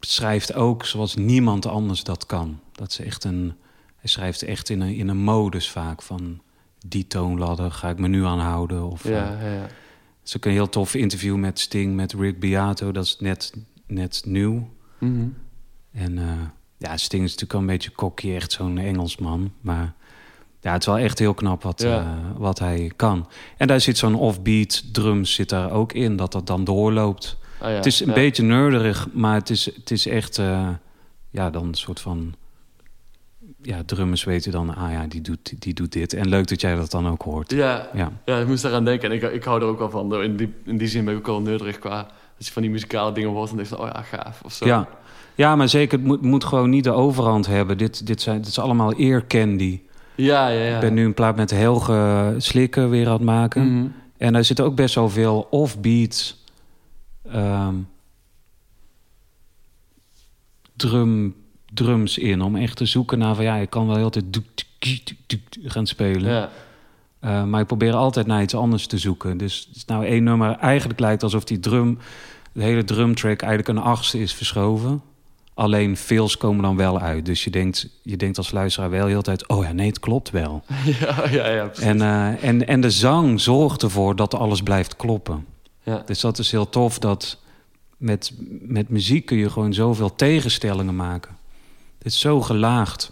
schrijft 0.00 0.54
ook 0.54 0.84
zoals 0.84 1.14
niemand 1.14 1.66
anders 1.66 2.04
dat 2.04 2.26
kan. 2.26 2.60
Dat 2.72 2.90
is 2.90 2.98
echt 2.98 3.24
een, 3.24 3.52
hij 3.96 4.10
schrijft 4.10 4.42
echt 4.42 4.68
in 4.68 4.80
een, 4.80 4.94
in 4.94 5.08
een 5.08 5.22
modus 5.22 5.70
vaak 5.70 6.02
van 6.02 6.40
die 6.86 7.06
toonladder 7.06 7.70
ga 7.70 7.88
ik 7.88 7.98
me 7.98 8.08
nu 8.08 8.24
aan 8.24 8.40
houden. 8.40 8.90
Of, 8.90 9.04
eh, 9.04 9.10
Ja, 9.10 9.38
ja, 9.42 9.52
ja. 9.52 9.66
Is 10.28 10.36
ook 10.36 10.44
een 10.44 10.50
heel 10.52 10.68
tof 10.68 10.94
interview 10.94 11.36
met 11.36 11.58
Sting, 11.60 11.94
met 11.94 12.12
Rick 12.12 12.40
Beato. 12.40 12.92
Dat 12.92 13.04
is 13.04 13.16
net, 13.20 13.52
net 13.86 14.22
nieuw. 14.26 14.68
Mhm. 14.98 15.28
En 15.92 16.18
eh, 16.18 16.24
ja, 16.78 16.96
Sting 16.96 17.22
is 17.24 17.28
natuurlijk 17.30 17.54
al 17.54 17.60
een 17.60 17.66
beetje 17.66 17.90
kokkie, 17.90 18.34
echt 18.34 18.52
zo'n 18.52 18.78
Engelsman. 18.78 19.52
Maar 19.60 19.94
ja, 20.60 20.72
het 20.72 20.80
is 20.80 20.86
wel 20.86 20.98
echt 20.98 21.18
heel 21.18 21.34
knap 21.34 21.62
wat, 21.62 21.82
Ja. 21.82 22.00
eh, 22.00 22.38
wat 22.40 22.58
hij 22.58 22.92
kan. 22.96 23.28
En 23.56 23.66
daar 23.66 23.80
zit 23.80 23.98
zo'n 23.98 24.14
offbeat 24.14 24.82
drums 24.92 25.34
zit 25.34 25.48
daar 25.48 25.70
ook 25.70 25.92
in, 25.92 26.16
dat 26.16 26.32
dat 26.32 26.46
dan 26.46 26.64
doorloopt. 26.64 27.38
Ah, 27.60 27.68
ja. 27.68 27.74
Het 27.74 27.86
is 27.86 28.00
een 28.00 28.06
ja. 28.08 28.12
beetje 28.14 28.42
nerderig, 28.42 29.08
maar 29.12 29.34
het 29.34 29.50
is, 29.50 29.64
het 29.74 29.90
is 29.90 30.06
echt... 30.06 30.38
eh, 30.38 30.68
ja, 31.30 31.50
dan 31.50 31.66
een 31.66 31.74
soort 31.74 32.00
van... 32.00 32.34
Ja, 33.62 33.82
drummers 33.86 34.24
weten 34.24 34.52
dan, 34.52 34.74
ah 34.74 34.92
ja, 34.92 35.06
die 35.06 35.20
doet, 35.20 35.62
die 35.62 35.74
doet 35.74 35.92
dit. 35.92 36.12
En 36.12 36.28
leuk 36.28 36.48
dat 36.48 36.60
jij 36.60 36.76
dat 36.76 36.90
dan 36.90 37.08
ook 37.08 37.22
hoort. 37.22 37.50
Ja, 37.50 37.88
Ja, 37.94 38.12
ja, 38.24 38.38
ik 38.38 38.46
moest 38.46 38.62
daaraan 38.62 38.84
denken. 38.84 39.10
En 39.10 39.16
ik, 39.16 39.32
ik 39.32 39.44
hou 39.44 39.60
er 39.60 39.66
ook 39.66 39.78
wel 39.78 39.90
van. 39.90 40.22
In 40.22 40.36
die, 40.36 40.54
in 40.64 40.78
die 40.78 40.88
zin 40.88 41.04
ben 41.04 41.14
ik 41.14 41.18
ook 41.18 41.26
wel 41.26 41.40
nerdig 41.40 41.78
qua... 41.78 42.06
Als 42.38 42.46
je 42.46 42.52
van 42.52 42.62
die 42.62 42.70
muzikale 42.70 43.12
dingen 43.12 43.30
hoort, 43.30 43.48
dan 43.48 43.56
denk 43.56 43.68
je 43.68 43.78
oh 43.78 43.88
ja, 43.92 44.02
gaaf. 44.02 44.40
Of 44.44 44.52
zo. 44.52 44.66
ja. 44.66 44.88
ja 45.34 45.56
maar 45.56 45.68
zeker, 45.68 45.98
het 45.98 46.06
moet, 46.06 46.22
moet 46.22 46.44
gewoon 46.44 46.70
niet 46.70 46.84
de 46.84 46.92
overhand 46.92 47.46
hebben. 47.46 47.78
Dit, 47.78 48.06
dit, 48.06 48.20
zijn, 48.20 48.38
dit 48.38 48.46
is 48.46 48.58
allemaal 48.58 48.92
ear 48.92 49.26
candy. 49.26 49.80
ja, 50.14 50.48
ja. 50.48 50.64
ja. 50.64 50.74
Ik 50.74 50.80
ben 50.80 50.94
nu 50.94 51.04
een 51.04 51.14
plaat 51.14 51.36
met 51.36 51.50
Helge 51.50 52.34
Slikken 52.38 52.90
weer 52.90 53.06
aan 53.06 53.12
het 53.12 53.22
maken. 53.22 53.74
Mhm. 53.74 53.86
En 54.16 54.32
daar 54.32 54.44
zitten 54.44 54.64
ook 54.64 54.74
best 54.74 54.94
wel 54.94 55.08
veel 55.08 55.46
offbeat 55.50 56.36
ehm, 57.32 57.74
drum, 60.76 61.34
drums 61.74 62.18
in. 62.18 62.42
Om 62.42 62.56
echt 62.56 62.76
te 62.76 62.86
zoeken 62.86 63.18
naar 63.18 63.34
van 63.34 63.44
ja, 63.44 63.56
ik 63.56 63.70
kan 63.70 63.86
wel 63.86 63.96
heel 63.96 64.10
tijd 64.10 64.24
gaan 65.64 65.86
spelen. 65.86 66.30
Ja. 66.30 66.50
Eh, 67.20 67.44
maar 67.44 67.60
ik 67.60 67.66
probeer 67.66 67.94
altijd 67.94 68.26
naar 68.26 68.42
iets 68.42 68.54
anders 68.54 68.86
te 68.86 68.98
zoeken. 68.98 69.36
Dus 69.36 69.64
het 69.68 69.76
is 69.76 69.84
nou 69.84 70.06
één 70.06 70.22
nummer 70.22 70.56
eigenlijk 70.56 71.00
lijkt 71.00 71.22
alsof 71.22 71.44
die 71.44 71.60
drum, 71.60 71.98
de 72.52 72.62
hele 72.62 72.84
drumtrack 72.84 73.40
eigenlijk 73.42 73.78
een 73.78 73.84
achtste 73.84 74.20
is 74.20 74.32
verschoven. 74.34 75.02
Alleen 75.54 75.96
veels 75.96 76.36
komen 76.36 76.62
dan 76.62 76.76
wel 76.76 77.00
uit. 77.00 77.26
Dus 77.26 77.44
je 77.44 77.50
denkt, 77.50 77.88
je 78.02 78.16
denkt 78.16 78.36
als 78.36 78.50
luisteraar 78.50 78.90
wel 78.90 79.06
heel 79.06 79.22
tijd... 79.22 79.48
oh 79.48 79.64
ja, 79.64 79.72
nee, 79.72 79.86
het 79.86 80.00
klopt 80.00 80.30
wel. 80.30 80.62
ja, 81.00 81.28
ja, 81.30 81.48
ja, 81.48 81.66
precies. 81.66 81.84
En, 81.84 82.02
eh, 82.02 82.44
en, 82.44 82.66
en 82.66 82.80
de 82.80 82.90
zang 82.90 83.40
zorgt 83.40 83.82
ervoor 83.82 84.16
dat 84.16 84.34
alles 84.34 84.62
blijft 84.62 84.96
kloppen. 84.96 85.46
ja. 85.82 86.02
Dus 86.06 86.20
dat 86.20 86.38
is 86.38 86.50
heel 86.50 86.68
tof 86.68 86.98
dat 86.98 87.38
met, 87.96 88.32
met 88.60 88.88
muziek 88.88 89.26
kun 89.26 89.36
je 89.36 89.50
gewoon 89.50 89.74
zoveel 89.74 90.14
tegenstellingen 90.14 90.96
maken. 90.96 91.36
Het 91.98 92.06
is 92.06 92.20
zo 92.20 92.40
gelaagd. 92.40 93.10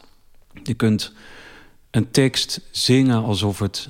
Je 0.62 0.74
kunt 0.74 1.12
een 1.90 2.10
tekst 2.10 2.60
zingen 2.70 3.24
alsof 3.24 3.58
het 3.58 3.88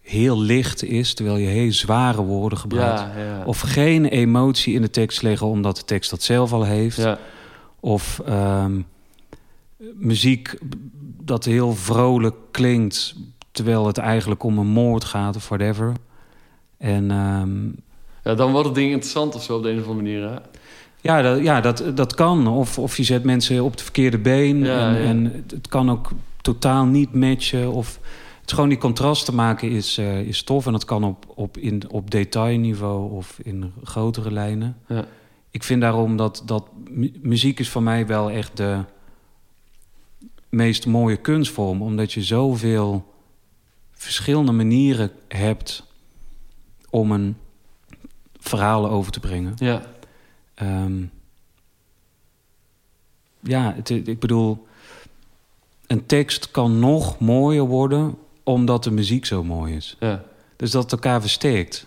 heel 0.00 0.40
licht 0.40 0.84
is, 0.84 1.14
terwijl 1.14 1.36
je 1.36 1.46
heel 1.46 1.72
zware 1.72 2.22
woorden 2.22 2.58
gebruikt. 2.58 3.00
Ja, 3.00 3.22
ja. 3.22 3.44
Of 3.44 3.60
geen 3.60 4.04
emotie 4.04 4.74
in 4.74 4.82
de 4.82 4.90
tekst 4.90 5.22
leggen, 5.22 5.46
omdat 5.46 5.76
de 5.76 5.84
tekst 5.84 6.10
dat 6.10 6.22
zelf 6.22 6.52
al 6.52 6.64
heeft. 6.64 6.96
ja. 6.96 7.18
Of 7.80 8.20
ehm, 8.24 8.80
muziek 9.94 10.58
dat 11.22 11.44
heel 11.44 11.74
vrolijk 11.74 12.34
klinkt, 12.50 13.14
terwijl 13.50 13.86
het 13.86 13.98
eigenlijk 13.98 14.42
om 14.42 14.58
een 14.58 14.66
moord 14.66 15.04
gaat 15.04 15.36
of 15.36 15.48
whatever. 15.48 15.92
En 16.78 17.10
ehm, 17.10 17.66
ja, 18.24 18.34
dan 18.34 18.52
wordt 18.52 18.66
het 18.66 18.74
ding 18.74 18.90
interessant 18.90 19.34
of 19.34 19.42
zo 19.42 19.56
op 19.56 19.62
de 19.62 19.70
een 19.70 19.80
of 19.80 19.86
andere 19.86 20.02
manier. 20.02 20.30
Hè? 20.30 20.36
Ja, 21.06 21.22
dat, 21.22 21.42
ja 21.42 21.60
dat, 21.60 21.84
dat 21.94 22.14
kan. 22.14 22.46
Of, 22.46 22.78
of 22.78 22.96
je 22.96 23.02
zet 23.04 23.24
mensen 23.24 23.64
op 23.64 23.70
het 23.70 23.82
verkeerde 23.82 24.18
been. 24.18 24.58
Ja, 24.58 24.88
en, 24.88 24.94
ja. 24.94 25.00
en 25.08 25.24
het- 25.48 25.68
kan 25.68 25.90
ook 25.90 26.10
totaal 26.42 26.84
niet 26.84 27.14
matchen. 27.14 27.72
Of 27.72 27.98
het 28.40 28.46
is 28.46 28.52
gewoon 28.52 28.68
die 28.68 28.78
contrasten 28.78 29.34
maken 29.34 29.70
is, 29.70 29.98
eh, 29.98 30.20
is 30.20 30.42
tof. 30.42 30.66
En 30.66 30.72
dat 30.72 30.84
kan 30.84 31.04
op, 31.04 31.26
op, 31.34 31.56
in, 31.58 31.82
op 31.90 32.10
detailniveau 32.10 33.10
of 33.12 33.38
in 33.42 33.72
grotere 33.84 34.32
lijnen. 34.32 34.76
Ja. 34.88 35.04
Ik 35.50 35.62
vind 35.62 35.80
daarom 35.80 36.16
dat, 36.16 36.42
dat 36.46 36.66
mu- 36.90 37.12
muziek 37.22 37.58
is 37.60 37.68
voor 37.68 37.82
mij 37.82 38.06
wel 38.06 38.30
echt 38.30 38.56
de 38.56 38.78
meest 40.48 40.86
mooie 40.86 41.16
kunstvorm. 41.16 41.82
Omdat 41.82 42.12
je 42.12 42.22
zoveel 42.22 43.12
verschillende 43.92 44.52
manieren 44.52 45.10
hebt 45.28 45.86
om 46.90 47.12
een 47.12 47.36
verhaal 48.38 48.90
over 48.90 49.12
te 49.12 49.20
brengen. 49.20 49.52
Ja. 49.56 49.82
Ehm, 50.56 51.04
ja, 53.40 53.72
het, 53.74 53.90
ik 53.90 54.18
bedoel, 54.18 54.66
een 55.86 56.06
tekst 56.06 56.50
kan 56.50 56.78
nog 56.78 57.18
mooier 57.18 57.64
worden 57.64 58.14
omdat 58.42 58.84
de 58.84 58.90
muziek 58.90 59.26
zo 59.26 59.44
mooi 59.44 59.74
is. 59.74 59.96
Ja. 60.00 60.24
Dus 60.56 60.70
dat 60.70 60.82
het 60.82 60.92
elkaar 60.92 61.20
versterkt. 61.20 61.86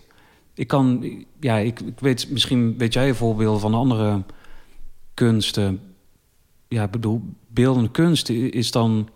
Ik 0.53 0.67
kan, 0.67 1.05
ja, 1.39 1.57
ik, 1.57 1.79
ik 1.79 1.99
weet, 1.99 2.29
misschien 2.29 2.77
weet 2.77 2.93
jij 2.93 3.13
voorbeelden 3.13 3.61
van 3.61 3.73
andere 3.73 4.23
kunsten. 5.13 5.81
Ja, 6.67 6.83
ik 6.83 6.91
bedoel, 6.91 7.21
beeldende 7.47 7.91
kunst 7.91 8.29
is 8.29 8.71
dan, 8.71 9.09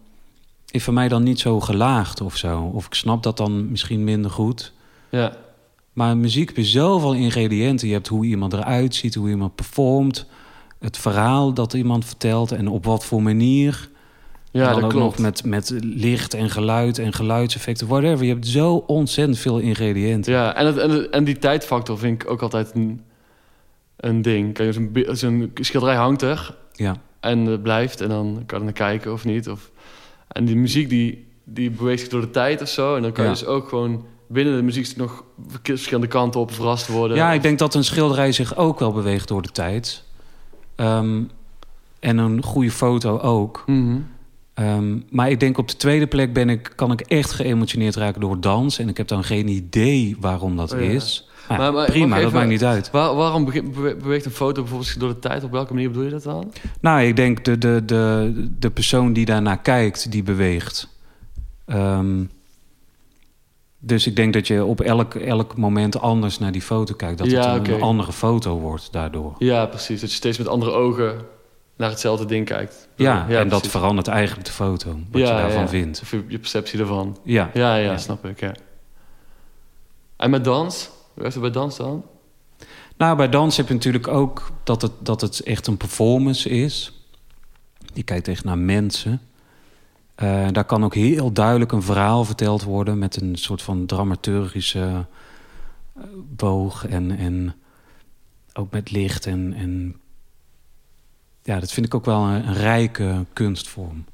is 0.70 0.84
voor 0.84 0.94
mij 0.94 1.08
dan 1.08 1.24
niet 1.24 1.40
zo 1.40 1.60
gelaagd 1.60 2.22
of 2.22 2.38
zo. 2.38 2.62
Of 2.74 2.86
ik 2.86 2.94
snap 2.94 3.24
dat 3.24 3.38
dan 3.38 3.70
misschien 3.72 4.04
minder 4.04 4.32
goed. 4.32 4.74
Ja. 5.10 5.38
Maar 5.94 6.18
muziek 6.18 6.48
heb 6.48 6.58
je 6.58 6.64
zoveel 6.64 7.14
ingrediënten. 7.14 7.88
Je 7.88 7.94
hebt 7.94 8.08
hoe 8.08 8.26
iemand 8.26 8.54
eruit 8.54 8.96
ziet, 8.96 9.16
hoe 9.16 9.30
iemand 9.30 9.56
performt. 9.56 10.26
Het 10.80 10.98
verhaal 10.98 11.54
dat 11.54 11.74
iemand 11.74 12.06
vertelt 12.06 12.52
en 12.52 12.68
op 12.68 12.86
wat 12.86 13.06
voor 13.06 13.22
manier. 13.24 13.90
Ja, 14.52 14.64
dan 14.66 14.74
dat 14.76 14.84
ook 14.84 14.90
klopt. 14.90 15.18
nog 15.18 15.26
met, 15.26 15.44
met 15.46 15.74
licht 15.84 16.34
en 16.34 16.50
geluid 16.50 16.98
en 17.00 17.14
geluidseffecten, 17.14 17.88
whatever. 17.88 18.26
Je 18.26 18.32
hebt 18.34 18.48
zo 18.48 18.76
ontzettend 18.88 19.38
veel 19.40 19.60
ingrediënten. 19.60 20.34
Ja, 20.34 20.56
en, 20.56 20.66
het, 20.66 20.78
en, 20.78 20.90
het- 20.90 21.10
en 21.10 21.24
die 21.24 21.38
tijdfactor 21.40 21.98
vind 21.98 22.22
ik 22.24 22.30
ook 22.30 22.42
altijd 22.42 22.72
een, 22.76 23.02
een 23.96 24.22
ding. 24.22 24.54
Kijk, 24.54 24.74
zo'n 24.74 24.92
zo'n 25.12 25.52
schilderij 25.54 25.96
hangt 25.96 26.22
er 26.22 26.56
Ja, 26.74 26.96
en 27.20 27.40
het 27.46 27.64
blijft. 27.64 28.02
En 28.02 28.10
dan 28.10 28.44
kan 28.46 28.58
je 28.60 28.64
naar 28.64 28.74
kijken 28.74 29.14
of 29.14 29.26
niet. 29.26 29.50
Of, 29.50 29.72
en 30.28 30.46
die 30.46 30.56
muziek 30.56 30.90
die, 30.90 31.28
die 31.44 31.72
beweegt 31.72 32.00
zich 32.00 32.10
door 32.10 32.22
de 32.22 32.30
tijd 32.32 32.62
of 32.62 32.70
zo. 32.70 32.96
En 32.96 33.02
dan 33.02 33.12
kan 33.12 33.24
je 33.24 33.30
Ja. 33.30 33.36
dus 33.36 33.46
ook 33.46 33.68
gewoon 33.70 34.06
binnen 34.34 34.56
de 34.56 34.62
muziek 34.64 34.96
nog 34.96 35.24
verschillende 35.64 36.08
kanten 36.08 36.40
op 36.40 36.52
verrast 36.54 36.88
worden. 36.88 37.18
ja 37.18 37.32
ik 37.32 37.42
denk 37.42 37.60
dat 37.60 37.76
een 37.76 37.84
schilderij 37.84 38.32
zich 38.32 38.56
ook 38.58 38.80
wel 38.80 38.92
beweegt 38.92 39.28
door 39.28 39.42
de 39.42 39.50
tijd. 39.52 40.04
Ehm, 40.76 41.22
en 42.00 42.18
een 42.18 42.44
goede 42.44 42.72
foto 42.72 43.18
ook. 43.20 43.64
Mhm. 43.66 43.98
Ehm, 44.54 44.98
maar 45.10 45.30
ik 45.30 45.40
denk 45.40 45.58
op 45.58 45.68
de 45.68 45.76
tweede 45.78 46.08
plek 46.08 46.34
ben 46.34 46.50
ik, 46.50 46.72
kan 46.76 46.92
ik 46.92 47.02
echt 47.02 47.32
geëmotioneerd 47.32 47.96
raken 47.96 48.22
door 48.22 48.40
dans. 48.40 48.80
En 48.80 48.90
ik 48.90 48.98
heb 48.98 49.08
dan 49.08 49.24
geen 49.24 49.48
idee 49.48 50.18
waarom 50.20 50.56
dat 50.58 50.74
Oh 50.74 50.80
ja. 50.80 50.86
is. 50.86 51.28
Maar, 51.48 51.58
Maar- 51.58 51.74
maar 51.74 51.86
prima, 51.86 52.20
dat 52.20 52.32
maakt 52.32 52.48
niet 52.50 52.64
uit. 52.64 52.92
Waar- 52.92 53.16
waarom 53.16 53.46
beweegt 54.00 54.26
een 54.26 54.32
foto 54.32 54.62
bijvoorbeeld 54.62 55.00
door 55.00 55.10
de 55.10 55.20
tijd? 55.20 55.44
Op 55.44 55.52
welke 55.52 55.74
manier 55.74 55.88
bedoel 55.90 56.04
je 56.04 56.10
dat 56.10 56.24
dan? 56.24 56.52
Nou, 56.82 57.02
ik 57.02 57.16
denk 57.16 57.46
de, 57.46 57.58
de, 57.58 57.82
de, 57.86 58.34
de 58.60 58.70
persoon 58.72 59.14
die 59.14 59.26
daarnaar 59.26 59.62
kijkt, 59.62 60.12
die 60.12 60.24
beweegt. 60.24 60.88
Ehm, 61.66 62.24
dus 63.86 64.08
ik 64.08 64.16
denk 64.16 64.34
dat 64.34 64.48
je 64.48 64.66
op 64.66 64.82
elk, 64.82 65.16
elk 65.16 65.58
moment 65.58 66.00
anders 66.00 66.40
naar 66.40 66.52
die 66.52 66.62
foto 66.62 66.94
kijkt. 66.96 67.18
Dat 67.18 67.30
Ja, 67.32 67.54
het 67.54 67.68
een, 67.68 67.82
andere 67.82 68.12
foto 68.12 68.60
wordt 68.60 68.92
daardoor. 68.92 69.36
Ja, 69.38 69.66
precies. 69.66 70.02
Dat 70.02 70.10
je 70.10 70.16
steeds 70.16 70.38
met 70.38 70.48
andere 70.48 70.72
ogen 70.72 71.22
naar 71.78 71.90
hetzelfde 71.90 72.26
ding 72.26 72.46
kijkt. 72.46 72.88
Ja, 72.96 73.28
en 73.30 73.50
dat 73.50 73.68
verandert 73.68 74.08
eigenlijk 74.08 74.46
de 74.48 74.54
foto. 74.54 74.90
Wat 75.12 75.22
Ja, 75.22 75.28
je 75.36 75.42
daarvan 75.42 75.62
ja. 75.62 75.68
vindt. 75.68 76.02
Of 76.02 76.12
je, 76.12 76.24
je 76.28 76.40
perceptie 76.40 76.80
ervan. 76.80 77.18
Ja. 77.24 77.50
Ja, 77.54 77.76
ja, 77.76 77.92
Ja. 77.92 77.98
snap 77.98 78.26
ik, 78.26 78.40
ja. 78.40 78.56
En 80.18 80.30
met 80.30 80.44
dans? 80.44 80.90
Hoe 81.14 81.26
is 81.26 81.34
het 81.34 81.42
bij 81.42 81.52
dans 81.52 81.78
dan? 81.78 82.06
Nou, 82.98 83.18
bij 83.18 83.30
dans 83.30 83.58
heb 83.58 83.68
je 83.68 83.74
natuurlijk 83.74 84.08
ook 84.08 84.52
dat 84.64 84.82
het, 84.82 84.92
dat 85.00 85.22
het 85.22 85.40
echt 85.40 85.68
een 85.68 85.78
performance 85.78 86.50
is. 86.50 86.94
Je 87.94 88.04
kijkt 88.04 88.28
echt 88.28 88.44
naar 88.44 88.58
mensen. 88.58 89.22
Eh, 90.16 90.48
daar 90.52 90.66
kan 90.66 90.84
ook 90.84 90.96
heel 90.96 91.32
duidelijk 91.32 91.72
een 91.72 91.82
verhaal 91.82 92.26
verteld 92.26 92.64
worden... 92.64 92.98
met 92.98 93.22
een 93.22 93.36
soort 93.36 93.62
van 93.62 93.86
dramaturgische 93.86 95.06
eh, 95.96 96.04
boog 96.36 96.88
en, 96.88 97.18
en 97.18 97.56
ook 98.54 98.72
met 98.72 98.92
licht. 98.92 99.26
En, 99.26 99.54
en 99.54 99.96
ja, 101.42 101.60
dat 101.60 101.72
vind 101.72 101.86
ik 101.86 101.94
ook 101.94 102.06
wel 102.06 102.24
een, 102.24 102.48
een 102.48 102.54
rijke 102.54 103.26
kunstvorm. 103.34 104.06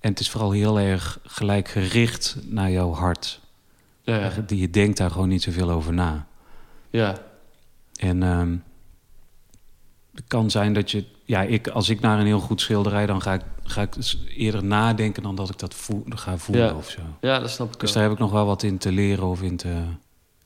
En 0.00 0.10
het 0.10 0.20
is 0.20 0.30
vooral 0.30 0.50
heel 0.50 0.80
erg 0.80 1.18
gelijk 1.24 1.68
gericht 1.68 2.36
naar 2.44 2.70
jouw 2.70 2.92
hart. 2.92 3.40
Ja. 4.02 4.30
Die 4.46 4.58
je 4.60 4.70
denkt 4.70 4.96
daar 4.96 5.10
gewoon 5.10 5.28
niet 5.28 5.42
zoveel 5.42 5.70
over 5.70 5.92
na. 5.92 6.26
ja. 6.90 7.28
En 7.96 8.22
ehm, 8.22 8.56
het 10.14 10.24
kan 10.26 10.50
zijn 10.50 10.72
dat 10.72 10.90
je... 10.90 11.04
Ja, 11.30 11.42
ik, 11.42 11.68
als 11.68 11.88
ik 11.88 12.00
naar 12.00 12.18
een 12.18 12.26
heel 12.26 12.40
goed 12.40 12.60
schilderij... 12.60 13.06
dan 13.06 13.22
ga 13.22 13.32
ik, 13.34 13.40
ga 13.64 13.82
ik 13.82 13.94
eerder 14.36 14.64
nadenken 14.64 15.22
dan 15.22 15.34
dat 15.34 15.48
ik 15.48 15.58
dat 15.58 15.74
voel, 15.74 16.04
ga 16.08 16.36
voelen 16.38 16.64
Ja. 16.66 16.74
of 16.74 16.88
zo. 16.90 17.00
ja, 17.20 17.38
dat 17.38 17.50
snap 17.50 17.74
ik 17.74 17.80
Dus 17.80 17.92
daar 17.92 18.02
heb 18.02 18.12
ik 18.12 18.18
nog 18.18 18.30
wel 18.32 18.46
wat 18.46 18.62
in 18.62 18.78
te 18.78 18.92
leren 18.92 19.24
of 19.26 19.42
in 19.42 19.56
te... 19.56 19.68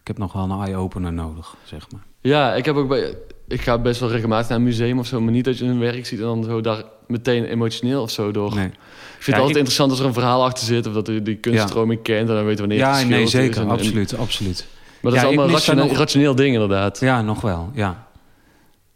Ik 0.00 0.06
heb 0.06 0.18
nog 0.18 0.32
wel 0.32 0.42
een 0.50 0.60
eye-opener 0.64 1.12
nodig, 1.12 1.54
zeg 1.64 1.90
maar. 1.90 2.00
Ja, 2.20 2.54
ik 2.54 2.64
heb 2.64 2.76
ook 2.76 2.88
bij... 2.88 3.14
Ik 3.48 3.60
ga 3.60 3.78
best 3.78 4.00
wel 4.00 4.10
regelmatig 4.10 4.48
naar 4.48 4.58
een 4.58 4.64
museum 4.64 4.98
of 4.98 5.06
zo... 5.06 5.20
maar 5.20 5.32
niet 5.32 5.44
dat 5.44 5.58
je 5.58 5.64
een 5.64 5.78
werk 5.78 6.06
ziet 6.06 6.18
en 6.18 6.24
dan 6.24 6.44
zo 6.44 6.60
daar 6.60 6.82
meteen 7.06 7.44
emotioneel 7.44 8.02
of 8.02 8.10
zo 8.10 8.30
door. 8.30 8.54
Nee. 8.54 8.66
Ik 8.66 8.72
vind 8.72 9.24
Ja, 9.26 9.32
het 9.32 9.34
altijd 9.34 9.50
ik- 9.50 9.56
interessant 9.56 9.90
als 9.90 10.00
er 10.00 10.06
een 10.06 10.12
verhaal 10.12 10.44
achter 10.44 10.64
zit... 10.66 10.86
of 10.86 10.92
dat 10.92 11.06
je 11.06 11.22
die 11.22 11.36
kunststroming 11.36 12.02
kent 12.02 12.28
en 12.28 12.34
dan 12.34 12.44
weet 12.44 12.54
je 12.58 12.66
wanneer 12.66 12.86
het 12.86 13.00
Ja, 13.00 13.06
nee, 13.06 13.26
zeker. 13.26 13.56
en- 13.60 13.66
en- 13.66 13.70
absoluut, 13.72 14.16
absoluut. 14.16 14.66
maar 15.00 15.12
dat 15.12 15.20
Ja, 15.20 15.28
is 15.28 15.36
allemaal 15.36 15.54
rationeel, 15.54 15.86
nog- 15.86 15.96
rationeel 15.96 16.34
ding 16.34 16.52
inderdaad. 16.52 17.00
Ja, 17.00 17.22
nog 17.22 17.40
wel, 17.40 17.70
ja. 17.74 18.06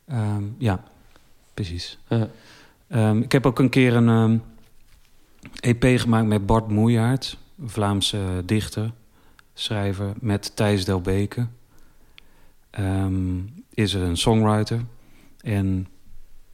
Ehm, 0.08 0.42
ja, 0.58 0.80
precies. 1.64 1.98
Ehm, 2.88 3.20
ik 3.20 3.32
heb 3.32 3.46
ook 3.46 3.58
een 3.58 3.68
keer 3.68 3.94
een 3.94 4.08
ehm, 4.08 4.38
EP 5.60 5.98
gemaakt 5.98 6.26
met 6.26 6.46
Bart 6.46 6.68
Moejaert, 6.68 7.38
een 7.60 7.68
Vlaamse 7.68 8.42
dichter, 8.44 8.92
schrijver, 9.54 10.12
met 10.20 10.56
Thijs 10.56 10.84
Delbeke. 10.84 11.46
Ehm 12.70 13.40
is 13.74 13.92
een 13.92 14.16
songwriter. 14.16 14.80
En 15.40 15.86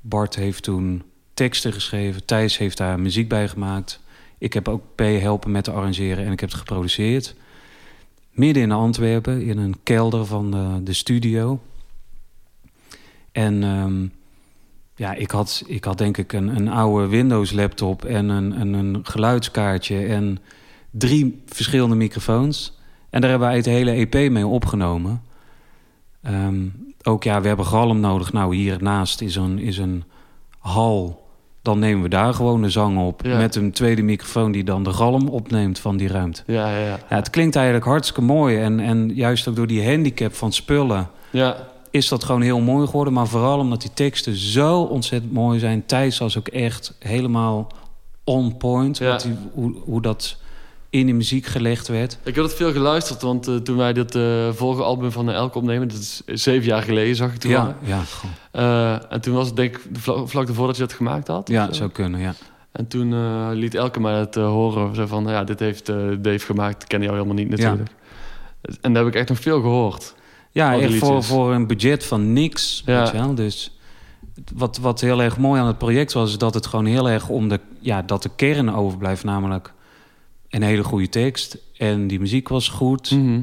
Bart 0.01 0.35
heeft 0.35 0.63
toen 0.63 1.03
teksten 1.35 1.73
geschreven. 1.73 2.25
Thijs 2.25 2.59
heeft 2.59 2.77
daar 2.77 3.01
muziek 3.01 3.29
bij 3.29 3.49
gemaakt. 3.49 4.01
Ik 4.39 4.53
heb 4.53 4.69
ook 4.69 4.83
P 4.95 5.01
helpen 5.01 5.51
met 5.51 5.65
te 5.65 5.71
arrangeren 5.71 6.25
en 6.25 6.33
ik 6.33 6.41
heb 6.41 6.49
het 6.49 6.59
geproduceerd. 6.59 7.35
Midden 8.31 8.63
in 8.63 8.73
Antwerpen, 8.73 9.43
in 9.43 9.59
een 9.59 9.77
kelder 9.83 10.27
van 10.27 10.51
de, 10.51 10.83
de 10.83 10.93
studio. 10.93 11.61
En 13.33 13.63
ja, 14.97 15.15
ik 15.15 15.31
had, 15.31 15.63
ik 15.67 15.85
had 15.85 15.99
denk 15.99 16.17
ik 16.17 16.33
een, 16.33 16.57
een 16.57 16.69
oude 16.69 17.07
Windows 17.09 17.53
laptop 17.53 18.05
en 18.05 18.29
een, 18.29 18.61
een, 18.61 18.73
een 18.73 19.01
geluidskaartje 19.03 20.07
en 20.07 20.39
drie 20.91 21.43
verschillende 21.47 21.95
microfoons. 21.95 22.79
En 23.11 23.21
daar 23.21 23.31
hebben 23.31 23.49
wij 23.49 23.57
het 23.57 23.67
hele 23.67 23.91
EP 23.91 24.31
mee 24.31 24.47
opgenomen. 24.47 25.23
Ehm, 26.23 26.67
ook 27.03 27.25
ja, 27.25 27.41
we 27.41 27.49
hebben 27.49 27.67
galm 27.67 28.01
nodig. 28.01 28.33
Nou, 28.33 28.57
hiernaast 28.57 29.21
is 29.21 29.37
een, 29.37 29.59
is 29.59 29.79
een 29.79 30.05
hal. 30.59 31.23
Dan 31.63 31.79
nemen 31.79 32.03
we 32.03 32.09
daar 32.09 32.35
gewoon 32.35 32.63
de 32.63 32.71
zang 32.71 32.99
op. 32.99 33.25
Ja. 33.25 33.37
Met 33.37 33.55
een 33.55 33.73
tweede 33.73 34.03
microfoon 34.03 34.53
die 34.53 34.65
dan 34.65 34.85
de 34.85 34.93
galm 34.93 35.29
opneemt 35.29 35.79
van 35.79 35.97
die 35.97 36.09
ruimte. 36.09 36.43
Ja, 36.47 36.71
ja, 36.71 36.79
ja. 36.79 36.99
Ja, 37.09 37.17
het 37.17 37.31
klinkt 37.31 37.57
eigenlijk 37.57 37.87
hartstikke 37.87 38.23
mooi. 38.23 38.59
En, 38.59 38.81
en 38.81 39.15
juist 39.15 39.49
ook 39.49 39.57
door 39.57 39.67
die 39.67 39.89
handicap 39.89 40.35
van 40.35 40.53
spullen... 40.53 41.09
ja. 41.31 41.73
Is 41.95 42.09
dat 42.09 42.25
gewoon 42.25 42.41
heel 42.41 42.61
mooi 42.61 42.87
geworden. 42.87 43.13
Maar 43.13 43.27
vooral 43.27 43.59
omdat 43.59 43.81
die 43.81 43.91
teksten 43.95 44.37
zo 44.37 44.81
ontzettend 44.83 45.33
mooi 45.33 45.59
zijn. 45.59 45.87
Thijs 45.87 46.19
was 46.19 46.39
ook 46.39 46.49
echt 46.49 46.95
helemaal 46.99 47.67
on 48.25 48.57
point. 48.57 48.99
Ja. 48.99 49.11
Wat 49.11 49.23
die, 49.23 49.35
hoe, 49.53 49.75
hoe 49.85 50.03
dat 50.03 50.37
in 50.91 51.07
de 51.07 51.13
muziek 51.13 51.47
gelegd 51.47 51.89
werd. 51.89 52.19
Ik 52.23 52.35
heb 52.35 52.45
het 52.45 52.55
veel 52.55 52.73
geluisterd, 52.73 53.23
want 53.23 53.49
eh, 53.49 53.57
toen 53.57 53.77
wij 53.77 53.93
dit 53.93 54.15
eh 54.15 54.49
vorige 54.53 54.83
album 54.83 55.11
van 55.11 55.27
de 55.27 55.33
Elk 55.33 55.55
opnemen... 55.55 55.89
dat 55.89 55.99
is 55.99 56.23
zeven 56.27 56.67
jaar 56.67 56.83
geleden, 56.83 57.17
zag 57.17 57.33
ik 57.33 57.39
toen. 57.39 57.51
Ja, 57.51 57.77
ja, 57.83 58.01
gewoon. 58.01 58.35
Eh, 58.51 59.13
en 59.13 59.21
toen 59.21 59.35
was 59.35 59.47
het 59.47 59.57
denk 59.57 59.77
ik 59.77 59.83
vla- 59.93 60.27
vlak 60.27 60.49
ervoor 60.49 60.67
dat 60.67 60.77
je 60.77 60.83
dat 60.83 60.93
gemaakt 60.93 61.29
had. 61.29 61.49
ja, 61.49 61.67
zo. 61.67 61.73
zou 61.73 61.91
kunnen, 61.91 62.21
ja. 62.21 62.35
En 62.73 62.87
toen 62.89 63.13
eh, 63.13 63.49
liet 63.53 63.75
Elke 63.75 64.01
mij 64.01 64.15
het 64.15 64.37
eh, 64.37 64.47
horen. 64.47 64.95
Zo 64.95 65.07
van, 65.07 65.25
ja, 65.27 65.45
dit 65.45 65.61
heeft 65.61 65.89
eh, 65.89 65.97
Dave 66.19 66.39
gemaakt. 66.47 66.87
Ken 66.87 67.01
jou 67.01 67.13
helemaal 67.13 67.35
niet 67.35 67.49
natuurlijk. 67.49 67.91
En 68.81 68.93
daar 68.93 69.05
heb 69.05 69.13
ik 69.15 69.21
echt 69.21 69.29
nog 69.29 69.39
veel 69.41 69.61
gehoord. 69.61 70.15
Ja, 70.55 70.79
echt 70.81 70.95
voor, 70.95 71.23
voor 71.23 71.53
een 71.53 71.67
budget 71.67 72.05
van 72.05 72.33
niks. 72.33 72.83
Ja. 72.87 72.99
Weet 73.03 73.11
je 73.11 73.19
wel? 73.19 73.35
Dus 73.35 73.77
wat, 74.55 74.79
wat 74.79 75.01
heel 75.01 75.23
erg 75.23 75.39
mooi 75.39 75.61
aan 75.61 75.67
het 75.67 75.79
project 75.79 76.13
was, 76.13 76.31
is 76.31 76.39
dat 76.39 76.55
het 76.55 76.67
gewoon 76.67 76.87
heel 76.87 77.09
erg 77.11 77.29
om 77.29 77.49
de, 77.49 77.61
ja, 77.81 78.03
dat 78.03 78.23
de 78.23 78.31
kern 78.37 78.75
overblijft, 78.75 79.25
namelijk 79.25 79.73
een 80.49 80.63
hele 80.63 80.85
goede 80.85 81.09
tekst. 81.09 81.59
En 81.77 82.07
die 82.07 82.21
muziek 82.21 82.49
was 82.49 82.69
goed. 82.69 83.11
Mhm. 83.11 83.41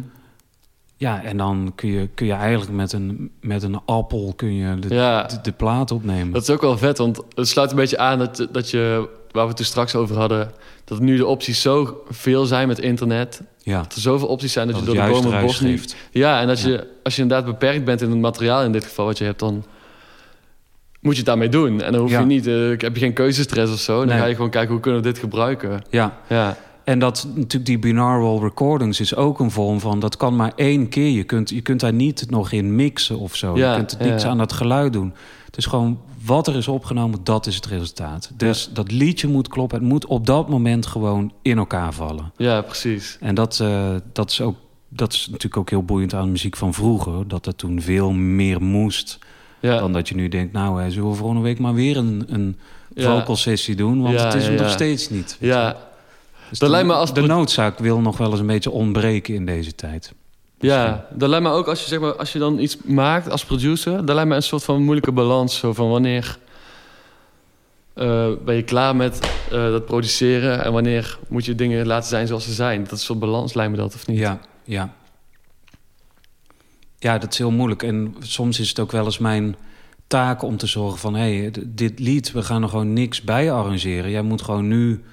Ja, 0.97 1.24
en 1.24 1.38
dan 1.38 1.72
kun 1.76 1.89
je, 1.89 2.09
kun 2.14 2.26
je 2.26 2.34
eigenlijk 2.34 2.72
met 2.72 2.93
een, 2.93 3.32
met 3.41 3.64
een 3.64 3.80
appel 3.86 4.34
kun 4.36 4.53
je 4.53 4.80
de, 4.80 4.93
Ja. 4.95 5.24
de, 5.24 5.41
de 5.41 5.51
plaat 5.51 5.91
opnemen. 5.91 6.32
Dat 6.34 6.41
is 6.41 6.49
ook 6.49 6.62
wel 6.62 6.78
vet, 6.78 6.97
want 6.97 7.22
het 7.36 7.47
sluit 7.47 7.70
een 7.70 7.76
beetje 7.76 7.97
aan 7.97 8.20
dat, 8.20 8.47
dat 8.51 8.70
je... 8.70 9.09
waar 9.32 9.42
we 9.44 9.48
het 9.48 9.58
toen 9.58 9.66
straks 9.66 9.96
over 9.96 10.18
hadden... 10.18 10.52
dat 10.86 11.00
nu 11.00 11.18
de 11.18 11.26
opties 11.26 11.62
zo 11.62 12.04
veel 12.10 12.46
zijn 12.46 12.68
met 12.68 12.80
internet. 12.80 13.42
ja, 13.64 13.82
Dat 13.82 13.94
er 13.96 14.02
zoveel 14.02 14.28
opties 14.28 14.52
zijn 14.54 14.68
dat, 14.68 14.76
dat 14.76 14.86
je 14.86 14.94
door 14.94 15.06
de 15.06 15.12
bomen 15.12 15.34
het 15.34 15.46
bos 15.46 15.60
niet... 15.60 15.96
Ja, 16.12 16.42
en 16.42 16.50
als, 16.50 16.62
Ja. 16.64 16.70
Je, 16.70 16.88
als 17.04 17.16
je 17.16 17.22
inderdaad 17.22 17.46
beperkt 17.46 17.86
bent 17.86 18.02
in 18.02 18.10
het 18.10 18.20
materiaal 18.20 18.64
in 18.64 18.72
dit 18.72 18.84
geval 18.84 19.06
wat 19.06 19.18
je 19.18 19.24
hebt, 19.24 19.40
dan 19.40 19.64
moet 21.00 21.12
je 21.12 21.18
het 21.18 21.28
daarmee 21.28 21.50
doen. 21.50 21.82
En 21.82 21.92
dan 21.92 22.02
hoef 22.02 22.12
Ja. 22.12 22.20
je 22.20 22.26
niet, 22.26 22.48
ik 22.48 22.82
heb 22.82 22.94
je 22.94 23.00
geen 23.02 23.14
keuzestress 23.14 23.74
of 23.74 23.80
zo. 23.80 23.98
Dan 23.98 24.08
Nee. 24.08 24.18
ga 24.18 24.26
je 24.26 24.36
gewoon 24.36 24.50
kijken 24.50 24.72
hoe 24.72 24.80
kunnen 24.80 25.02
we 25.02 25.08
dit 25.08 25.18
gebruiken. 25.20 25.82
Ja, 25.90 26.18
Ja, 26.30 26.58
En 26.84 27.00
dat 27.00 27.28
natuurlijk 27.36 27.66
die 27.66 27.80
binaural 27.80 28.42
recordings 28.42 29.00
is 29.00 29.16
ook 29.16 29.40
een 29.40 29.52
vorm 29.52 29.80
van... 29.80 30.00
dat 30.00 30.18
kan 30.18 30.36
maar 30.36 30.52
één 30.56 30.90
keer. 30.90 31.10
Je 31.10 31.24
kunt, 31.24 31.50
je 31.50 31.62
kunt 31.62 31.80
daar 31.80 31.94
niet 31.94 32.30
nog 32.30 32.52
in 32.52 32.76
mixen 32.76 33.20
of 33.20 33.36
zo. 33.36 33.58
Ja, 33.58 33.70
je 33.72 33.76
kunt 33.78 34.00
niks 34.00 34.24
ja. 34.24 34.30
aan 34.30 34.38
dat 34.38 34.54
geluid 34.54 34.94
doen. 34.94 35.14
Het 35.46 35.58
is 35.58 35.66
gewoon 35.66 36.00
wat 36.26 36.48
er 36.48 36.56
is 36.56 36.68
opgenomen, 36.68 37.20
dat 37.24 37.46
is 37.48 37.56
het 37.56 37.66
resultaat. 37.66 38.32
Dus 38.38 38.70
dat 38.74 38.92
liedje 38.92 39.28
moet 39.28 39.48
kloppen. 39.48 39.80
Het 39.80 39.88
moet 39.88 40.06
op 40.06 40.26
dat 40.26 40.50
moment 40.50 40.86
gewoon 40.86 41.32
in 41.42 41.58
elkaar 41.58 41.94
vallen. 41.94 42.32
ja 42.38 42.62
precies. 42.62 43.18
En 43.20 43.36
dat, 43.36 43.60
eh, 43.60 43.96
dat, 44.14 44.30
is 44.32 44.42
ook, 44.42 44.56
dat 44.90 45.14
is 45.14 45.26
natuurlijk 45.28 45.58
ook 45.58 45.70
heel 45.70 45.84
boeiend 45.84 46.14
aan 46.14 46.26
de 46.26 46.32
muziek 46.32 46.58
van 46.58 46.74
vroeger. 46.74 47.28
Dat 47.28 47.46
er 47.46 47.56
toen 47.56 47.82
veel 47.82 48.12
meer 48.12 48.62
moest... 48.62 49.20
Ja, 49.60 49.80
dan 49.80 49.94
dat 49.94 50.10
je 50.10 50.16
nu 50.16 50.28
denkt... 50.28 50.54
nou, 50.54 50.82
hè, 50.82 50.92
zullen 50.92 51.10
we 51.10 51.16
volgende 51.16 51.42
week 51.42 51.60
maar 51.60 51.74
weer 51.74 51.98
een, 51.98 52.24
een 52.28 52.58
Ja. 52.96 53.20
vocal 53.20 53.36
sessie 53.36 53.76
doen? 53.76 54.02
Want 54.02 54.20
het 54.22 54.34
is 54.34 54.46
hem 54.48 54.56
nog 54.56 54.70
steeds 54.70 55.10
niet. 55.10 55.38
ja, 55.40 55.78
Dus 56.50 56.60
Dat 56.60 56.60
de, 56.60 56.70
lijkt 56.70 56.88
me 56.88 56.94
als 56.94 57.14
de 57.14 57.22
noodzaak 57.22 57.80
wil 57.80 58.00
nog 58.00 58.18
wel 58.18 58.32
eens 58.32 58.40
een 58.40 58.46
beetje 58.48 58.72
ontbreken 58.72 59.34
in 59.34 59.46
deze 59.46 59.76
tijd. 59.76 60.14
Ja. 60.62 61.05
Dat 61.09 61.30
lijkt 61.30 61.45
me 61.45 61.51
ook 61.51 61.68
als 61.68 61.82
je, 61.82 61.88
zeg 61.88 61.99
maar, 61.99 62.16
als 62.16 62.34
je 62.34 62.39
dan 62.39 62.59
iets 62.59 62.78
maakt 62.84 63.30
als 63.30 63.45
producer... 63.45 64.05
dat 64.05 64.16
lijkt 64.16 64.30
me 64.30 64.36
een 64.36 64.43
soort 64.43 64.64
van 64.64 64.84
moeilijke 64.84 65.12
balans. 65.12 65.57
Zo 65.57 65.74
van 65.74 65.89
wanneer 65.89 66.38
eh, 67.93 68.30
ben 68.45 68.55
je 68.55 68.64
klaar 68.64 68.95
met 68.95 69.20
eh, 69.51 69.51
dat 69.51 69.86
produceren... 69.86 70.64
en 70.64 70.74
wanneer 70.74 71.18
moet 71.28 71.45
je 71.45 71.55
dingen 71.55 71.88
laten 71.88 72.09
zijn 72.09 72.28
zoals 72.28 72.43
ze 72.43 72.53
zijn. 72.53 72.84
Dat 72.84 72.91
is 72.91 73.05
soort 73.05 73.20
balans, 73.20 73.53
lijkt 73.53 73.72
me 73.72 73.78
dat, 73.78 73.95
of 73.95 74.07
niet? 74.07 74.18
Ja, 74.18 74.39
ja. 74.64 74.93
Ja, 76.97 77.18
dat 77.18 77.32
is 77.32 77.38
heel 77.38 77.51
moeilijk. 77.51 77.84
En 77.84 78.16
soms 78.20 78.59
is 78.59 78.70
het 78.70 78.80
ook 78.80 78.91
wel 78.91 79.05
eens 79.05 79.18
mijn 79.18 79.55
taak 80.07 80.41
om 80.41 80.57
te 80.57 80.68
zorgen 80.68 80.99
van... 80.99 81.16
hé, 81.16 81.38
hey, 81.38 81.51
dit 81.68 81.99
lied, 81.99 82.32
we 82.32 82.43
gaan 82.43 82.64
er 82.64 82.70
gewoon 82.70 82.93
niks 82.93 83.22
bij 83.22 83.51
arrangeren. 83.51 84.12
Jij 84.12 84.22
moet 84.22 84.41
gewoon 84.41 84.68
nu 84.68 85.03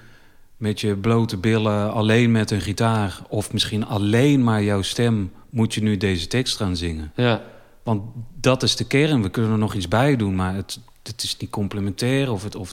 met 0.57 0.81
je 0.81 0.95
blote 0.95 1.37
billen 1.37 1.93
alleen 1.93 2.31
met 2.31 2.51
een 2.51 2.61
gitaar... 2.61 3.19
of 3.29 3.53
misschien 3.53 3.85
alleen 3.85 4.43
maar 4.43 4.63
jouw 4.63 4.81
stem... 4.81 5.31
moet 5.49 5.73
je 5.73 5.81
nu 5.81 5.97
deze 5.97 6.27
tekst 6.27 6.57
gaan 6.57 6.75
zingen. 6.75 7.11
Ja, 7.15 7.43
Want 7.83 8.01
dat 8.39 8.63
is 8.63 8.75
de 8.75 8.87
kern. 8.87 9.21
We 9.21 9.29
kunnen 9.29 9.51
er 9.51 9.57
nog 9.57 9.73
iets 9.73 9.87
bij 9.87 10.15
doen, 10.15 10.35
maar 10.35 10.55
het, 10.55 10.79
het 11.03 11.23
is 11.23 11.37
niet 11.37 11.49
complementair... 11.49 12.31
of 12.31 12.43
het, 12.43 12.55
of 12.55 12.71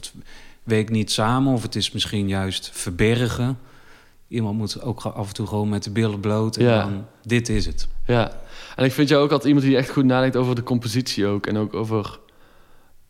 het 0.65 0.89
niet 0.89 1.11
samen, 1.11 1.53
of 1.53 1.61
het 1.61 1.75
is 1.75 1.91
misschien 1.91 2.27
juist 2.27 2.69
verbergen. 2.73 3.59
Iemand 4.27 4.57
moet 4.57 4.81
ook 4.81 5.01
af 5.01 5.27
en 5.27 5.33
toe 5.33 5.47
gewoon 5.47 5.69
met 5.69 5.83
de 5.83 5.91
billen 5.91 6.19
bloot... 6.19 6.57
en 6.57 6.65
Ja. 6.65 6.81
dan, 6.81 7.05
dit 7.21 7.49
is 7.49 7.65
het. 7.65 7.87
Ja, 8.05 8.41
en 8.75 8.85
ik 8.85 8.91
vind 8.91 9.09
jou 9.09 9.23
ook 9.23 9.31
altijd 9.31 9.47
iemand 9.47 9.65
die 9.65 9.77
echt 9.77 9.89
goed 9.89 10.05
nadenkt 10.05 10.35
over 10.35 10.55
de 10.55 10.63
compositie 10.63 11.27
ook. 11.27 11.47
En 11.47 11.57
ook 11.57 11.73
over 11.73 12.19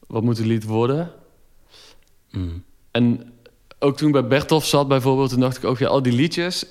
wat 0.07 0.23
moet 0.23 0.37
het 0.37 0.45
lied 0.45 0.63
worden. 0.63 1.11
Mm. 2.31 2.63
En 2.91 3.33
ook 3.79 3.97
toen 3.97 4.07
ik 4.07 4.13
bij 4.13 4.27
Bertolf 4.27 4.65
zat 4.65 4.87
bijvoorbeeld, 4.87 5.29
toen 5.29 5.39
dacht 5.39 5.57
ik 5.57 5.63
ook, 5.63 5.77
ja, 5.77 5.87
al 5.87 6.01
die 6.01 6.13
liedjes. 6.13 6.65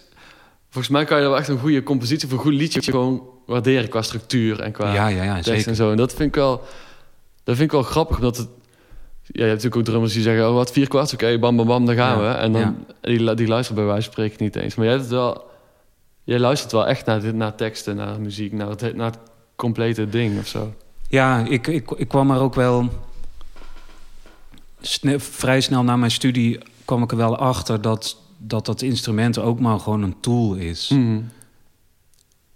Volgens 0.71 0.89
mij 0.95 1.05
kan 1.05 1.21
je 1.21 1.29
wel 1.29 1.37
echt 1.39 1.49
een 1.49 1.59
goede 1.59 1.83
compositie 1.83 2.29
voor 2.29 2.39
een 2.39 2.45
goed 2.45 2.53
liedje 2.53 2.83
gewoon 2.83 3.23
waarderen 3.47 3.89
qua 3.89 4.03
structuur 4.03 4.61
en 4.61 4.73
qua 4.73 4.93
Ja, 4.95 5.07
ja, 5.09 5.23
ja, 5.23 5.33
tekst 5.35 5.49
zeker. 5.49 5.67
en 5.69 5.75
zo. 5.75 5.91
En 5.91 5.97
dat 5.97 6.11
vind 6.15 6.29
ik 6.29 6.35
wel, 6.35 6.57
dat 7.45 7.57
vind 7.57 7.61
ik 7.61 7.71
wel 7.73 7.83
grappig, 7.83 8.17
omdat 8.17 8.37
het. 8.37 8.49
Ja, 9.23 9.33
je 9.33 9.41
hebt 9.41 9.51
natuurlijk 9.55 9.77
ook 9.77 9.85
drummers 9.85 10.13
die 10.13 10.23
zeggen, 10.23 10.49
oh 10.49 10.55
wat 10.55 10.73
vier 10.73 10.89
kwarts, 10.89 11.13
oké, 11.13 11.39
bam, 11.39 11.57
bam, 11.57 11.67
bam, 11.67 11.87
daar 11.87 11.95
gaan 11.95 12.23
Ja, 12.23 12.29
we. 12.33 12.39
En 12.39 12.53
dan, 12.53 12.61
ja. 12.61 12.75
die, 13.01 13.35
die 13.35 13.47
luisteren 13.49 13.83
bij 13.83 13.93
wijze 13.93 14.03
van 14.05 14.13
spreken 14.13 14.45
niet 14.45 14.57
eens. 14.57 14.75
Maar 14.75 14.85
jij, 14.85 14.95
hebt 14.95 15.07
het 15.07 15.15
wel, 15.17 15.51
jij 16.25 16.39
luistert 16.39 16.73
wel 16.73 16.87
echt 16.87 17.07
naar, 17.07 17.21
dit, 17.21 17.35
naar 17.35 17.55
teksten, 17.55 17.97
naar 17.97 18.21
muziek, 18.21 18.53
naar 18.53 18.69
het, 18.69 18.95
naar 18.97 19.11
het 19.11 19.19
complete 19.57 20.09
ding 20.09 20.39
of 20.39 20.47
zo. 20.47 20.75
Ja, 21.09 21.45
ik, 21.49 21.67
ik, 21.67 21.91
ik 21.91 22.09
kwam 22.09 22.31
er 22.31 22.41
ook 22.41 22.55
wel... 22.55 22.89
sne- 24.81 25.21
vrij 25.21 25.61
snel 25.61 25.83
na 25.83 25.97
mijn 25.97 26.11
studie 26.11 26.59
kwam 26.85 27.03
ik 27.03 27.11
er 27.11 27.17
wel 27.17 27.37
achter... 27.37 27.81
dat 27.81 28.17
dat, 28.47 28.67
dat 28.67 28.83
instrument 28.83 29.39
ook 29.39 29.61
maar 29.61 29.81
gewoon 29.81 30.03
een 30.03 30.21
tool 30.21 30.55
is. 30.55 30.89
Mhm. 30.89 31.21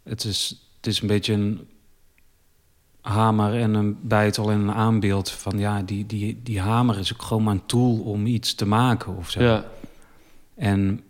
Het, 0.02 0.24
is 0.24 0.68
het 0.76 0.86
is 0.86 1.00
een 1.00 1.08
beetje 1.08 1.32
een 1.32 1.68
hamer 3.00 3.60
en 3.60 3.74
een 3.74 3.98
bijtel 4.00 4.50
en 4.50 4.60
een 4.60 4.72
aanbeeld... 4.72 5.30
van 5.30 5.58
ja, 5.58 5.82
die, 5.82 6.06
die, 6.06 6.40
die 6.42 6.60
hamer 6.60 6.98
is 6.98 7.12
ook 7.12 7.22
gewoon 7.22 7.42
maar 7.42 7.54
een 7.54 7.66
tool 7.66 7.98
om 7.98 8.26
iets 8.26 8.54
te 8.54 8.66
maken 8.66 9.16
of 9.16 9.30
zo. 9.30 9.42
Ja, 9.42 9.64
En 10.54 11.00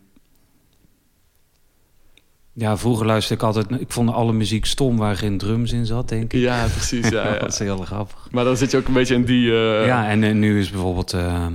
ja, 2.52 2.76
vroeger 2.76 3.06
luisterde 3.06 3.42
ik 3.42 3.48
altijd... 3.48 3.80
Ik 3.80 3.92
vond 3.92 4.10
alle 4.10 4.32
muziek 4.32 4.64
stom 4.64 4.96
waar 4.96 5.16
geen 5.16 5.38
drums 5.38 5.72
in 5.72 5.86
zat, 5.86 6.08
denk 6.08 6.32
ik. 6.32 6.40
ja, 6.40 6.66
precies. 6.66 7.08
Ja, 7.08 7.24
ja. 7.32 7.38
dat 7.38 7.52
is 7.52 7.58
heel 7.58 7.78
grappig. 7.78 8.28
Maar 8.30 8.44
dan 8.44 8.56
zit 8.56 8.70
je 8.70 8.76
ook 8.76 8.86
een 8.86 8.92
beetje 8.92 9.14
in 9.14 9.24
die... 9.24 9.52
eh, 9.52 9.86
ja, 9.86 10.08
en, 10.08 10.22
eh, 10.22 10.34
nu 10.34 10.58
is 10.60 10.70
bijvoorbeeld... 10.70 11.12
eh, 11.12 11.46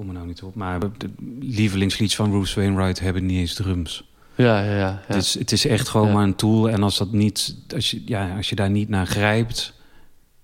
kom 0.00 0.08
er 0.08 0.14
nou 0.14 0.26
niet 0.26 0.42
op, 0.42 0.54
maar 0.54 0.80
de 0.80 1.10
lievelingsliedjes 1.40 2.16
van 2.16 2.30
Bruce 2.30 2.60
Wainwright 2.60 3.00
hebben 3.00 3.26
niet 3.26 3.38
eens 3.38 3.54
drums. 3.54 4.10
ja, 4.34 4.62
ja, 4.62 4.76
ja. 4.76 5.02
Het, 5.06 5.16
is, 5.16 5.38
het 5.38 5.52
is 5.52 5.66
echt 5.66 5.88
gewoon 5.88 6.06
Ja. 6.06 6.12
maar 6.12 6.24
een 6.24 6.34
tool. 6.34 6.70
En 6.70 6.82
als, 6.82 6.98
dat 6.98 7.12
niet, 7.12 7.56
als, 7.74 7.90
je, 7.90 8.02
ja, 8.04 8.36
als 8.36 8.48
je 8.48 8.54
daar 8.54 8.70
niet 8.70 8.88
naar 8.88 9.06
grijpt, 9.06 9.74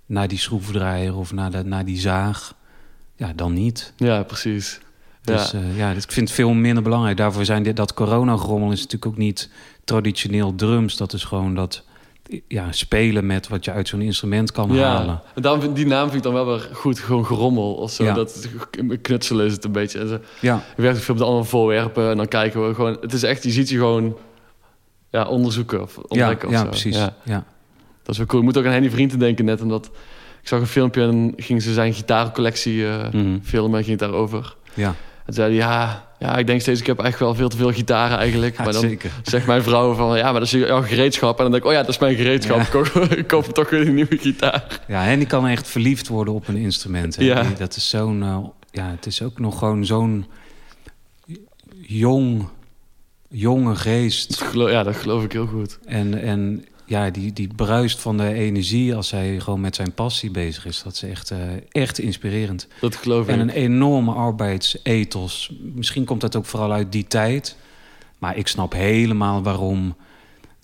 naar 0.07 0.29
die 0.29 0.39
schroevendraaier 0.39 1.17
of 1.17 1.33
naar, 1.33 1.51
de, 1.51 1.63
naar 1.65 1.85
die 1.85 1.99
zaag, 1.99 2.55
ja, 3.15 3.33
dan 3.37 3.53
niet. 3.53 3.93
Ja, 3.97 4.23
precies. 4.23 4.81
Dus 5.23 5.51
ja. 5.51 5.59
ja. 5.59 5.75
ja, 5.77 5.91
ik 5.91 6.13
vind 6.13 6.29
het 6.29 6.37
veel 6.37 6.53
minder 6.53 6.83
belangrijk. 6.83 7.17
Daarvoor 7.17 7.45
zijn 7.45 7.63
dit, 7.63 7.77
dat 7.77 7.95
coronagrommel 7.95 8.73
is 8.73 8.79
natuurlijk 8.79 9.07
ook 9.07 9.17
niet 9.17 9.51
traditioneel 9.85 10.55
drums. 10.55 10.97
Dat 10.97 11.13
is 11.13 11.25
gewoon 11.25 11.55
dat 11.55 11.85
ja, 12.49 12.73
spelen 12.73 13.27
met 13.27 13.49
wat 13.49 13.65
je 13.65 13.71
uit 13.73 13.89
zo'n 13.89 14.01
instrument 14.01 14.53
kan 14.53 14.79
halen. 14.79 15.07
ja. 15.07 15.23
En 15.35 15.43
daarom 15.43 15.61
vind, 15.61 15.77
die 15.77 15.87
naam 15.87 16.03
vind 16.05 16.15
ik 16.17 16.23
dan 16.23 16.33
wel 16.33 16.47
weer 16.47 16.69
goed. 16.73 16.99
Gewoon 16.99 17.27
gerommel 17.27 17.75
of 17.75 17.91
zo. 17.91 18.05
Ja. 18.05 18.15
Dat, 18.15 18.49
knutselen 19.03 19.47
is 19.47 19.53
het 19.53 19.65
een 19.65 19.73
beetje. 19.73 19.99
En 19.99 20.09
zo. 20.09 20.19
Ja, 20.41 20.63
Je 20.77 20.83
werkt 20.83 20.99
veel 21.01 21.15
met 21.15 21.23
andere 21.25 21.45
voorwerpen. 21.45 22.11
En 22.11 22.17
dan 22.17 22.29
kijken 22.29 22.69
we 22.69 22.75
gewoon... 22.75 22.97
Het 23.01 23.13
is 23.13 23.23
echt, 23.23 23.43
je 23.43 23.51
ziet 23.51 23.69
je 23.69 23.77
gewoon... 23.77 24.17
Ja, 25.11 25.25
onderzoeken 25.27 25.83
of 25.83 25.99
ontdekken 25.99 26.49
ja 26.51 26.55
of 26.55 26.61
zo. 26.63 26.69
precies. 26.71 26.97
Ja, 26.97 27.17
Ja. 27.25 27.45
dat 28.03 28.09
is 28.13 28.17
wel 28.19 28.27
cool. 28.27 28.41
Ik 28.41 28.47
moet 28.49 28.59
ook 28.59 28.65
aan 28.65 28.73
Henny 28.73 28.91
Vrienden 28.91 29.19
denken 29.19 29.45
net. 29.45 29.61
Omdat 29.61 29.87
ik 30.43 30.49
zag 30.49 30.61
een 30.61 30.67
filmpje 30.67 31.03
en 31.03 31.33
ging 31.37 31.63
ze 31.63 31.73
zijn 31.73 31.95
gitaarcollectie 31.95 32.85
Mhm. 33.13 33.39
filmen. 33.43 33.79
En 33.79 33.85
ging 33.85 34.01
het 34.01 34.09
daarover. 34.11 34.57
Ja. 34.75 34.95
En 35.27 35.33
zei 35.33 35.49
hij, 35.49 35.57
ja, 35.57 36.05
ja, 36.19 36.37
ik 36.37 36.47
denk 36.47 36.61
steeds... 36.61 36.81
Ik 36.81 36.87
heb 36.87 36.99
eigenlijk 36.99 37.31
wel 37.31 37.41
veel 37.41 37.49
te 37.49 37.57
veel 37.57 37.73
gitaren 37.73 38.19
eigenlijk. 38.19 38.57
Ja, 38.57 38.65
maar 38.65 38.73
dan 38.73 38.83
zeker. 38.83 39.11
zegt 39.23 39.47
mijn 39.47 39.63
vrouw 39.63 39.95
van... 39.95 40.17
Ja, 40.17 40.23
maar 40.31 40.41
dat 40.41 40.43
is 40.43 40.51
jouw 40.51 40.83
gereedschap. 40.83 41.37
En 41.37 41.43
dan 41.43 41.51
denk 41.53 41.63
ik, 41.63 41.69
oh 41.69 41.75
ja, 41.75 41.81
dat 41.81 41.89
is 41.89 41.99
mijn 41.99 42.17
gereedschap. 42.17 42.57
Ja. 42.57 42.63
Ik, 42.63 42.71
koop, 42.71 42.87
ik 43.23 43.27
koop 43.27 43.45
toch 43.45 43.71
weer 43.71 43.87
een 43.87 43.95
nieuwe 43.95 44.17
gitaar. 44.19 44.81
Ja, 44.89 45.07
en 45.07 45.19
die 45.19 45.29
kan 45.29 45.47
echt 45.47 45.69
verliefd 45.69 46.09
worden 46.09 46.35
op 46.35 46.49
een 46.49 46.57
instrument. 46.57 47.17
Hè. 47.17 47.25
Ja. 47.25 47.43
Dat 47.59 47.77
is 47.77 47.89
zo'n... 47.89 48.23
eh, 48.23 48.39
ja, 48.71 48.91
het 48.91 49.07
is 49.07 49.23
ook 49.23 49.39
nog 49.39 49.59
gewoon 49.59 49.85
zo'n 49.87 50.27
jong, 51.81 52.49
jonge 53.29 53.69
Dat 53.69 53.79
geest. 53.79 54.43
geloof, 54.43 54.71
ja, 54.71 54.83
dat 54.83 54.97
geloof 54.97 55.25
ik 55.25 55.33
heel 55.33 55.47
goed. 55.47 55.79
En, 55.85 56.23
en 56.23 56.65
ja, 56.87 57.11
die, 57.11 57.33
die 57.33 57.49
bruist 57.57 58.01
van 58.01 58.17
de 58.17 58.33
energie 58.33 58.95
als 58.95 59.11
hij 59.11 59.41
gewoon 59.41 59.61
met 59.61 59.75
zijn 59.75 59.93
passie 59.93 60.31
bezig 60.31 60.67
is. 60.67 60.83
Dat 60.83 60.93
is 60.93 61.03
echt, 61.03 61.31
eh, 61.31 61.39
echt 61.71 61.99
inspirerend. 61.99 62.69
Dat 62.81 62.97
geloof 62.97 63.27
En 63.27 63.35
ik. 63.35 63.41
een 63.41 63.51
enorme 63.51 64.13
arbeidsethos. 64.13 65.51
Misschien 65.75 66.05
komt 66.05 66.21
dat 66.21 66.37
ook 66.37 66.47
vooral 66.47 66.73
uit 66.73 66.93
die 66.93 67.07
tijd. 67.07 67.57
Maar 68.19 68.37
ik 68.37 68.47
snap 68.49 68.73
helemaal 68.73 69.43
waarom 69.43 69.97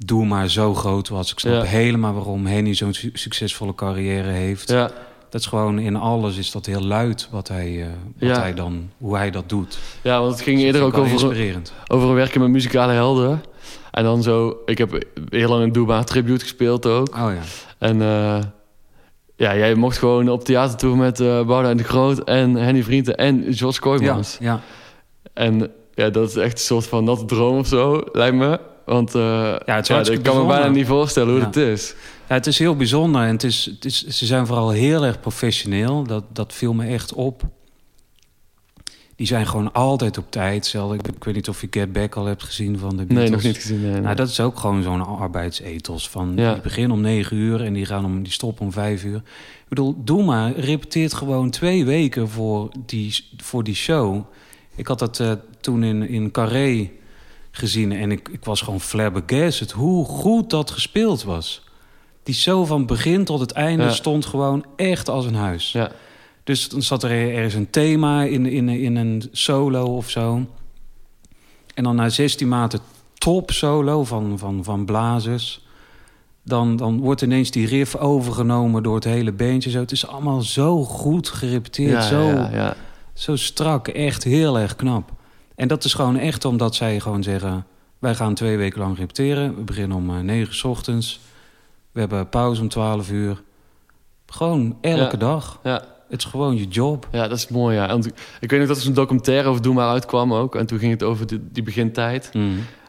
Doe 0.04 0.24
maar 0.26 0.48
zo 0.50 0.74
groot 0.74 1.08
was. 1.08 1.32
Ik 1.32 1.38
snap 1.38 1.52
Ja. 1.52 1.62
helemaal 1.62 2.12
waarom 2.14 2.46
Henny 2.46 2.74
zo'n 2.74 2.92
su- 2.94 3.10
succesvolle 3.12 3.74
carrière 3.74 4.28
heeft. 4.30 4.68
Ja, 4.70 4.90
Dat 5.30 5.40
is 5.40 5.46
gewoon 5.46 5.78
in 5.78 5.96
alles 5.96 6.36
is 6.36 6.50
dat 6.50 6.66
heel 6.66 6.80
luid 6.82 7.28
wat 7.30 7.48
hij, 7.48 7.80
eh, 7.82 7.86
wat 8.18 8.28
Ja. 8.28 8.40
hij 8.40 8.54
dan, 8.54 8.90
hoe 8.98 9.16
hij 9.16 9.30
dat 9.30 9.48
doet. 9.48 9.78
ja 10.02 10.20
want 10.20 10.32
het 10.32 10.40
ging 10.42 10.56
Dus 10.56 10.64
eerder 10.66 10.82
ook 10.82 10.96
over, 10.98 11.36
over 11.86 12.14
werken 12.14 12.40
met 12.40 12.50
muzikale 12.50 12.92
helden. 12.92 13.42
En 13.92 14.04
dan 14.04 14.22
zo, 14.22 14.56
ik 14.64 14.78
heb 14.78 15.04
heel 15.28 15.48
lang 15.48 15.74
een 15.74 15.84
maar 15.86 16.04
tribute 16.04 16.40
gespeeld 16.40 16.86
ook. 16.86 17.08
Oh 17.08 17.14
ja. 17.34 17.40
En 17.78 18.02
eh, 18.02 18.38
ja, 19.36 19.56
jij 19.56 19.74
mocht 19.74 19.98
gewoon 19.98 20.28
op 20.28 20.44
theatertour 20.44 20.96
met 20.96 21.20
eh 21.20 21.26
Boudewijn 21.26 21.76
de 21.76 21.84
Groot 21.84 22.18
en 22.18 22.54
Henny 22.54 22.82
Vrienden 22.82 23.16
en 23.16 23.50
Jos 23.50 23.74
Ja, 23.74 23.80
Kooijmans. 23.80 24.36
ja. 24.40 24.60
En 25.32 25.70
ja, 25.94 26.10
dat 26.10 26.28
is 26.28 26.36
echt 26.36 26.52
een 26.52 26.58
soort 26.58 26.86
van 26.86 27.04
natte 27.04 27.24
droom 27.24 27.58
of 27.58 27.66
zo, 27.66 28.00
lijkt 28.12 28.36
me. 28.36 28.60
Want 28.86 29.14
eh, 29.14 29.22
ja, 29.66 29.76
het 29.76 30.08
ik 30.08 30.22
kan 30.22 30.36
me 30.40 30.46
bijna 30.46 30.68
niet 30.68 30.86
voorstellen 30.86 31.30
hoe 31.30 31.40
Ja. 31.40 31.46
het 31.46 31.56
is. 31.56 31.94
Ja, 32.28 32.34
het 32.34 32.46
is 32.46 32.58
heel 32.58 32.76
bijzonder 32.76 33.22
en 33.22 33.28
het 33.32 33.42
is, 33.44 33.64
het 33.74 33.84
is, 33.84 34.06
ze 34.06 34.26
zijn 34.26 34.46
vooral 34.46 34.70
heel 34.70 35.04
erg 35.04 35.20
professioneel. 35.20 36.04
Dat, 36.04 36.24
dat 36.32 36.52
viel 36.52 36.72
me 36.72 36.86
echt 36.86 37.14
op. 37.14 37.42
Die 39.22 39.30
zijn 39.30 39.46
gewoon 39.46 39.72
altijd 39.72 40.18
op 40.18 40.30
tijd. 40.30 40.66
Zelf, 40.66 40.94
ik, 40.94 41.08
ik 41.08 41.24
weet 41.24 41.34
niet 41.34 41.48
of 41.48 41.60
je 41.60 41.66
Get 41.70 41.92
Back 41.92 42.14
al 42.14 42.24
hebt 42.24 42.42
gezien 42.42 42.78
van 42.78 42.88
de 42.96 43.04
Beatles. 43.04 43.18
Nee, 43.20 43.30
nog 43.30 43.42
niet 43.42 43.54
gezien. 43.56 43.80
Nee, 43.82 43.90
nee. 43.90 44.00
Nou, 44.00 44.14
dat 44.16 44.28
is 44.28 44.40
ook 44.40 44.58
gewoon 44.58 44.82
zo'n 44.82 45.06
arbeidsethos. 45.06 46.08
Van, 46.08 46.32
Ja. 46.36 46.52
Die 46.52 46.62
beginnen 46.62 46.90
om 46.96 47.00
negen 47.00 47.36
uur 47.36 47.64
en 47.64 47.72
die, 47.72 47.86
gaan 47.86 48.04
om, 48.04 48.22
die 48.22 48.32
stoppen 48.32 48.64
om 48.64 48.72
vijf 48.72 49.04
uur. 49.04 49.16
Ik 49.16 49.68
bedoel, 49.68 49.94
doe 50.04 50.24
maar. 50.24 50.52
Repeteert 50.52 51.14
gewoon 51.14 51.50
twee 51.50 51.84
weken 51.84 52.28
voor 52.28 52.70
die, 52.86 53.24
voor 53.36 53.64
die 53.64 53.74
show. 53.74 54.22
Ik 54.74 54.86
had 54.86 54.98
dat 54.98 55.20
eh, 55.20 55.32
toen 55.60 55.82
in, 55.84 56.08
in 56.08 56.30
Carré 56.30 56.90
gezien 57.50 57.92
en 57.92 58.10
ik, 58.10 58.28
ik 58.28 58.44
was 58.44 58.60
gewoon 58.60 58.80
flabbergasted 58.80 59.70
hoe 59.70 60.04
goed 60.04 60.50
dat 60.50 60.70
gespeeld 60.70 61.22
was. 61.22 61.64
Die 62.22 62.34
show 62.34 62.66
van 62.66 62.86
begin 62.86 63.24
tot 63.24 63.40
het 63.40 63.52
einde 63.52 63.82
Ja. 63.84 63.90
stond 63.90 64.26
gewoon 64.26 64.64
echt 64.76 65.08
als 65.08 65.24
een 65.24 65.34
huis. 65.34 65.72
Ja, 65.72 65.90
Dus 66.44 66.68
dan 66.68 66.82
zat 66.82 67.02
er 67.02 67.34
ergens 67.34 67.54
een 67.54 67.70
thema 67.70 68.22
in, 68.22 68.46
in, 68.46 68.68
in 68.68 68.96
een 68.96 69.28
solo 69.32 69.96
of 69.96 70.10
zo. 70.10 70.46
En 71.74 71.84
dan 71.84 71.96
na 71.96 72.08
16 72.08 72.48
maanden 72.48 72.80
top 73.14 73.50
solo 73.50 74.04
van, 74.04 74.38
van, 74.38 74.64
van 74.64 74.84
blazers. 74.84 75.66
Dan, 76.44 76.76
dan 76.76 77.00
wordt 77.00 77.22
ineens 77.22 77.50
die 77.50 77.66
riff 77.66 77.96
overgenomen 77.96 78.82
door 78.82 78.94
het 78.94 79.04
hele 79.04 79.32
bandje. 79.32 79.70
Zo. 79.70 79.78
Het 79.78 79.92
is 79.92 80.06
allemaal 80.06 80.40
zo 80.40 80.84
goed 80.84 81.28
gerepeteerd. 81.28 81.90
ja, 81.92 82.00
zo, 82.00 82.22
ja, 82.22 82.50
ja. 82.52 82.76
zo 83.12 83.36
strak. 83.36 83.88
Echt 83.88 84.24
heel 84.24 84.58
erg 84.58 84.76
knap. 84.76 85.10
En 85.54 85.68
dat 85.68 85.84
is 85.84 85.94
gewoon 85.94 86.16
echt 86.16 86.44
omdat 86.44 86.74
zij 86.74 87.00
gewoon 87.00 87.22
zeggen... 87.22 87.66
wij 87.98 88.14
gaan 88.14 88.34
twee 88.34 88.56
weken 88.56 88.80
lang 88.80 88.98
repeteren. 88.98 89.56
We 89.56 89.62
beginnen 89.62 89.96
om 89.96 90.10
eh, 90.10 90.20
9 90.20 90.40
uur 90.40 90.54
's 90.54 90.64
ochtends. 90.64 91.20
We 91.92 92.00
hebben 92.00 92.28
pauze 92.28 92.60
om 92.60 92.68
12 92.68 93.10
uur. 93.10 93.42
Gewoon 94.26 94.76
elke 94.80 95.16
dag. 95.16 95.60
ja. 95.62 95.84
Het 96.12 96.20
is 96.20 96.26
gewoon 96.30 96.56
je 96.56 96.66
job. 96.68 97.08
Ja, 97.12 97.28
dat 97.28 97.38
is 97.38 97.48
mooi, 97.48 97.76
ja. 97.76 97.86
Want 97.88 98.06
ik- 98.06 98.14
ik 98.40 98.50
weet 98.50 98.58
nog 98.58 98.68
dat 98.68 98.76
er 98.76 98.82
zo'n 98.82 98.92
documentaire 98.92 99.48
over 99.48 99.62
Doe 99.62 99.74
Maar 99.74 99.88
uitkwam 99.88 100.34
ook. 100.34 100.54
En 100.54 100.66
toen 100.66 100.78
ging 100.78 100.92
het 100.92 101.02
over 101.02 101.26
die, 101.26 101.40
die 101.52 101.62
begintijd. 101.62 102.30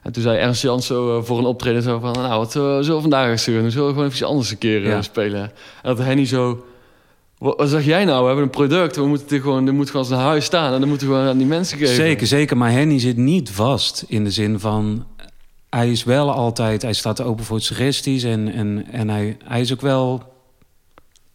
En 0.04 0.12
toen 0.12 0.24
zei 0.24 0.38
Ernst 0.38 0.62
Jans 0.62 0.86
zo 0.86 1.18
eh, 1.18 1.24
voor 1.24 1.38
een 1.38 1.46
optreden 1.46 1.82
zo 1.82 2.00
van... 2.00 2.12
Nou, 2.12 2.40
wat 2.40 2.56
eh, 2.56 2.62
zullen 2.62 2.96
we 2.96 3.02
vandaag 3.02 3.30
eens 3.30 3.46
doen? 3.46 3.72
Zullen 3.72 3.88
we 3.88 3.94
gewoon 3.94 4.06
even 4.08 4.18
iets 4.18 4.24
anders 4.24 4.52
een 4.52 4.58
keer 4.58 4.84
eh, 4.84 4.90
Ja. 4.90 5.02
spelen? 5.02 5.42
En 5.42 5.52
dat 5.96 5.98
Henny 5.98 6.26
zo... 6.26 6.66
Wat, 7.38 7.58
wat 7.58 7.70
zeg 7.70 7.86
jij 7.86 8.06
nou? 8.06 8.20
We 8.22 8.26
hebben 8.26 8.44
een 8.44 8.50
product. 8.50 8.96
We 8.96 9.06
moeten 9.08 9.28
dit 9.28 9.42
gewoon, 9.42 9.66
dit 9.66 9.74
moet 9.74 9.88
gewoon 9.90 10.02
als 10.06 10.12
een 10.16 10.18
huis 10.24 10.46
staan. 10.46 10.74
En 10.74 10.80
dan 10.80 10.90
moeten 10.90 11.08
we 11.08 11.14
gewoon 11.14 11.30
aan 11.30 11.38
die 11.38 11.48
mensen 11.48 11.78
geven. 11.78 11.96
Zeker, 11.96 12.28
zeker. 12.28 12.58
Maar 12.58 12.72
Henny 12.72 13.00
zit 13.00 13.18
niet 13.18 13.50
vast 13.52 14.06
in 14.08 14.24
de 14.24 14.32
zin 14.32 14.60
van... 14.60 15.06
Hij 15.70 15.92
is 15.92 16.04
wel 16.04 16.32
altijd... 16.32 16.82
Hij 16.82 16.94
staat 16.94 17.22
open 17.22 17.46
voor 17.46 17.62
suggesties. 17.62 18.24
En, 18.24 18.54
en, 18.54 18.86
en 18.92 19.10
hij, 19.10 19.38
hij 19.46 19.62
is 19.62 19.74
ook 19.74 19.82
wel... 19.82 20.33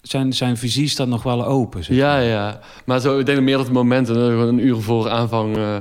Zijn, 0.02 0.32
zijn 0.32 0.56
visie 0.56 0.88
staat 0.88 1.08
nog 1.08 1.22
wel 1.22 1.46
open. 1.46 1.84
zeg 1.84 1.96
Ja, 1.96 2.06
maar. 2.12 2.22
ja. 2.22 2.60
Maar 2.84 3.00
zo, 3.00 3.18
ik 3.18 3.26
denk 3.26 3.40
meer 3.40 3.56
dat 3.56 3.64
het 3.64 3.74
momenten, 3.74 4.16
eh, 4.16 4.22
gewoon 4.26 4.48
een 4.48 4.66
uur 4.66 4.76
voor 4.76 5.08
aanvang... 5.10 5.56
eh, 5.56 5.76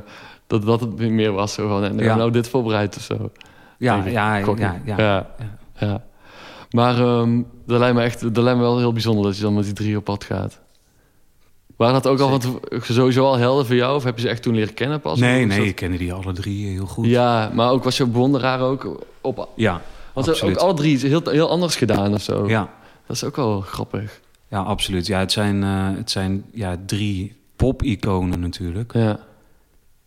dat 0.48 0.66
dat 0.66 0.80
het 0.80 0.98
meer 1.00 1.32
was. 1.32 1.54
Zo 1.54 1.68
van, 1.68 1.84
en 1.84 1.98
Ja. 1.98 2.16
nou 2.16 2.32
dit 2.32 2.50
voorbereid 2.50 2.96
of 2.96 3.02
zo. 3.02 3.32
ja, 3.78 3.96
ja, 4.06 4.36
ja, 4.38 4.56
ja, 4.58 4.76
ja. 4.98 5.28
Ja. 5.80 6.04
Maar 6.72 6.98
ehm, 7.00 7.42
dat, 7.66 7.80
lijkt 7.80 7.96
me 7.96 8.02
echt, 8.02 8.34
dat 8.34 8.44
lijkt 8.44 8.60
me 8.60 8.66
wel 8.66 8.78
heel 8.78 8.94
bijzonder 8.94 9.24
dat 9.26 9.36
je 9.38 9.42
dan 9.42 9.54
met 9.54 9.64
die 9.64 9.74
drie 9.74 9.98
op 9.98 10.04
pad 10.04 10.24
gaat. 10.24 10.60
Waren 11.76 11.94
dat 11.94 12.08
ook 12.08 12.20
al 12.20 12.30
van 12.42 12.60
sowieso 12.82 13.26
al 13.26 13.38
helden 13.38 13.66
voor 13.66 13.76
jou? 13.76 13.96
Of 13.96 14.04
heb 14.04 14.16
je 14.16 14.22
ze 14.22 14.30
echt 14.30 14.42
toen 14.42 14.56
leren 14.56 14.74
kennen 14.74 15.02
pas? 15.02 15.20
Nee, 15.20 15.46
nee, 15.46 15.58
dat- 15.58 15.68
ik 15.68 15.76
kende 15.76 15.98
die 15.98 16.14
alle 16.14 16.34
drie 16.34 16.68
heel 16.68 16.86
goed. 16.86 17.06
Ja, 17.06 17.52
maar 17.54 17.72
ook 17.72 17.84
was 17.84 17.98
je 17.98 18.06
bewonderaar 18.06 18.62
ook 18.62 18.98
op... 19.22 19.50
ja, 19.56 19.82
Want 20.14 20.26
ze 20.26 20.32
hebben 20.32 20.52
ook 20.52 20.64
alle 20.64 20.74
drie 20.74 20.98
heel, 21.08 21.22
heel 21.24 21.50
anders 21.50 21.76
gedaan 21.76 22.14
of 22.14 22.22
zo. 22.22 22.48
ja, 22.48 22.70
Dat 23.08 23.16
is 23.16 23.24
ook 23.24 23.36
wel 23.36 23.62
grappig. 23.62 24.22
ja 24.48 24.60
absoluut. 24.60 25.08
Ja, 25.08 25.20
het 25.20 25.32
zijn, 25.32 25.64
eh, 25.64 25.90
het 25.98 26.12
zijn 26.12 26.46
ja, 26.54 26.78
drie 26.86 27.36
pop-iconen 27.56 28.40
natuurlijk. 28.40 28.94
Ja, 28.94 29.20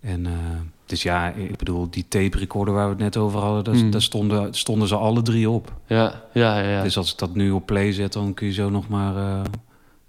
En, 0.00 0.26
eh, 0.26 0.32
dus 0.86 1.02
ja, 1.02 1.28
ik 1.32 1.56
bedoel, 1.56 1.90
die 1.90 2.04
tape-recorder 2.08 2.74
waar 2.74 2.84
we 2.84 2.90
het 2.90 2.98
net 3.02 3.16
over 3.16 3.40
hadden... 3.40 3.64
Daar, 3.64 3.82
Mm. 3.84 3.90
daar 3.90 4.02
stonden, 4.02 4.54
stonden 4.54 4.88
ze 4.88 4.96
alle 4.96 5.22
drie 5.22 5.50
op. 5.50 5.72
ja, 5.86 6.22
ja, 6.32 6.58
ja. 6.60 6.68
ja. 6.68 6.82
Dus 6.82 6.96
als 6.96 7.12
ik 7.12 7.18
dat 7.18 7.34
nu 7.34 7.50
op 7.50 7.66
play 7.66 7.92
zet, 7.92 8.12
dan 8.12 8.34
kun 8.34 8.46
je 8.46 8.52
zo 8.52 8.70
nog 8.70 8.88
maar... 8.88 9.16
eh, 9.16 9.40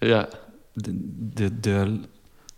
ja. 0.10 0.28
de, 0.74 0.98
de, 1.34 1.60
de, 1.60 2.00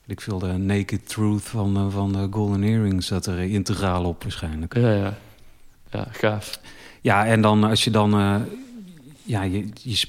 ik 0.05 0.19
wil 0.19 0.39
de 0.39 0.47
Naked 0.57 1.09
Truth 1.09 1.43
van, 1.43 1.91
van 1.91 2.11
de 2.13 2.27
Golden 2.31 2.63
Earrings... 2.63 3.07
dat 3.07 3.25
er 3.25 3.39
integraal 3.39 4.03
op 4.05 4.23
waarschijnlijk. 4.23 4.77
Ja, 4.77 4.91
ja. 4.93 5.13
Ja, 5.91 6.07
gaaf. 6.11 6.59
Ja, 7.01 7.25
en 7.25 7.41
dan 7.41 7.63
als 7.63 7.84
je 7.84 7.91
dan... 7.91 8.13
ja, 9.24 9.41
je, 9.43 9.69
je, 9.82 10.05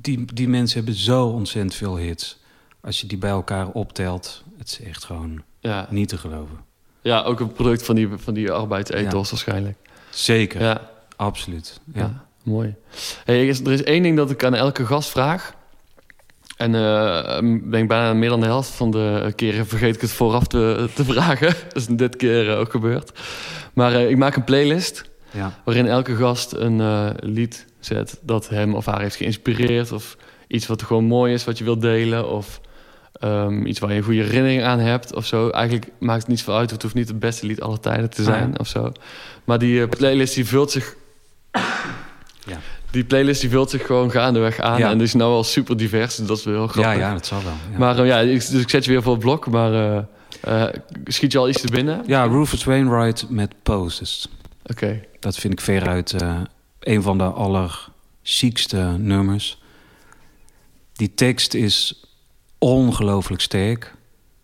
die, 0.00 0.24
die 0.34 0.48
mensen 0.48 0.76
hebben 0.76 0.94
zo 0.94 1.26
ontzettend 1.26 1.74
veel 1.74 1.96
hits. 1.96 2.38
Als 2.80 3.00
je 3.00 3.06
die 3.06 3.18
bij 3.18 3.30
elkaar 3.30 3.68
optelt, 3.68 4.42
het 4.58 4.66
is 4.80 4.86
echt 4.86 5.04
gewoon 5.04 5.42
Ja. 5.60 5.86
niet 5.90 6.08
te 6.08 6.18
geloven. 6.18 6.56
ja, 7.02 7.22
ook 7.22 7.40
een 7.40 7.52
product 7.52 7.82
van 7.84 7.94
die, 7.94 8.08
van 8.16 8.34
die 8.34 8.50
arbeidsethos 8.50 9.30
waarschijnlijk. 9.30 9.76
Zeker, 10.10 10.60
Ja, 10.62 10.90
absoluut. 11.16 11.80
Ja. 11.94 12.00
ja. 12.00 12.24
mooi. 12.42 12.74
Hey, 13.24 13.40
er 13.48 13.70
is- 13.72 13.82
één 13.82 14.02
ding 14.02 14.16
dat 14.16 14.30
ik 14.30 14.44
aan 14.44 14.54
elke 14.54 14.86
gast 14.86 15.10
vraag. 15.10 15.54
En 16.56 16.74
eh 16.74 17.38
ben 17.62 17.80
ik 17.82 17.88
bijna 17.88 18.12
meer 18.14 18.28
dan 18.28 18.40
de 18.40 18.46
helft 18.46 18.70
van 18.70 18.90
de 18.90 19.32
keren 19.36 19.66
vergeet 19.66 19.94
ik 19.94 20.00
het 20.00 20.10
vooraf 20.12 20.46
te, 20.46 20.88
te 20.94 21.04
vragen. 21.04 21.46
Dat 21.68 21.76
is 21.76 21.86
dit 21.86 22.16
keer 22.16 22.50
eh, 22.50 22.58
ook 22.58 22.70
gebeurd. 22.70 23.12
Maar 23.72 23.94
eh, 23.94 24.10
ik 24.10 24.16
maak 24.16 24.36
een 24.36 24.44
playlist 24.44 25.04
Ja. 25.30 25.58
waarin 25.64 25.86
elke 25.86 26.16
gast 26.16 26.52
een 26.52 26.80
eh, 26.80 27.10
lied 27.20 27.66
zet 27.80 28.18
dat 28.22 28.48
hem 28.48 28.74
of 28.74 28.86
haar 28.86 29.00
heeft 29.00 29.16
geïnspireerd. 29.16 29.92
Of 29.92 30.16
iets 30.46 30.66
wat 30.66 30.82
gewoon 30.82 31.04
mooi 31.04 31.32
is, 31.32 31.44
wat 31.44 31.58
je 31.58 31.64
wilt 31.64 31.80
delen. 31.80 32.30
Of 32.30 32.60
ehm, 33.12 33.66
iets 33.66 33.78
waar 33.78 33.90
je 33.90 33.96
een 33.96 34.02
goede 34.02 34.22
herinnering 34.22 34.62
aan 34.62 34.78
hebt 34.78 35.14
of 35.14 35.26
zo. 35.26 35.48
Eigenlijk 35.50 35.90
maakt 35.98 36.20
het 36.20 36.28
niet 36.30 36.42
veel 36.42 36.56
uit. 36.56 36.70
Het 36.70 36.82
hoeft 36.82 36.94
niet 36.94 37.08
het 37.08 37.18
beste 37.18 37.46
lied 37.46 37.60
aller 37.60 37.80
tijden 37.80 38.10
te 38.10 38.22
zijn 38.22 38.42
Ah, 38.42 38.48
ja. 38.48 38.54
of 38.58 38.66
zo. 38.68 38.92
Maar 39.44 39.58
die 39.58 39.82
eh, 39.82 39.88
playlist 39.88 40.34
die 40.34 40.46
vult 40.46 40.70
zich... 40.70 40.94
Ja. 42.46 42.58
Die 42.90 43.04
playlist 43.04 43.40
die 43.40 43.50
vult 43.50 43.70
zich 43.70 43.86
gewoon 43.86 44.10
gaandeweg 44.10 44.60
aan. 44.60 44.78
Ja. 44.78 44.90
En 44.90 44.98
die 44.98 45.06
is 45.06 45.14
nou 45.14 45.30
wel 45.32 45.44
super 45.44 45.76
divers. 45.76 46.16
Dus 46.16 46.26
dat 46.26 46.38
is 46.38 46.44
wel 46.44 46.54
heel 46.54 46.66
grappig. 46.66 46.92
ja, 46.92 46.98
ja, 46.98 47.12
dat 47.12 47.26
zal 47.26 47.42
wel. 47.42 47.52
Ja, 47.72 47.78
Maar 47.78 47.98
eh, 47.98 48.06
ja, 48.06 48.18
ik, 48.18 48.50
dus 48.50 48.62
ik 48.62 48.70
zet 48.70 48.84
je 48.84 48.90
weer 48.90 49.02
voor 49.02 49.12
het 49.12 49.22
blok. 49.22 49.46
Maar 49.46 50.04
eh, 50.40 50.64
schiet 51.04 51.32
je 51.32 51.38
al 51.38 51.48
iets 51.48 51.60
te 51.60 51.70
binnen? 51.72 52.02
ja 52.06 52.24
Rufus 52.24 52.64
Wainwright 52.64 53.30
met 53.30 53.54
Poses. 53.62 54.28
Oké. 54.66 55.00
Dat 55.20 55.36
vind 55.36 55.52
ik 55.52 55.60
veruit 55.60 56.14
een 56.88 57.02
van 57.02 57.18
de 57.18 57.24
allerchiekste 57.24 58.96
nummers. 58.98 59.62
Die 60.92 61.14
tekst 61.14 61.54
is 61.54 62.04
ongelooflijk 62.58 63.42
sterk. 63.42 63.94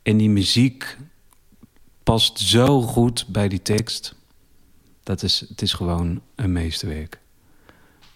En 0.03 0.17
die 0.17 0.31
muziek 0.31 0.97
past 2.03 2.39
zo 2.39 2.83
goed 2.83 3.27
bij 3.29 3.49
die 3.49 3.63
tekst. 3.63 4.15
Dat 5.03 5.23
is, 5.23 5.41
het 5.49 5.63
is 5.63 5.73
gewoon 5.73 6.21
een 6.35 6.53
meesterwerk. 6.53 7.19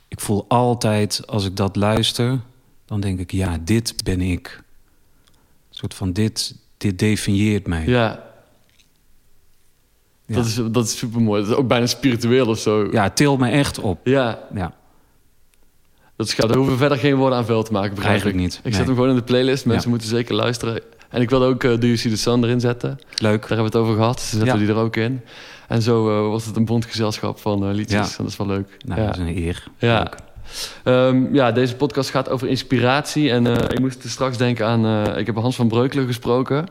Ik 0.09 0.21
voel 0.21 0.45
altijd, 0.49 1.27
als 1.27 1.45
ik 1.45 1.57
dat 1.57 1.77
luister... 1.77 2.41
dan 2.85 3.01
denk 3.01 3.19
ik, 3.19 3.33
ja, 3.33 3.59
dit 3.65 4.05
ben 4.05 4.21
ik. 4.21 4.63
Een 5.69 5.77
soort 5.77 5.95
van, 5.95 6.13
dit, 6.13 6.55
dit 6.77 6.99
definieert 6.99 7.67
mij. 7.67 7.87
Ja. 7.87 8.28
Ja. 10.29 10.35
Dat, 10.35 10.45
is, 10.47 10.61
dat 10.71 10.85
is 10.85 10.99
super 10.99 11.21
mooi. 11.23 11.41
Dat 11.43 11.51
is 11.51 11.57
ook 11.57 11.69
bijna 11.69 11.87
spiritueel 11.87 12.47
of 12.47 12.59
zo. 12.59 12.89
Ja, 12.91 13.03
het 13.03 13.17
tilt 13.17 13.39
me 13.39 13.49
echt 13.51 13.79
op. 13.81 13.99
Ja, 14.05 14.39
Ja, 14.55 14.73
dat 16.17 16.33
gaat. 16.33 16.47
Daar 16.47 16.57
hoeven 16.57 16.75
we 16.75 16.81
verder 16.81 16.99
geen 16.99 17.15
woorden 17.17 17.39
aan 17.39 17.45
vuil 17.45 17.63
te 17.63 17.73
maken, 17.73 17.91
begrijp 17.95 18.11
eigenlijk 18.11 18.39
ik. 18.39 18.45
niet. 18.45 18.57
Ik 18.59 18.65
Nee. 18.65 18.73
zet 18.73 18.85
hem 18.87 18.95
gewoon 18.95 19.11
in 19.11 19.17
de 19.17 19.23
playlist. 19.23 19.65
Mensen 19.65 19.85
Ja. 19.85 19.91
moeten 19.91 20.09
zeker 20.09 20.35
luisteren. 20.35 20.81
En 21.11 21.21
ik 21.21 21.31
wilde 21.31 21.47
ook 21.47 21.65
uh, 21.65 21.71
Do 21.71 21.87
You 21.87 21.97
See 21.97 22.11
The 22.11 22.17
Sun 22.17 22.45
erin 22.45 22.61
zetten. 22.61 22.99
Leuk. 23.17 23.41
Daar 23.41 23.49
hebben 23.49 23.57
we 23.59 23.65
het 23.65 23.77
over 23.77 23.95
gehad. 23.95 24.15
Dus 24.15 24.29
zetten 24.31 24.47
Ja. 24.49 24.57
die 24.57 24.69
er 24.69 24.77
ook 24.77 24.97
in. 24.97 25.21
En 25.69 25.83
zo 25.83 26.21
uh, 26.23 26.27
wordt 26.29 26.45
het 26.45 26.57
een 26.57 26.65
bondgezelschap 26.65 27.39
van 27.39 27.69
uh, 27.69 27.75
liedjes. 27.75 28.11
Ja. 28.11 28.17
Dat 28.23 28.27
is 28.27 28.37
wel 28.37 28.47
leuk. 28.47 28.77
Nou, 28.87 29.01
dat 29.07 29.11
is 29.15 29.21
een 29.21 29.37
eer. 29.37 29.65
Ja. 29.79 29.99
Leuk. 29.99 30.17
Um, 30.85 31.35
ja, 31.35 31.53
deze 31.53 31.77
podcast 31.77 32.11
gaat 32.11 32.29
over 32.29 32.49
inspiratie. 32.49 33.31
En 33.31 33.47
ik 33.47 33.79
moest 33.81 34.05
er 34.05 34.11
straks 34.11 34.37
denken 34.37 34.67
aan... 34.67 35.17
Ik 35.17 35.27
heb 35.27 35.37
Hans 35.37 35.57
van 35.57 35.69
Breukelen 35.69 36.07
gesproken. 36.07 36.67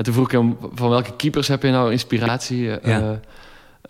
En 0.00 0.06
toen 0.06 0.14
vroeg 0.14 0.26
ik 0.26 0.32
hem... 0.32 0.56
van 0.74 0.88
welke 0.88 1.16
keepers 1.16 1.48
heb 1.48 1.62
je 1.62 1.70
nou 1.70 1.92
inspiratie? 1.92 2.70
Ja. 2.82 3.20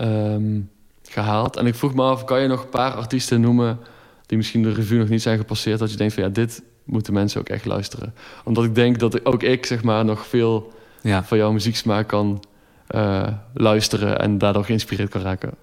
Um, 0.00 0.70
gehaald. 1.02 1.56
En 1.56 1.66
ik 1.66 1.74
vroeg 1.74 1.94
me 1.94 2.02
af, 2.02 2.24
kan 2.24 2.40
je 2.40 2.48
nog 2.48 2.62
een 2.62 2.68
paar 2.68 2.92
artiesten 2.92 3.40
noemen... 3.40 3.78
die 4.26 4.36
misschien 4.36 4.62
de 4.62 4.72
review 4.72 4.98
nog 4.98 5.08
niet 5.08 5.22
zijn 5.22 5.38
gepasseerd... 5.38 5.78
dat 5.78 5.90
je 5.90 5.96
denkt 5.96 6.14
van 6.14 6.22
ja, 6.22 6.28
dit 6.28 6.62
moeten 6.84 7.12
mensen 7.12 7.40
ook 7.40 7.48
echt 7.48 7.64
luisteren. 7.64 8.14
Omdat 8.44 8.64
ik 8.64 8.74
denk 8.74 8.98
dat 8.98 9.24
ook 9.24 9.42
ik 9.42 9.66
zeg 9.66 9.82
maar 9.82 10.04
nog 10.04 10.26
veel 10.26 10.72
Ja. 11.02 11.24
van 11.24 11.38
jouw 11.38 11.52
muzieksmaak 11.52 12.08
kan 12.08 12.44
eh, 12.86 13.28
luisteren... 13.54 14.20
en 14.20 14.38
daardoor 14.38 14.64
geïnspireerd 14.64 15.11
kan 15.11 15.22
raken. 15.22 15.54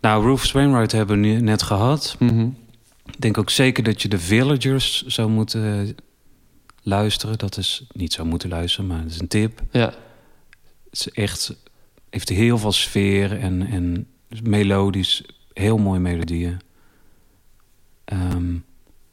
Nou, 0.00 0.24
Rufus 0.24 0.52
Wainwright 0.52 0.92
hebben 0.92 1.20
we 1.20 1.26
nu 1.26 1.40
net 1.40 1.62
gehad. 1.62 2.16
Mhm. 2.18 2.48
Ik 3.06 3.20
denk 3.20 3.38
ook 3.38 3.50
zeker 3.50 3.82
dat 3.82 4.02
je 4.02 4.08
de 4.08 4.18
Villagers 4.18 5.06
zou 5.06 5.28
moeten 5.28 5.94
luisteren. 6.82 7.38
Dat 7.38 7.56
is 7.56 7.86
niet 7.92 8.12
zou 8.12 8.28
moeten 8.28 8.48
luisteren, 8.48 8.86
maar 8.86 9.02
dat 9.02 9.10
is 9.10 9.20
een 9.20 9.28
tip. 9.28 9.60
Ja, 9.70 9.86
Het 9.86 9.94
is 10.90 11.10
echt, 11.10 11.56
heeft 12.10 12.28
heel 12.28 12.58
veel 12.58 12.72
sfeer 12.72 13.38
en, 13.38 13.66
en 13.66 14.06
melodisch, 14.42 15.24
heel 15.52 15.78
mooie 15.78 16.00
melodieën. 16.00 16.60
Ehm, 18.04 18.54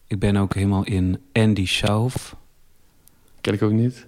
ik 0.08 0.20
ben 0.20 0.38
ook 0.38 0.54
helemaal 0.54 0.84
in 0.86 1.20
Andy 1.34 1.66
Schauf. 1.66 2.36
ken 3.42 3.54
ik 3.54 3.62
ook 3.62 3.72
niet. 3.72 4.08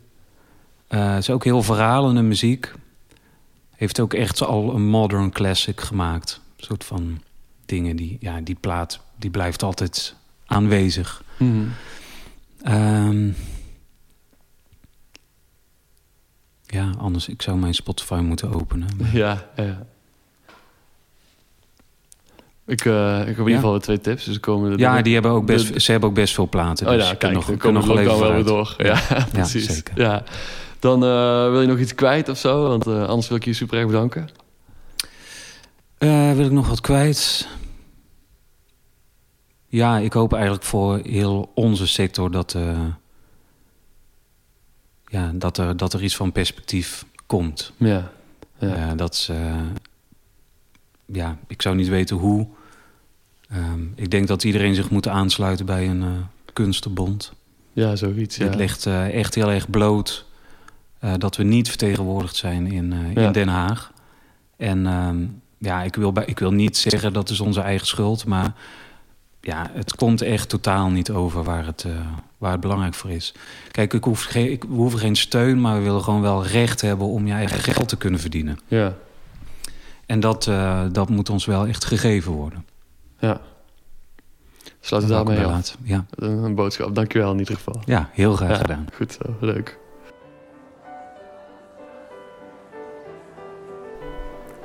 Eh 0.88 1.18
is 1.18 1.30
ook 1.30 1.44
heel 1.44 1.64
verhalende 1.64 2.22
muziek. 2.22 2.72
Heeft 3.76 4.00
ook 4.00 4.14
echt 4.14 4.42
al 4.42 4.76
een 4.76 4.86
modern 4.88 5.32
classic 5.32 5.82
gemaakt. 5.82 6.42
Een 6.58 6.64
soort 6.64 6.84
van 6.84 7.22
dingen 7.66 7.96
die, 7.96 8.18
ja, 8.20 8.42
die 8.42 8.58
plaat, 8.60 9.00
die 9.16 9.30
blijft 9.30 9.64
altijd 9.64 10.16
aanwezig. 10.46 11.24
Mhm. 11.38 11.68
Ehm, 12.64 13.30
ja, 16.66 16.90
anders, 16.98 17.28
ik 17.28 17.42
zou 17.42 17.58
mijn 17.58 17.74
Spotify 17.74 18.14
moeten 18.24 18.54
openen. 18.54 18.88
Maar- 19.00 19.16
Ja, 19.16 19.50
ja. 19.56 19.86
Ik, 22.66 22.86
eh, 22.86 23.20
ik 23.20 23.26
heb 23.28 23.38
in 23.38 23.44
ieder 23.44 23.56
geval 23.56 23.80
twee 23.80 24.00
tips. 24.02 24.24
Dus 24.26 24.40
komen 24.40 24.78
Ja, 24.78 25.02
die 25.02 25.14
hebben 25.14 25.32
ook 25.32 25.46
best, 25.46 25.74
de- 25.74 25.80
ze 25.80 25.92
hebben 25.92 26.10
ook 26.10 26.16
best 26.16 26.34
veel 26.34 26.50
platen. 26.50 26.88
Oh 26.88 26.94
dus 26.94 27.04
ja, 27.04 27.10
je 27.12 27.18
kijk, 27.18 27.34
dan 27.34 27.44
nog, 27.48 27.58
komen 27.58 27.88
nog 27.88 27.98
we 27.98 28.04
wel 28.04 28.34
weer 28.34 28.44
door. 28.44 28.76
Ja, 28.86 29.02
precies. 29.32 29.66
zeker. 29.66 30.00
Ja. 30.02 30.24
Dan 30.80 31.04
eh, 31.04 31.50
wil 31.50 31.62
je 31.62 31.68
nog 31.68 31.78
iets 31.80 31.96
kwijt 31.96 32.30
of 32.30 32.38
zo? 32.38 32.68
Want 32.68 32.88
eh, 32.88 33.08
anders 33.08 33.28
wil 33.28 33.38
ik 33.38 33.46
je 33.46 33.54
super 33.54 33.78
erg 33.78 33.88
bedanken. 33.88 34.30
Wil 36.36 36.46
ik 36.46 36.52
nog 36.52 36.68
wat 36.68 36.82
kwijt? 36.82 37.48
Ja, 39.72 39.98
ik 39.98 40.14
hoop 40.14 40.34
eigenlijk 40.34 40.64
voor 40.64 41.00
heel 41.04 41.52
onze 41.56 41.88
sector 41.88 42.32
dat, 42.32 42.54
eh, 42.54 42.80
ja, 45.06 45.32
dat, 45.36 45.58
er, 45.58 45.78
dat 45.78 45.94
er 45.94 46.04
iets 46.04 46.16
van 46.16 46.32
perspectief 46.32 47.06
komt. 47.26 47.72
Ja. 47.78 48.12
ja. 48.58 48.76
Ja. 48.76 48.96
dat 48.96 49.14
is, 49.14 49.30
eh, 49.30 49.56
ja, 51.06 51.38
ik 51.48 51.62
zou 51.62 51.76
niet 51.76 51.88
weten 51.88 52.16
hoe. 52.18 52.48
Ehm, 53.50 53.82
ik 53.96 54.12
denk 54.12 54.28
dat 54.28 54.44
iedereen 54.44 54.76
zich 54.76 54.90
moet 54.90 55.08
aansluiten 55.08 55.66
bij 55.66 55.90
een 55.90 56.02
eh, 56.02 56.10
kunstenbond. 56.54 57.34
Ja, 57.74 57.96
zoiets. 57.96 58.36
Ja. 58.36 58.46
Het 58.46 58.56
ligt 58.56 58.86
eh, 58.86 59.14
echt 59.20 59.36
heel 59.36 59.52
erg 59.52 59.70
bloot 59.70 60.26
eh, 61.00 61.14
dat 61.18 61.36
we 61.36 61.44
niet 61.44 61.68
vertegenwoordigd 61.70 62.36
zijn 62.36 62.72
in, 62.72 62.94
eh, 62.94 63.14
Ja. 63.14 63.26
in 63.28 63.32
Den 63.32 63.48
Haag. 63.48 63.92
En 64.58 64.88
ehm, 64.88 65.26
ja, 65.58 65.84
ik 65.84 65.96
wil, 65.96 66.12
bij, 66.12 66.26
ik 66.26 66.40
wil 66.40 66.52
niet 66.52 66.78
zeggen 66.78 67.14
dat 67.14 67.30
is 67.30 67.40
onze 67.40 67.62
eigen 67.62 67.88
schuld, 67.88 68.26
maar 68.26 68.54
ja, 69.42 69.70
het 69.74 69.96
komt 69.96 70.22
echt 70.22 70.50
totaal 70.50 70.90
niet 70.90 71.12
over 71.12 71.44
waar 71.44 71.66
het, 71.66 71.84
eh, 71.84 71.92
waar 72.38 72.52
het 72.52 72.62
belangrijk 72.62 72.94
voor 72.94 73.10
is. 73.10 73.34
Kijk, 73.72 73.94
ik 73.94 74.04
hoef 74.04 74.24
geen, 74.24 74.52
ik, 74.52 74.64
we 74.64 74.74
hoeven 74.74 75.00
geen 75.00 75.16
steun, 75.16 75.62
maar 75.62 75.78
we 75.78 75.84
willen 75.84 76.04
gewoon 76.04 76.22
wel 76.22 76.46
recht 76.46 76.82
hebben 76.82 77.08
om 77.08 77.28
je 77.28 77.34
eigen 77.34 77.60
geld 77.74 77.88
te 77.88 77.98
kunnen 77.98 78.20
verdienen. 78.20 78.60
Ja. 78.68 78.94
En 80.06 80.20
dat, 80.20 80.48
eh, 80.48 80.82
dat 80.92 81.10
moet 81.10 81.30
ons 81.30 81.46
wel 81.46 81.68
echt 81.68 81.86
gegeven 81.86 82.32
worden. 82.32 82.66
ja. 83.20 83.42
Sluit 84.84 85.04
het 85.04 85.12
daarmee 85.12 85.46
af. 85.46 85.78
Ja. 85.84 86.06
Een, 86.16 86.30
een 86.44 86.56
boodschap. 86.56 86.96
Dankjewel 86.96 87.32
in 87.32 87.40
ieder 87.40 87.56
geval. 87.56 87.82
ja, 87.86 88.10
heel 88.12 88.36
graag 88.36 88.50
Ja, 88.50 88.56
gedaan. 88.56 88.86
Goed 88.96 89.12
zo. 89.22 89.36
Leuk. 89.40 89.78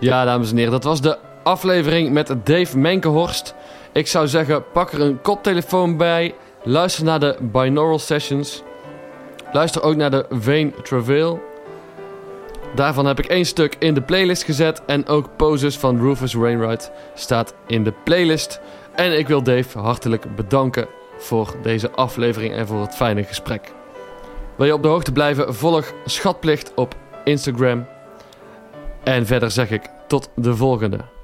Ja, 0.00 0.24
dames 0.24 0.50
en 0.50 0.56
heren, 0.56 0.72
dat 0.72 0.84
was 0.84 1.00
de 1.00 1.18
aflevering 1.42 2.10
met 2.12 2.34
Dave 2.44 2.78
Menkenhorst. 2.78 3.54
Ik 3.96 4.06
zou 4.06 4.28
zeggen, 4.28 4.64
pak 4.72 4.92
er 4.92 5.00
een 5.00 5.20
koptelefoon 5.20 5.96
bij. 5.96 6.34
Luister 6.62 7.04
naar 7.04 7.20
de 7.20 7.36
binaural 7.40 7.98
sessions. 7.98 8.62
Luister 9.52 9.82
ook 9.82 9.96
naar 9.96 10.10
de 10.10 10.26
Vane 10.30 10.72
Travail. 10.82 11.40
Daarvan 12.74 13.06
heb 13.06 13.18
ik 13.18 13.26
één 13.26 13.44
stuk 13.44 13.76
in 13.78 13.94
de 13.94 14.02
playlist 14.02 14.42
gezet. 14.42 14.82
En 14.86 15.06
ook 15.06 15.36
Poses 15.36 15.78
van 15.78 16.00
Rufus 16.00 16.34
Wainwright 16.34 16.90
staat 17.14 17.54
in 17.66 17.84
de 17.84 17.92
playlist. 18.04 18.60
En 18.94 19.18
ik 19.18 19.28
wil 19.28 19.42
Dave 19.42 19.78
hartelijk 19.78 20.36
bedanken 20.36 20.86
voor 21.18 21.54
deze 21.62 21.90
aflevering 21.90 22.54
en 22.54 22.66
voor 22.66 22.80
het 22.80 22.94
fijne 22.94 23.24
gesprek. 23.24 23.72
Wil 24.56 24.66
je 24.66 24.74
op 24.74 24.82
de 24.82 24.88
hoogte 24.88 25.12
blijven? 25.12 25.54
Volg 25.54 25.92
Schatplicht 26.04 26.72
op 26.74 26.94
Instagram. 27.24 27.86
En 29.02 29.26
verder 29.26 29.50
zeg 29.50 29.70
ik 29.70 29.82
tot 30.06 30.28
de 30.34 30.56
volgende. 30.56 31.15